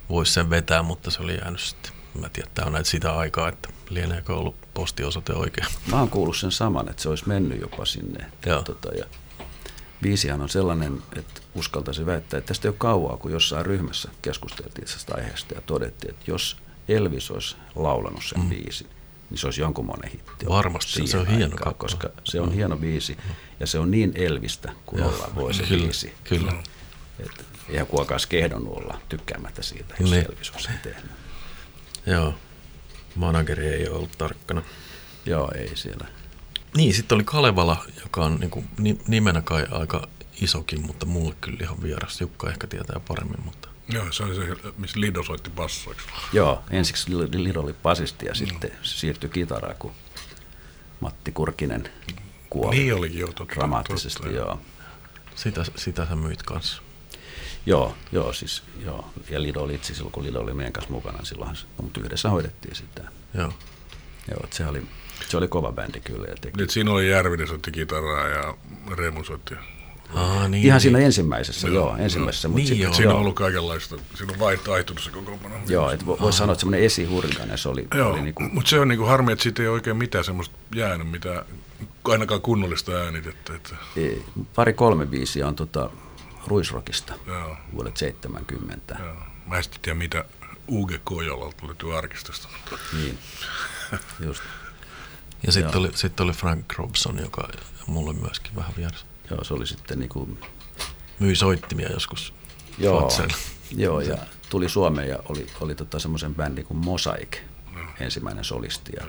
vois 0.09 0.35
sen 0.35 0.51
vetää, 0.51 0.83
mutta 0.83 1.11
se 1.11 1.23
oli 1.23 1.39
jäänyt 1.39 1.61
sitten 1.61 1.93
Mä 2.21 2.29
tiedän, 2.29 2.53
tämä 2.55 2.67
on 2.67 2.73
näitä 2.73 2.91
sitä 2.91 3.17
aikaa, 3.17 3.49
että 3.49 3.69
lieneekö 3.91 4.35
ollut 4.35 4.57
postiosoite 4.75 5.33
oikein. 5.33 5.67
Mä 5.91 5.99
oon 5.99 6.11
kuullut 6.11 6.37
sen 6.37 6.53
saman, 6.53 6.89
että 6.89 7.03
se 7.03 7.09
olisi 7.09 7.29
mennyt 7.29 7.61
jopa 7.61 7.85
sinne. 7.85 8.27
Joo. 8.47 8.63
Tota, 8.63 8.95
ja 8.95 9.05
biisihän 10.03 10.41
on 10.41 10.49
sellainen, 10.49 11.03
että 11.17 11.41
uskaltaisi 11.55 12.07
väittää, 12.07 12.39
että 12.39 12.49
tästä 12.49 12.69
ei 12.69 12.71
ole 12.71 12.77
kauaa, 12.79 13.17
kun 13.17 13.33
jossain 13.33 13.67
ryhmässä 13.67 14.09
keskusteltiin 14.23 14.87
tästä 14.87 15.15
aiheesta 15.15 15.55
ja 15.55 15.61
todettiin, 15.61 16.15
että 16.15 16.31
jos 16.31 16.57
Elvis 16.89 17.31
olisi 17.31 17.57
laulanut 17.75 18.25
sen 18.25 18.41
mm. 18.41 18.49
biisin, 18.49 18.87
niin 19.31 19.39
se 19.39 19.47
olisi 19.47 19.61
jonkunmoinen 19.61 20.11
hitti. 20.11 20.47
Varmasti, 20.49 21.07
se 21.07 21.17
on 21.17 21.21
aikaan, 21.21 21.37
hieno 21.37 21.57
kappale. 21.57 21.75
Koska 21.75 22.09
se 22.25 22.41
on 22.41 22.53
hieno 22.53 22.77
biisi 22.77 23.17
ja 23.61 23.67
se 23.67 23.79
on 23.79 23.91
niin 23.91 24.13
Elvistä 24.15 24.73
kuin 24.87 25.03
olla 25.03 25.31
voi 25.35 25.55
se 25.55 25.63
kyllä, 25.63 25.85
biisi. 25.85 26.15
Kyllä. 26.25 26.53
Et, 27.19 27.45
eihän 27.69 27.87
kuokaan 27.87 28.21
kehdonnut 28.29 28.77
olla 28.77 29.01
tykkäämättä 29.09 29.63
siitä, 29.63 29.95
jos 30.01 30.11
niin. 30.11 30.25
Elvis 30.25 30.51
olisi 30.51 30.67
sen 30.67 30.81
tehnyt. 30.83 31.11
Joo, 32.07 32.35
manageri 33.15 33.67
ei 33.69 33.89
ole 33.89 33.97
ollut 33.97 34.19
tarkkana. 34.19 34.63
Joo, 35.27 35.53
ei 35.55 35.77
siellä. 35.77 36.09
Niin, 36.77 36.95
sitten 36.95 37.17
oli 37.17 37.25
Kalevala, 37.25 37.85
joka 38.03 38.25
on 38.25 38.41
niin 38.41 38.51
kuin, 38.51 38.69
nimenä 39.09 39.43
kai 39.43 39.67
aika 39.71 40.09
isokin, 40.41 40.87
mutta 40.87 41.07
mulle 41.07 41.35
kyllä 41.41 41.59
ihan 41.63 41.83
vieras. 41.83 42.21
Jukka 42.21 42.51
ehkä 42.51 42.67
tietää 42.67 43.01
paremmin, 43.09 43.45
mutta... 43.45 43.69
Joo, 43.89 44.13
se 44.13 44.25
oli 44.25 44.35
se, 44.35 44.57
missä 44.79 45.01
Lido 45.01 45.23
soitti 45.23 45.51
bassoiksi. 45.51 46.07
Joo, 46.33 46.63
ensiksi 46.71 47.11
Lido 47.17 47.61
oli 47.61 47.75
basisti 47.83 48.27
ja 48.27 48.35
sitten 48.35 48.71
se 48.83 48.99
siirtyi 48.99 49.31
kitaraa, 49.31 49.75
kun 49.79 49.93
Matti 51.01 51.33
Kurkinen 51.33 51.91
kuoli. 52.51 52.77
Niin 52.77 52.95
olikin, 52.95 53.21
joo, 53.21 53.33
totta. 53.33 53.55
Dramaattisesti, 53.55 54.23
totta, 54.23 54.37
joo. 54.37 54.61
Sitä, 55.35 55.65
sitä 55.77 56.07
sä 56.07 56.17
myit 56.17 56.43
kanssa. 56.43 56.83
Joo, 57.67 57.95
joo, 58.13 58.33
siis, 58.33 58.63
joo. 58.85 59.11
Ja 59.31 59.43
Lido 59.43 59.61
oli 59.61 59.75
itse 59.75 59.95
silloin, 59.95 60.13
kun 60.13 60.25
Lido 60.25 60.41
oli 60.41 60.55
meidän 60.55 60.73
kanssa 60.73 60.93
mukana, 60.93 61.25
silloin, 61.25 61.57
mutta 61.83 62.01
yhdessä 62.01 62.31
hoidettiin 62.31 62.75
sitä. 62.75 63.03
Joo. 63.35 63.53
Joo, 64.31 64.47
se 64.51 64.67
oli, 64.67 64.83
se 65.29 65.37
oli 65.37 65.49
kova 65.49 65.73
bändi 65.73 66.01
kyllä. 66.01 66.27
Ja 66.27 66.35
teki. 66.41 66.57
Nyt 66.57 66.71
siinä 66.71 66.91
oli 66.91 67.11
Järvinen 67.11 67.49
soitti 67.49 67.71
kitaraa 67.71 68.29
ja 68.29 68.55
Remu 68.97 69.25
soitti 69.25 69.55
Aa, 70.15 70.49
niin, 70.49 70.65
Ihan 70.65 70.75
niin. 70.77 70.81
siinä 70.81 70.99
ensimmäisessä, 70.99 71.69
joo, 71.69 71.75
joo 71.75 71.97
ensimmäisessä. 71.97 72.49
Joo. 72.49 72.53
Mutta 72.53 72.75
niin, 72.75 72.87
sit, 72.87 72.95
siinä 72.95 73.13
on 73.13 73.21
ollut 73.21 73.35
kaikenlaista, 73.35 73.97
siinä 74.15 74.33
on 74.33 74.39
vaihtoehtoinen 74.39 75.05
se 75.05 75.11
koko 75.11 75.39
Joo, 75.69 75.91
että 75.91 76.07
voi 76.07 76.33
sanoa, 76.33 76.53
että 76.53 76.61
semmoinen 76.61 76.87
esihurrikainen 76.87 77.59
se 77.59 77.69
oli. 77.69 77.89
Joo, 77.95 78.11
oli 78.11 78.23
niinku... 78.23 78.43
mutta 78.43 78.71
se 78.71 78.81
on 78.81 78.89
niinku 78.89 79.05
harmi, 79.05 79.33
että 79.33 79.43
siitä 79.43 79.63
ei 79.63 79.69
oikein 79.69 79.97
mitään 79.97 80.25
semmoista 80.25 80.57
jäänyt, 80.75 81.11
mitä 81.11 81.45
ainakaan 82.05 82.41
kunnollista 82.41 82.93
äänitettä. 82.93 83.55
Että... 83.55 83.77
Ei, 83.97 84.25
pari 84.55 84.73
kolme 84.73 85.07
biisiä 85.07 85.49
on 85.49 85.55
tota, 85.55 85.91
Ruisrokista 86.47 87.15
Joo. 87.27 87.57
vuodet 87.73 87.97
70. 87.97 88.97
Joo. 88.99 89.15
Mä 89.47 89.57
en 89.57 89.63
sitten 89.63 89.81
tiedä, 89.83 89.99
mitä 89.99 90.25
UG 90.69 90.93
Kojolalta 91.05 91.67
löytyy 91.67 91.99
arkistosta. 91.99 92.49
Niin, 92.93 93.19
just. 94.27 94.43
Ja 95.47 95.53
sitten 95.53 95.77
oli, 95.77 95.91
sit 95.95 96.21
oli 96.21 96.33
Frank 96.33 96.79
Robson, 96.79 97.19
joka 97.19 97.49
mulle 97.87 98.13
myöskin 98.13 98.57
vähän 98.57 98.73
vieras. 98.77 99.07
Joo, 99.31 99.45
se 99.45 99.55
oli 99.55 99.67
sitten 99.67 99.99
niin 99.99 100.09
kuin... 100.09 100.41
Myi 101.19 101.37
soittimia 101.37 101.93
joskus 101.93 102.33
Joo, 102.79 103.11
joo 103.77 104.01
ja 104.01 104.19
tuli 104.51 104.69
Suomeen 104.69 105.09
ja 105.09 105.19
oli, 105.25 105.47
oli 105.61 105.75
tota 105.75 105.99
semmoisen 105.99 106.35
bändin 106.35 106.65
kuin 106.65 106.79
Mosaic, 106.79 107.39
no. 107.75 107.81
ensimmäinen 108.01 108.45
solisti. 108.45 108.93
Ja, 108.97 109.07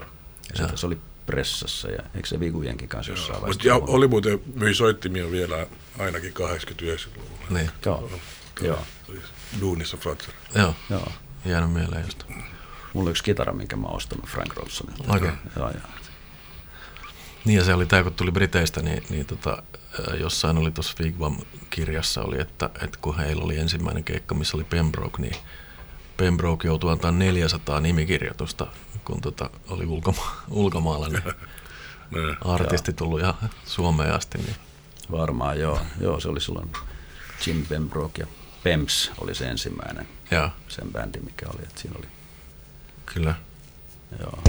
ja, 0.60 0.78
se 0.78 0.86
oli 0.86 0.98
pressassa 1.26 1.90
ja 1.90 2.04
eikö 2.16 2.28
se 2.28 2.40
Vigujenkin 2.40 2.90
kanssa 2.90 3.12
jossain 3.12 3.42
vaiheessa? 3.42 3.68
Ja 3.68 3.76
oli 3.76 4.08
muuten, 4.08 4.40
myi 4.56 4.74
soittimia 4.74 5.32
vielä 5.32 5.68
ainakin 6.00 6.34
89-luvulla. 6.34 7.46
Niin. 7.50 7.72
Joo. 7.86 8.12
Joo. 8.62 8.80
Duunissa 9.62 9.98
Fatser. 9.98 10.34
Joo. 10.56 10.76
Joo. 10.90 11.12
Jäänyt 11.46 11.74
mieleen 11.74 12.06
just. 12.06 12.24
Mulla 12.94 13.08
on 13.08 13.12
yksi 13.12 13.24
kitara, 13.24 13.54
minkä 13.54 13.76
mä 13.76 13.88
oon 13.88 13.96
ostanut 13.96 14.26
Frank 14.28 14.56
Robsonilta. 14.56 15.04
Okei. 15.14 15.30
Okay. 15.30 15.32
Joo, 15.56 15.70
joo. 15.70 15.82
Niin 17.46 17.58
ja 17.58 17.64
se 17.64 17.74
oli 17.74 17.86
tämä, 17.86 18.04
kun 18.04 18.14
tuli 18.14 18.32
Briteistä, 18.32 18.82
niin, 18.82 19.04
niin 19.10 19.26
tota, 19.26 19.64
jossain 20.20 20.58
oli 20.58 20.72
tuossa 20.72 20.94
Figvam-kirjassa 20.98 22.22
oli, 22.22 22.42
että, 22.42 22.66
että 22.66 23.00
kun 23.02 23.18
heillä 23.18 23.44
oli 23.44 23.58
ensimmäinen 23.58 24.04
keikka, 24.04 24.36
missä 24.36 24.58
oli 24.58 24.64
Pembroke, 24.64 25.22
niin 25.22 25.36
Pembroke 26.18 26.68
joutui 26.68 26.92
antaa 26.92 27.12
400 27.12 27.80
nimikirjoitusta, 27.80 28.68
kun 29.06 29.22
tota, 29.22 29.50
oli 29.70 29.86
ulkoma- 29.86 30.42
ulkomaalainen 30.50 31.24
artisti 32.46 32.94
tullut 32.94 33.20
ihan 33.20 33.34
Suomeen 33.66 34.14
asti. 34.14 34.38
Niin. 34.38 34.56
Varmaan, 35.12 35.60
joo. 35.60 35.80
joo. 36.02 36.20
Se 36.20 36.30
oli 36.30 36.42
silloin 36.42 36.72
Jim 37.48 37.66
Pembroke 37.66 38.22
ja 38.22 38.28
Pems 38.64 39.12
oli 39.22 39.36
se 39.36 39.46
ensimmäinen 39.50 40.08
Joo, 40.32 40.50
sen 40.68 40.92
bändi, 40.92 41.20
mikä 41.20 41.46
oli. 41.54 41.64
Että 41.64 41.82
siinä 41.82 41.96
oli, 42.00 42.08
kyllä. 43.06 43.36
joo. 44.20 44.40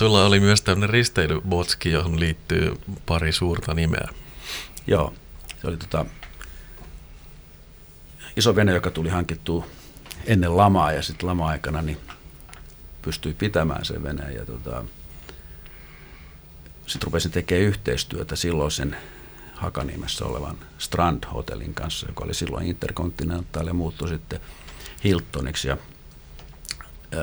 Sulla 0.00 0.24
oli 0.24 0.40
myös 0.40 0.62
tämmöinen 0.62 0.90
risteilybotski, 0.90 1.90
johon 1.90 2.20
liittyy 2.20 2.78
pari 3.06 3.32
suurta 3.32 3.74
nimeä. 3.74 4.08
Joo, 4.86 5.14
se 5.60 5.66
oli 5.66 5.76
tota, 5.76 6.06
iso 8.36 8.56
vene, 8.56 8.74
joka 8.74 8.90
tuli 8.90 9.08
hankittua 9.08 9.66
ennen 10.26 10.56
lamaa 10.56 10.92
ja 10.92 11.02
sitten 11.02 11.28
lama-aikana 11.28 11.82
niin 11.82 11.98
pystyi 13.02 13.34
pitämään 13.34 13.84
sen 13.84 14.02
veneen. 14.02 14.34
Ja 14.34 14.46
tota, 14.46 14.84
sitten 16.86 17.06
rupesin 17.06 17.30
tekemään 17.30 17.66
yhteistyötä 17.66 18.36
silloisen 18.36 18.96
Hakaniemessä 19.54 20.24
olevan 20.24 20.58
Strand 20.78 21.24
Hotellin 21.32 21.74
kanssa, 21.74 22.06
joka 22.08 22.24
oli 22.24 22.34
silloin 22.34 22.66
Intercontinental 22.66 23.66
ja 23.66 23.74
muuttui 23.74 24.08
sitten 24.08 24.40
Hiltoniksi. 25.04 25.68
Ja, 25.68 25.76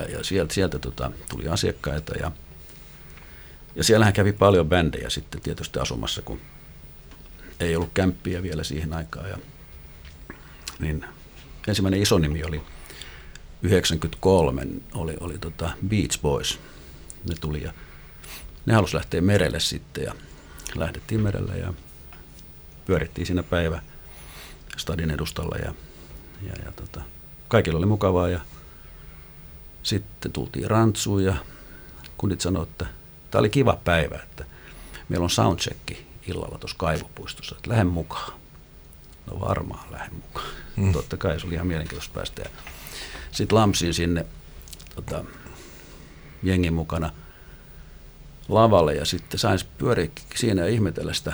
ja 0.10 0.24
sieltä, 0.24 0.54
sieltä 0.54 0.80
tota, 0.80 1.12
tuli 1.30 1.48
asiakkaita 1.48 2.18
ja, 2.18 2.32
ja 3.78 3.84
siellähän 3.84 4.14
kävi 4.14 4.34
paljon 4.34 4.70
bändejä 4.70 5.10
sitten 5.10 5.42
tietysti 5.42 5.80
asumassa, 5.80 6.22
kun 6.22 6.42
ei 7.60 7.76
ollut 7.76 7.92
kämppiä 7.94 8.44
vielä 8.44 8.64
siihen 8.64 8.94
aikaan. 8.94 9.30
Ja, 9.30 9.38
niin 10.80 11.06
ensimmäinen 11.68 12.02
iso 12.02 12.18
nimi 12.18 12.44
oli 12.44 12.62
93, 13.64 14.68
oli, 14.94 15.18
oli 15.20 15.38
tota 15.38 15.70
Beach 15.88 16.22
Boys. 16.22 16.60
Ne 17.30 17.36
tuli 17.42 17.64
ja 17.64 17.74
ne 18.66 18.74
halusi 18.74 18.96
lähteä 18.96 19.22
merelle 19.22 19.60
sitten 19.60 20.04
ja 20.04 20.14
lähdettiin 20.76 21.22
merelle 21.22 21.58
ja 21.58 21.74
pyörittiin 22.86 23.28
siinä 23.28 23.44
päivä 23.44 23.82
stadin 24.78 25.12
edustalla 25.12 25.58
ja, 25.58 25.74
ja, 26.48 26.54
ja 26.66 26.72
tota, 26.72 27.02
kaikilla 27.48 27.78
oli 27.78 27.86
mukavaa 27.86 28.30
ja 28.30 28.40
sitten 29.84 30.32
tultiin 30.32 30.70
rantsuun 30.70 31.24
ja 31.24 31.36
kundit 32.18 32.42
sanoivat, 32.42 32.70
että 32.70 32.97
tämä 33.38 33.42
oli 33.42 33.50
kiva 33.50 33.80
päivä, 33.84 34.16
että 34.16 34.46
meillä 35.10 35.24
on 35.24 35.30
soundcheck 35.30 35.92
illalla 36.28 36.58
tuossa 36.58 36.78
kaivopuistossa, 36.78 37.56
että 37.56 37.70
lähden 37.70 37.88
mukaan. 37.88 38.34
No 39.32 39.40
varmaan 39.40 39.92
lähden 39.92 40.16
mukaan. 40.16 40.48
Mm. 40.76 40.94
Totta 40.94 41.18
kai 41.18 41.40
se 41.40 41.48
oli 41.48 41.54
ihan 41.54 41.68
mielenkiintoista 41.68 42.14
päästä. 42.14 42.42
Ja 42.42 42.50
sitten 43.32 43.58
lampsin 43.58 43.94
sinne 43.94 44.26
tota, 44.96 45.24
jengin 46.44 46.74
mukana 46.74 47.12
lavalle 48.50 48.96
ja 48.96 49.06
sitten 49.06 49.40
sain 49.40 49.60
pyöriä 49.78 50.10
siinä 50.36 50.62
ja 50.62 50.68
ihmetellä 50.68 51.14
sitä 51.14 51.34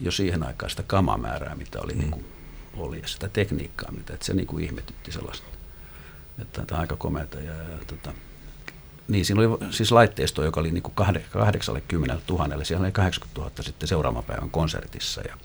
jo 0.00 0.10
siihen 0.10 0.42
aikaan 0.42 0.70
sitä 0.70 0.82
kamamäärää, 0.82 1.54
mitä 1.54 1.80
oli, 1.80 1.92
mm. 1.92 1.98
niin 1.98 2.10
kuin, 2.10 2.24
oli 2.76 3.00
ja 3.00 3.08
sitä 3.08 3.28
tekniikkaa, 3.28 3.92
mitä 3.92 4.14
että 4.14 4.26
se 4.26 4.34
niin 4.34 4.46
kuin 4.46 4.64
ihmetytti 4.64 5.12
sellaista. 5.12 5.46
Että 6.38 6.62
tämä 6.66 6.76
on 6.76 6.80
aika 6.80 6.96
komeata. 6.96 7.40
Ja, 7.40 7.52
ja, 7.52 7.78
tota, 7.86 8.12
niin, 9.08 9.24
siinä 9.24 9.42
oli 9.42 9.58
siis 9.70 9.92
laitteisto, 9.92 10.44
joka 10.44 10.60
oli 10.60 10.70
niin 10.70 10.82
kuin 10.82 10.94
80 10.94 12.18
000, 12.28 12.64
siellä 12.64 12.84
oli 12.84 12.92
80 12.92 13.40
000 13.40 13.52
sitten 13.60 13.88
seuraavan 13.88 14.24
päivän 14.24 14.50
konsertissa. 14.50 15.20
Ja 15.20 15.36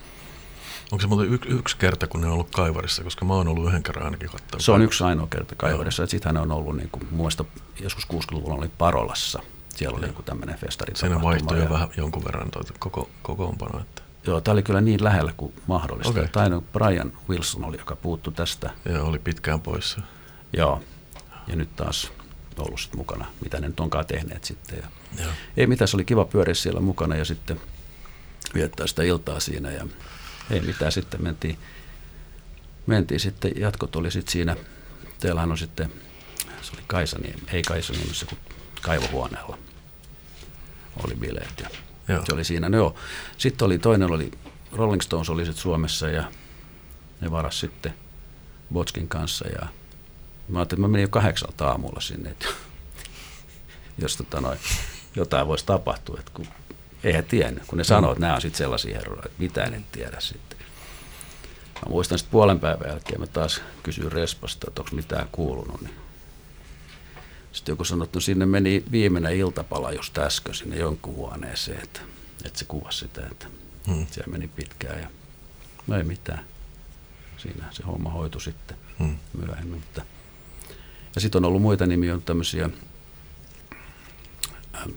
Onko 0.92 1.02
se 1.02 1.08
muuten 1.08 1.34
y- 1.34 1.58
yksi 1.58 1.78
kerta, 1.78 2.08
kun 2.08 2.22
ne 2.22 2.28
on 2.28 2.34
ollut 2.34 2.50
Kaivarissa, 2.52 3.04
koska 3.04 3.26
mä 3.26 3.34
oon 3.34 3.48
ollut 3.48 3.68
yhden 3.68 3.84
kerran 3.84 4.06
ainakin 4.06 4.30
katsomassa. 4.30 4.66
se 4.66 4.72
on 4.72 4.82
yksi 4.82 5.04
ainoa 5.04 5.28
kerta 5.28 5.56
Kaivarissa. 5.56 6.08
Sitten 6.08 6.36
hän 6.36 6.44
on 6.44 6.52
ollut, 6.52 6.78
niin 6.78 6.90
kuin, 6.92 7.08
mielestä 7.12 7.44
joskus 7.80 8.08
60-luvulla 8.14 8.56
oli 8.56 8.72
Parolassa. 8.78 9.40
Siellä 9.70 9.98
oli 9.98 10.06
niin 10.06 10.24
tämmöinen 10.26 10.58
festari. 10.58 10.96
Siinä 10.96 11.22
vaihtoi 11.22 11.60
jo 11.60 11.70
vähän 11.70 11.90
jonkun 11.98 12.24
verran 12.26 12.52
tuota 12.52 12.74
koko, 12.80 13.10
kokoonpano. 13.22 13.80
Että. 13.80 14.02
Joo, 14.28 14.42
tämä 14.42 14.54
oli 14.54 14.64
kyllä 14.64 14.82
niin 14.82 15.04
lähellä 15.04 15.34
kuin 15.38 15.54
mahdollista. 15.68 16.10
Okay. 16.10 16.28
Ainoa 16.36 16.62
Brian 16.74 17.12
Wilson 17.30 17.66
oli, 17.66 17.78
joka 17.78 17.96
puuttu 17.96 18.32
tästä. 18.32 18.70
Joo, 18.86 19.08
oli 19.08 19.20
pitkään 19.20 19.62
poissa. 19.62 20.02
Joo, 20.54 20.82
ja 21.48 21.56
nyt 21.56 21.76
taas 21.76 22.12
ollut 22.60 22.80
sit 22.80 22.96
mukana, 22.96 23.26
mitä 23.44 23.60
ne 23.60 23.68
nyt 23.68 23.80
onkaan 23.80 24.06
tehneet 24.06 24.44
sitten. 24.44 24.78
Ja 24.78 24.88
Joo. 25.24 25.32
ei 25.58 25.68
mitään, 25.68 25.88
se 25.88 25.98
oli 25.98 26.06
kiva 26.06 26.26
pyöriä 26.26 26.54
siellä 26.54 26.80
mukana 26.80 27.16
ja 27.16 27.26
sitten 27.26 27.62
viettää 28.54 28.88
sitä 28.88 29.04
iltaa 29.04 29.40
siinä 29.40 29.72
ja 29.72 29.88
ei 30.52 30.62
mitään, 30.62 30.92
sitten 30.92 31.24
mentiin, 31.24 31.58
mentiin 32.86 33.20
sitten, 33.20 33.52
jatkot 33.56 33.96
oli 33.96 34.12
sitten 34.12 34.32
siinä, 34.32 34.56
teillähän 35.20 35.52
on 35.52 35.58
sitten, 35.58 35.92
se 36.62 36.72
oli 36.74 36.84
Kaisaniemi, 36.88 37.42
ei 37.52 37.62
Kaisaniemessä, 37.62 38.26
kun 38.26 38.38
kaivohuoneella 38.82 39.58
oli 41.04 41.16
bileet 41.16 41.60
ja 41.60 41.70
Joo. 42.08 42.26
se 42.26 42.34
oli 42.34 42.44
siinä. 42.44 42.70
No 42.70 42.78
joo. 42.78 42.96
Sitten 43.38 43.66
oli 43.66 43.80
toinen 43.80 44.12
oli, 44.12 44.32
Rolling 44.72 45.02
Stones 45.02 45.30
oli 45.30 45.46
sitten 45.46 45.62
Suomessa 45.62 46.10
ja 46.10 46.32
ne 47.22 47.32
varas 47.32 47.60
sitten 47.60 47.94
Botskin 48.74 49.08
kanssa 49.08 49.48
ja 49.48 49.68
mä 50.48 50.60
ajattelin, 50.60 50.80
että 50.80 50.88
mä 50.88 50.92
menin 50.92 51.02
jo 51.02 51.10
kahdeksalta 51.10 51.68
aamulla 51.68 52.02
sinne, 52.02 52.30
että 52.30 52.48
jos 54.02 54.18
tota 54.18 54.42
noin, 54.42 54.60
jotain 55.16 55.48
voisi 55.48 55.66
tapahtua, 55.66 56.20
että 56.20 56.32
kun 56.34 56.48
eihän 57.04 57.26
tiennyt, 57.26 57.64
kun 57.68 57.78
ne 57.78 57.84
sanoo, 57.84 58.12
että 58.12 58.22
nämä 58.22 58.36
on 58.36 58.42
sitten 58.42 58.58
sellaisia 58.58 58.98
herroja, 58.98 59.22
että 59.26 59.40
mitään 59.40 59.74
en 59.74 59.86
tiedä 59.92 60.18
sitten. 60.20 60.60
Mä 61.76 61.90
muistan 61.90 62.18
sitten 62.18 62.32
puolen 62.32 62.60
päivän 62.60 62.90
jälkeen, 62.90 63.20
mä 63.20 63.28
taas 63.28 63.62
kysyin 63.84 64.12
Respasta, 64.12 64.66
että 64.68 64.82
onko 64.82 64.96
mitään 64.96 65.28
kuulunut, 65.32 65.82
niin 65.82 65.94
sitten 67.52 67.74
joku 67.74 67.84
sanoi, 67.86 68.06
että 68.06 68.18
no 68.18 68.22
sinne 68.22 68.46
meni 68.46 68.84
viimeinen 68.92 69.36
iltapala 69.36 69.92
just 69.92 70.18
äsken 70.18 70.54
sinne 70.54 70.76
jonkun 70.76 71.16
huoneeseen, 71.16 71.84
että, 71.84 72.00
että 72.46 72.60
se 72.60 72.66
kuvasi 72.66 72.98
sitä, 73.00 73.28
että 73.32 73.48
Hmm. 73.88 74.08
siellä 74.12 74.32
meni 74.32 74.48
pitkään 74.48 75.00
ja 75.02 75.10
no 75.88 75.98
ei 75.98 76.04
mitään. 76.04 76.46
Siinä 77.38 77.66
se 77.72 77.84
homma 77.84 78.10
hoitui 78.10 78.42
sitten 78.42 78.78
Hmm. 79.00 79.18
myöhemmin. 79.46 79.80
Mutta. 79.80 80.02
Ja 81.18 81.22
sitten 81.22 81.40
on 81.40 81.46
ollut 81.46 81.62
muita 81.62 81.86
nimiä, 81.86 82.14
on 82.14 82.22
tämmöisiä, 82.22 82.70
ähm, 84.76 84.90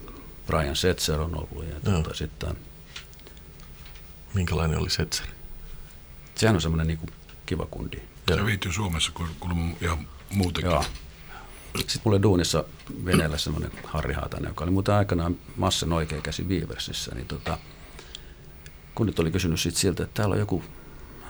Brian 0.47 0.77
Setzer 0.77 1.21
on 1.21 1.35
ollut 1.35 1.65
ja 1.65 1.71
Joo. 1.71 1.81
tuota, 1.83 2.15
sitten 2.15 2.57
Minkälainen 4.35 4.79
oli 4.79 4.91
Setzer? 4.91 5.27
sehän 6.35 6.57
on 6.57 6.61
semmoinen 6.61 6.87
niinku 6.87 7.07
kiva 7.47 7.67
kundi. 7.71 7.97
Se 8.29 8.47
viihtyy 8.47 8.73
Suomessa 8.73 9.13
kun 9.15 9.29
kuulemma 9.41 9.77
ihan 9.81 10.09
muutenkin. 10.31 10.71
Joo. 10.71 10.85
Sitten 11.77 12.03
mulla 12.05 12.17
oli 12.17 12.23
duunissa 12.23 12.65
veneellä 13.05 13.39
semmoinen 13.39 13.71
Harri 13.85 14.15
Haatanen, 14.15 14.49
joka 14.49 14.65
oli 14.65 14.71
muuten 14.71 14.95
aikanaan 14.95 15.37
Massen 15.57 15.93
oikea 15.93 16.21
käsi 16.21 16.49
Viiversissä, 16.49 17.15
niin 17.15 17.27
tota, 17.27 17.59
kundit 18.95 19.19
oli 19.19 19.31
kysynyt 19.31 19.61
sit 19.61 19.77
siltä, 19.77 20.03
että 20.03 20.15
täällä 20.15 20.33
on 20.33 20.41
joku 20.41 20.65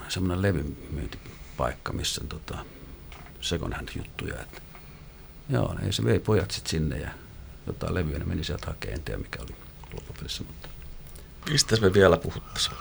semmoinen 0.07 0.41
levymyyntipaikka, 0.41 1.93
missä 1.93 2.21
on 2.21 2.27
tota, 2.27 2.65
second 3.41 3.73
hand 3.73 3.89
juttuja. 3.95 4.41
Että, 4.41 4.61
joo, 5.49 5.75
ei 5.85 5.93
se 5.93 6.03
vei 6.03 6.19
pojat 6.19 6.51
sitten 6.51 6.71
sinne 6.71 6.97
ja 6.97 7.09
jotain 7.67 7.93
levyjä 7.93 8.19
ne 8.19 8.25
meni 8.25 8.43
sieltä 8.43 8.67
hakemaan, 8.67 8.99
en 8.99 9.03
tiedä 9.03 9.19
mikä 9.19 9.39
oli 9.41 9.55
loppupelissä, 9.93 10.43
mutta 10.43 10.69
Mistä 11.49 11.75
me 11.75 11.93
vielä 11.93 12.17
puhuttaisiin? 12.17 12.77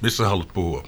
Missä 0.00 0.16
sä 0.16 0.28
haluat 0.28 0.48
puhua? 0.52 0.84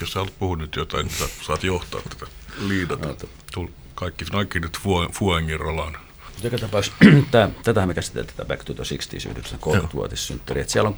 Jos 0.00 0.12
sä 0.12 0.18
haluat 0.18 0.38
puhua 0.38 0.56
nyt 0.56 0.76
jotain, 0.76 1.06
niin 1.06 1.18
sä 1.18 1.28
saat 1.46 1.64
johtaa 1.64 2.00
tätä 2.00 2.26
liidata. 2.58 3.08
Oota. 3.08 3.26
Tul, 3.54 3.66
kaikki, 3.94 4.24
kaikki 4.24 4.60
nyt 4.60 4.76
Fue- 4.76 5.12
Fuengin 5.12 5.60
rolaan. 5.60 5.96
Mutta 6.26 6.46
joka 6.46 6.58
tapauksessa, 6.58 6.98
tää, 7.30 7.50
tätähän 7.64 7.88
me 7.88 7.94
käsiteltiin, 7.94 8.36
tätä 8.36 8.48
Back 8.48 8.64
to 8.64 8.74
the 8.74 8.82
60s 8.82 9.32
93-vuotissynttäri. 9.32 10.60
Et 10.60 10.68
siellä, 10.68 10.88
on, 10.88 10.96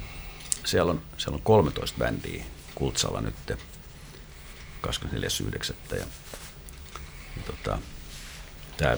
siellä, 0.65 0.91
on, 0.91 1.01
siellä 1.17 1.35
on 1.35 1.41
13 1.41 1.97
bändiä 1.97 2.43
Kultsalla 2.75 3.21
nyt 3.21 3.35
24.9. 4.87 5.73
Ja, 5.91 5.97
ja 5.97 6.05
tota, 7.45 7.79
tämä 8.77 8.97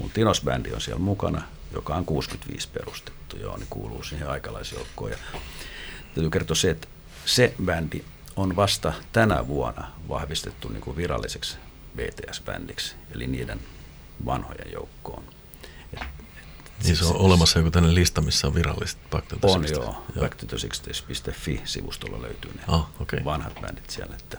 mun 0.00 0.10
Tinos-bändi 0.10 0.74
on 0.74 0.80
siellä 0.80 1.00
mukana, 1.00 1.42
joka 1.72 1.94
on 1.94 2.04
65 2.04 2.68
perustettu, 2.68 3.36
joo, 3.36 3.56
niin 3.56 3.66
kuuluu 3.70 4.02
siihen 4.02 4.28
aikalaisjoukkoon. 4.30 5.10
Ja 5.10 5.16
täytyy 6.14 6.30
kertoa 6.30 6.54
se, 6.56 6.70
että 6.70 6.88
se 7.24 7.54
bändi 7.64 8.04
on 8.36 8.56
vasta 8.56 8.92
tänä 9.12 9.46
vuonna 9.46 9.90
vahvistettu 10.08 10.68
niin 10.68 10.80
kuin 10.80 10.96
viralliseksi 10.96 11.56
BTS-bändiksi, 11.96 12.94
eli 13.14 13.26
niiden 13.26 13.60
vanhojen 14.26 14.72
joukkoon. 14.72 15.22
Et, 15.92 16.00
et, 16.02 16.84
Niin 16.84 16.96
se 16.96 17.04
on 17.04 17.16
olemassa 17.16 17.58
joku 17.58 17.70
tämmöinen 17.70 17.94
lista, 17.94 18.20
missä 18.20 18.46
on 18.46 18.54
virallisesti 18.54 19.00
Back 19.10 19.26
to 19.28 19.36
the 19.36 19.48
on 19.48 19.64
60s. 19.64 19.70
joo, 19.72 20.04
back 20.20 20.34
to 20.34 20.46
the 20.46 20.56
60s.fi-sivustolla 20.56 22.22
löytyy 22.22 22.52
ne 22.54 22.62
Ah, 22.66 22.86
okei. 23.00 23.24
vanhat 23.24 23.60
bändit 23.60 23.90
siellä, 23.90 24.16
että 24.16 24.38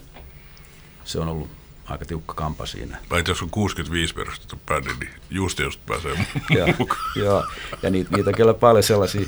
se 1.05 1.19
on 1.19 1.27
ollut 1.27 1.49
aika 1.91 2.05
tiukka 2.05 2.33
kampa 2.33 2.65
siinä. 2.65 2.97
Vai 3.09 3.23
jos 3.27 3.41
on 3.41 3.49
65 3.49 4.13
perustettu 4.13 4.59
bändi, 4.65 4.89
niin 4.99 5.13
just 5.29 5.59
just 5.59 5.79
pääsee 5.85 6.11
ja, 6.57 6.73
mukaan. 6.79 7.01
ja, 7.15 7.43
ja 7.83 7.89
niitä, 7.89 8.15
niitä 8.15 8.29
on 8.29 8.35
kyllä 8.35 8.53
paljon 8.53 8.83
sellaisia, 8.83 9.27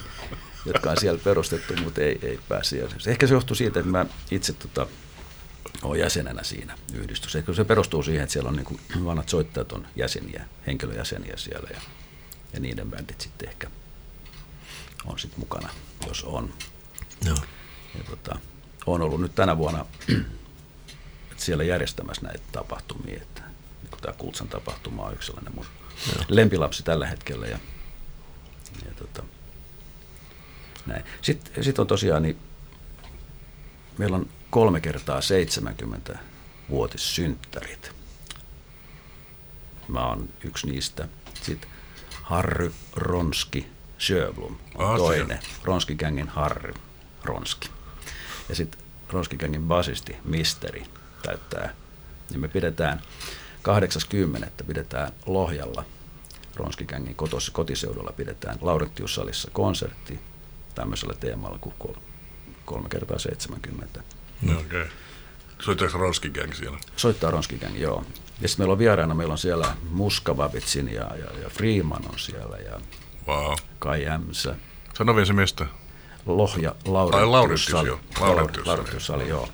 jotka 0.66 0.91
on 0.91 0.97
siellä 0.99 1.20
perustettu, 1.24 1.74
mutta 1.84 2.01
ei, 2.01 2.20
ei 2.22 2.39
pääse. 2.49 2.88
Ehkä 3.07 3.28
se 3.28 3.34
johtuu 3.34 3.55
siitä, 3.55 3.80
että 3.80 3.91
mä 3.91 4.05
itse 4.32 4.53
tota, 4.53 4.88
olen 5.84 5.99
jäsenenä 5.99 6.43
siinä 6.43 6.78
yhdistyksessä. 6.93 7.39
Ehkä 7.39 7.53
se 7.53 7.64
perustuu 7.64 8.03
siihen, 8.03 8.24
että 8.24 8.34
siellä 8.34 8.49
on 8.49 8.55
niin 8.55 8.66
kuin 8.66 8.80
vanhat 9.05 9.30
soittajat 9.30 9.72
on 9.72 9.88
jäseniä, 9.95 10.45
henkilöjäseniä 10.68 11.34
siellä. 11.38 11.70
Ja 11.74 11.82
ja 12.53 12.59
niiden 12.59 12.91
bändit 12.91 13.22
sitten 13.22 13.49
ehkä 13.49 13.68
on 15.05 15.20
sitten 15.20 15.39
mukana, 15.39 15.70
jos 16.07 16.24
on. 16.24 16.53
Joo. 17.26 17.38
Ja 17.97 18.03
tota, 18.09 18.39
on 18.86 19.01
ollut 19.01 19.22
nyt 19.22 19.36
tänä 19.36 19.57
vuonna 19.57 19.86
siellä 21.46 21.64
järjestämässä 21.64 22.22
näitä 22.22 22.44
tapahtumia, 22.52 23.22
että 23.22 23.41
niin 23.84 24.02
tämä 24.02 24.14
Kultsan 24.18 24.48
tapahtuma 24.48 25.06
on 25.06 25.14
yksi 25.14 25.26
sellainen 25.26 25.56
mun 25.56 25.66
Joo. 26.16 26.26
lempilapsi 26.28 26.84
tällä 26.84 27.08
hetkellä. 27.08 27.48
Ja, 27.48 27.60
ja 28.86 28.91
tota, 28.96 29.24
näin. 30.86 31.04
Sitten 31.22 31.64
sit 31.64 31.80
on 31.80 31.88
tosiaan, 31.88 32.22
niin 32.24 32.38
meillä 33.98 34.16
on 34.16 34.30
kolme 34.50 34.82
kertaa 34.82 35.22
70 35.22 36.20
vuotissynttärit. 36.70 37.91
Mä 39.88 40.08
oon 40.08 40.30
yksi 40.44 40.68
niistä. 40.68 41.08
Sitten 41.41 41.70
Harry 42.22 42.74
Ronski 42.96 43.68
Sjöblom 43.98 44.56
on 44.76 44.98
toinen. 44.98 45.39
Ronski-gängin 45.64 46.28
Harry 46.28 46.74
Ronski. 47.24 47.70
Ja 48.50 48.56
sitten 48.56 48.82
Ronski-gängin 49.10 49.68
basisti 49.68 50.16
Misteri 50.26 50.84
täyttää. 51.24 51.74
Ja 52.32 52.39
me 52.39 52.47
pidetään 52.47 53.01
80. 53.61 54.63
pidetään 54.63 55.11
Lohjalla 55.26 55.86
Ronski-gängin 56.55 57.15
kotos, 57.15 57.49
kotiseudulla 57.49 58.11
pidetään 58.11 58.57
Laurentiussalissa 58.61 59.51
konsertti 59.53 60.19
tämmöisellä 60.76 61.13
teemalla 61.13 61.57
kuin 61.61 61.76
kol- 61.80 62.01
kolme 62.65 62.89
kertaa 62.89 63.19
70. 63.19 64.03
No. 64.41 64.59
Okay. 64.59 64.88
Soittaako 65.61 65.97
Ronski 65.97 66.30
Gang 66.30 66.53
siellä? 66.53 66.78
Soittaa 66.95 67.32
Ronskigang, 67.32 67.80
joo. 67.80 68.05
Ja 68.41 68.47
sitten 68.47 68.63
meillä 68.63 68.71
on 68.71 68.80
vieraana, 68.80 69.13
meillä 69.13 69.32
on 69.32 69.38
siellä 69.38 69.76
Muskavavitsin 69.89 70.93
ja, 70.93 71.01
ja, 71.01 71.39
ja 71.41 71.49
Freeman 71.49 72.05
on 72.09 72.19
siellä 72.19 72.57
ja 72.57 72.82
Wow. 73.28 73.53
Kai 73.80 74.05
Ämsä. 74.07 74.55
Sano 74.93 75.15
vielä 75.15 75.26
se 75.26 75.34
mistä. 75.34 75.65
Lohja 76.26 76.76
Laurentius. 76.86 77.32
Laurentius, 77.32 77.86
joo. 77.86 77.99
Laurentius, 78.65 79.09
joo. 79.28 79.49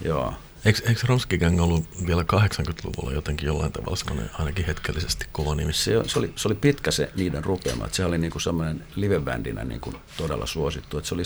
Joo. 0.00 0.34
Eikö, 0.66 0.78
eikö 0.88 1.00
Ronskigang 1.06 1.62
ollut 1.62 2.06
vielä 2.06 2.22
80-luvulla 2.22 3.12
jotenkin 3.12 3.46
jollain 3.46 3.72
tavalla 3.72 3.96
semmoinen 3.96 4.30
ainakin 4.38 4.66
hetkellisesti 4.66 5.26
kova 5.32 5.54
nimi? 5.54 5.72
Se, 5.72 5.92
se, 6.06 6.18
oli, 6.18 6.32
se 6.36 6.48
oli 6.48 6.54
pitkä 6.54 6.90
se 6.90 7.10
niiden 7.16 7.44
rupeama, 7.44 7.88
se 7.92 8.04
oli 8.04 8.18
niinku 8.18 8.40
semmoinen 8.40 8.84
livebändinä 8.96 9.64
niinku 9.64 9.94
todella 10.16 10.46
suosittu. 10.46 10.98
Että 10.98 11.08
se 11.08 11.14
oli 11.14 11.22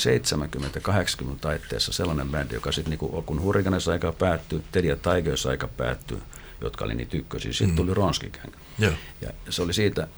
70-80 1.35 1.39
taitteessa 1.41 1.93
sellainen 1.93 2.29
bändi, 2.29 2.55
joka 2.55 2.73
sitten 2.73 2.91
niinku, 2.91 3.23
kun 3.23 3.43
Hurricanes 3.43 3.89
aika 3.89 4.13
päättyi, 4.13 4.63
Teddy 4.73 4.89
ja 4.89 4.97
Tigers 4.97 5.47
aika 5.47 5.69
päättyi, 5.69 6.19
jotka 6.61 6.85
oli 6.85 6.95
niitä 6.95 7.17
ykkösiä, 7.17 7.53
sitten 7.53 7.77
tuli 7.77 7.95
Ronski 7.95 8.31
Gang. 8.31 8.55
Joo. 8.79 8.93
Ja 9.21 9.31
se 9.49 9.63
oli 9.63 9.73
siitä 9.73 10.09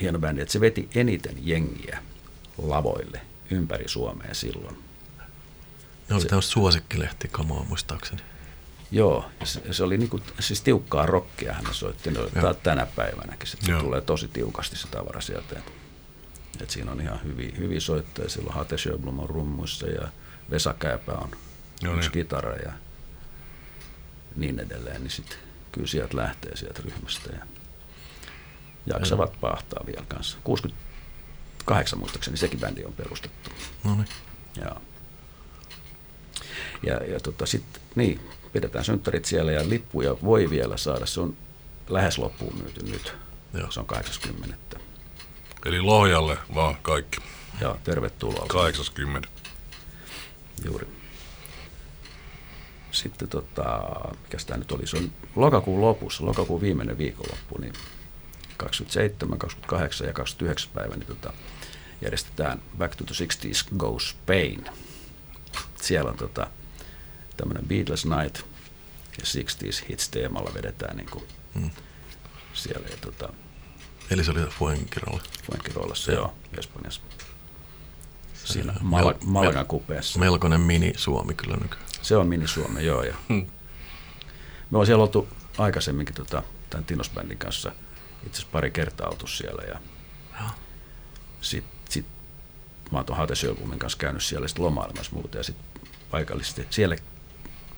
hieno 0.00 0.18
bändi, 0.18 0.40
että 0.40 0.52
se 0.52 0.60
veti 0.60 0.88
eniten 0.94 1.36
jengiä 1.40 1.98
lavoille 2.58 3.20
ympäri 3.50 3.88
Suomea 3.88 4.34
silloin. 4.34 4.91
Ne 6.12 6.16
oli 6.16 6.24
tämmöistä 6.24 6.52
suosikkilehti-kamaa 6.52 7.64
muistaakseni. 7.68 8.22
Joo, 8.90 9.24
se, 9.44 9.72
se 9.72 9.82
oli 9.82 9.98
niinku, 9.98 10.20
siis 10.40 10.60
tiukkaa 10.60 11.06
rockia 11.06 11.52
hän 11.52 11.64
soitti, 11.70 12.10
ne 12.10 12.18
ottaa 12.20 12.54
tänä 12.54 12.86
päivänäkin. 12.86 13.48
Se 13.48 13.58
Joo. 13.68 13.80
tulee 13.82 14.00
tosi 14.00 14.28
tiukasti 14.28 14.76
se 14.76 14.88
tavara 14.88 15.20
sieltä. 15.20 15.58
Et, 15.58 15.72
et 16.60 16.70
siinä 16.70 16.92
on 16.92 17.00
ihan 17.00 17.22
hyviä, 17.24 17.52
hyviä 17.58 17.80
soittajia. 17.80 18.28
Silloin 18.28 18.54
Hate 18.54 18.78
Sjöblom 18.78 19.18
on 19.18 19.30
rummuissa 19.30 19.86
ja 19.86 20.08
Vesa 20.50 20.74
Kääpä 20.78 21.12
on 21.12 21.30
Joo, 21.82 21.94
yksi 21.94 22.08
niin. 22.08 22.12
kitara 22.12 22.56
ja 22.56 22.72
niin 24.36 24.58
edelleen. 24.60 25.02
Niin 25.02 25.10
sit, 25.10 25.38
kyllä 25.72 25.86
sieltä 25.86 26.16
lähtee 26.16 26.56
sieltä 26.56 26.82
ryhmästä 26.84 27.30
ja 27.32 27.46
jaksavat 28.86 29.40
pahtaa 29.40 29.86
vielä 29.86 30.04
kanssa. 30.08 30.38
68 30.44 31.98
muistaakseni 31.98 32.36
sekin 32.36 32.60
bändi 32.60 32.84
on 32.84 32.92
perustettu. 32.92 33.50
No 33.84 33.94
niin. 33.94 34.08
Joo. 34.64 34.80
Ja, 36.82 36.94
ja 36.94 37.20
tota, 37.20 37.46
sitten, 37.46 37.82
niin, 37.94 38.20
pidetään 38.52 38.84
synttärit 38.84 39.24
siellä 39.24 39.52
ja 39.52 39.68
lippuja 39.68 40.16
voi 40.24 40.50
vielä 40.50 40.76
saada. 40.76 41.06
Se 41.06 41.20
on 41.20 41.36
lähes 41.88 42.18
loppuun 42.18 42.56
myyty 42.62 42.86
nyt. 42.86 43.14
Joo. 43.54 43.70
Se 43.70 43.80
on 43.80 43.86
80. 43.86 44.80
Eli 45.64 45.80
Lohjalle 45.80 46.38
vaan 46.54 46.76
kaikki. 46.82 47.18
Ja 47.60 47.76
tervetuloa. 47.84 48.46
80. 48.48 49.28
Juuri. 50.64 50.86
Sitten 52.90 53.28
tota, 53.28 53.82
mikä 54.22 54.38
tämä 54.46 54.58
nyt 54.58 54.72
oli, 54.72 54.86
se 54.86 54.96
on 54.96 55.12
lokakuun 55.36 55.80
lopussa, 55.80 56.26
lokakuun 56.26 56.60
viimeinen 56.60 56.98
viikonloppu, 56.98 57.58
niin 57.58 57.72
27, 58.56 59.38
28 59.38 60.06
ja 60.06 60.12
29 60.12 60.70
päivä, 60.74 60.96
niin 60.96 61.06
tota, 61.06 61.32
järjestetään 62.02 62.62
Back 62.78 62.96
to 62.96 63.04
the 63.04 63.14
60s 63.24 63.76
Go 63.76 63.98
Spain. 63.98 64.64
Siellä 65.82 66.10
on 66.10 66.16
tota, 66.16 66.46
tämmöinen 67.36 67.66
Beatles 67.68 68.04
Night 68.06 68.36
ja 69.18 69.24
60s 69.24 69.88
hits 69.88 70.08
teemalla 70.08 70.54
vedetään 70.54 70.96
niin 70.96 71.10
kuin 71.10 71.24
Mm. 71.54 71.70
siellä 72.54 72.88
ja 72.90 72.96
tota, 73.00 73.28
Eli 74.10 74.24
se 74.24 74.30
oli 74.30 74.40
Fuengirolla. 74.40 75.22
Fuengiroolassa, 75.46 76.12
joo, 76.12 76.34
Espanjassa. 76.58 77.00
Siinä 78.44 78.72
Mal- 78.80 79.12
mel- 79.12 79.18
Malagan 79.24 79.66
kupeessa. 79.66 80.18
Melkoinen 80.18 80.60
mini-Suomi 80.60 81.34
kyllä 81.34 81.56
nykyään. 81.56 81.86
Se 82.02 82.16
on 82.16 82.26
mini-Suomi, 82.26 82.84
joo. 82.86 83.02
Ja 83.02 83.16
Hmm. 83.28 83.46
me 84.70 84.78
on 84.78 84.86
siellä 84.86 85.02
oltu 85.02 85.28
aikaisemminkin 85.58 86.14
tota, 86.14 86.42
tämän 86.70 86.84
Tinos-bändin 86.84 87.38
kanssa 87.38 87.72
itse 88.26 88.30
asiassa 88.38 88.52
pari 88.52 88.70
kertaa 88.70 89.08
oltu 89.08 89.26
siellä. 89.26 89.62
Ja 89.62 89.78
sitten 91.40 91.72
sit, 91.88 92.06
mä 92.92 92.98
oon 92.98 93.04
tuon 93.04 93.18
Hatesjökumin 93.18 93.78
kanssa 93.78 93.98
käynyt 93.98 94.22
siellä 94.24 94.48
sit 94.48 94.58
lomailemassa 94.58 95.12
muuta 95.14 95.36
ja 95.38 95.42
sitten 95.44 95.66
paikallisesti 96.10 96.66
siellä 96.70 96.96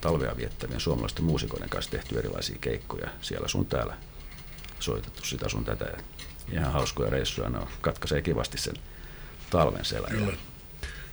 talvea 0.05 0.37
viettävien 0.37 0.81
suomalaisten 0.81 1.25
muusikoiden 1.25 1.69
kanssa 1.69 1.91
tehty 1.91 2.19
erilaisia 2.19 2.57
keikkoja 2.61 3.09
siellä 3.21 3.49
sun 3.49 3.67
täällä 3.67 3.97
soitettu 4.81 5.25
sitä 5.25 5.49
sun 5.49 5.65
tätä. 5.65 5.85
Ja 5.85 6.61
ihan 6.61 6.73
hauskoja 6.73 7.11
reissuja, 7.11 7.49
ne 7.51 7.59
on, 7.59 7.69
katkaisee 7.81 8.23
kivasti 8.23 8.59
sen 8.59 8.75
talven 9.51 9.85
selän. 9.85 10.11
Kyllä. 10.11 10.33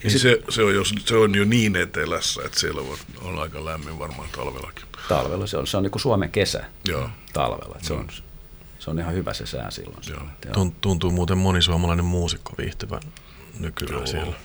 Ja 0.04 0.10
Niin 0.10 0.20
se, 0.20 0.42
se, 0.50 0.64
on 0.64 0.76
jo, 0.76 0.84
se 1.06 1.16
on 1.16 1.36
jo 1.36 1.46
niin 1.46 1.76
etelässä, 1.76 2.42
että 2.46 2.60
siellä 2.60 2.82
on, 2.82 2.98
on 3.22 3.40
aika 3.40 3.66
lämmin 3.66 4.00
varmaan 4.00 4.30
talvellakin. 4.36 4.86
talvella 5.10 5.48
se 5.48 5.58
on, 5.58 5.68
se 5.68 5.78
on 5.78 5.84
niin 5.84 5.92
kuin 5.92 6.02
Suomen 6.02 6.32
kesä 6.32 6.66
Joo. 6.86 7.10
talvella. 7.34 7.76
että 7.76 7.88
Se 7.88 7.94
on, 7.94 8.08
se 8.80 8.90
on 8.90 9.00
ihan 9.00 9.14
hyvä 9.14 9.34
se 9.34 9.46
sää 9.46 9.72
silloin. 9.72 10.04
Joo. 10.10 10.22
Joo. 10.46 10.54
Tun- 10.54 10.76
Tuntuu 10.82 11.12
muuten 11.12 11.38
moni 11.38 11.62
suomalainen 11.62 12.06
muusikko 12.06 12.54
viihtyvän 12.58 13.02
nykyään 13.60 13.94
Joo. 13.94 14.06
siellä. 14.08 14.36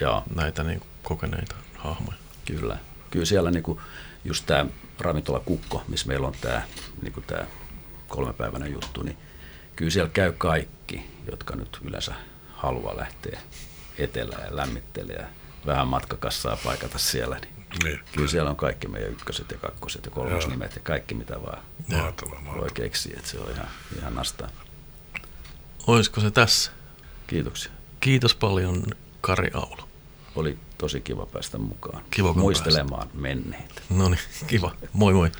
Joo, 0.00 0.22
Näitä 0.34 0.64
niin 0.64 0.80
kokeneita 1.02 1.54
hahmoja. 1.76 2.16
kyllä. 2.46 2.78
Kyllä 3.10 3.24
siellä 3.26 3.50
niinku, 3.50 3.80
just 4.24 4.46
tämä 4.46 4.66
ravintola 4.98 5.40
Kukko, 5.40 5.82
missä 5.88 6.06
meillä 6.06 6.26
on 6.26 6.34
tämä 6.40 6.62
niinku 7.02 7.20
tää 7.20 7.46
kolmepäiväinen 8.08 8.72
juttu, 8.72 9.02
niin 9.02 9.16
kyllä 9.76 9.90
siellä 9.90 10.10
käy 10.10 10.32
kaikki, 10.32 11.10
jotka 11.30 11.56
nyt 11.56 11.78
yleensä 11.84 12.14
haluaa 12.54 12.96
lähteä 12.96 13.40
etelään 13.98 14.44
ja 14.44 14.56
lämmittelee 14.56 15.16
ja 15.16 15.26
vähän 15.66 15.88
matkakassaa 15.88 16.56
paikata 16.64 16.98
siellä. 16.98 17.36
Niin 17.38 17.54
Niin. 17.84 18.00
kyllä 18.12 18.28
siellä 18.28 18.50
on 18.50 18.56
kaikki 18.56 18.88
meidän 18.88 19.10
ykköset 19.12 19.50
ja 19.50 19.58
kakkoset 19.58 20.04
ja 20.04 20.10
kolmosnimet 20.10 20.74
ja 20.76 20.80
kaikki 20.84 21.14
mitä 21.14 21.42
vaan 21.42 21.62
Mahtavaa, 21.92 22.34
mahtavaa. 22.40 22.60
voi 22.60 22.68
keksiä, 22.74 23.14
että 23.16 23.30
se 23.30 23.38
on 23.38 23.50
ihan, 23.50 23.68
ihan 23.98 24.14
nastaa. 24.14 24.48
Olisiko 25.86 26.20
se 26.20 26.30
tässä? 26.30 26.70
Kiitoksia. 27.26 27.72
Kiitos 28.00 28.34
paljon 28.34 28.84
Kari 29.20 29.50
Aulu. 29.54 29.88
Oli 30.34 30.58
tosi 30.78 31.00
kiva 31.00 31.26
päästä 31.26 31.58
mukaan. 31.58 32.02
Kiva, 32.10 32.32
Muistelemaan 32.32 33.08
menneitä. 33.14 33.82
No 33.90 34.08
niin, 34.08 34.18
kiva. 34.46 34.72
Moi 34.92 35.12
moi. 35.12 35.30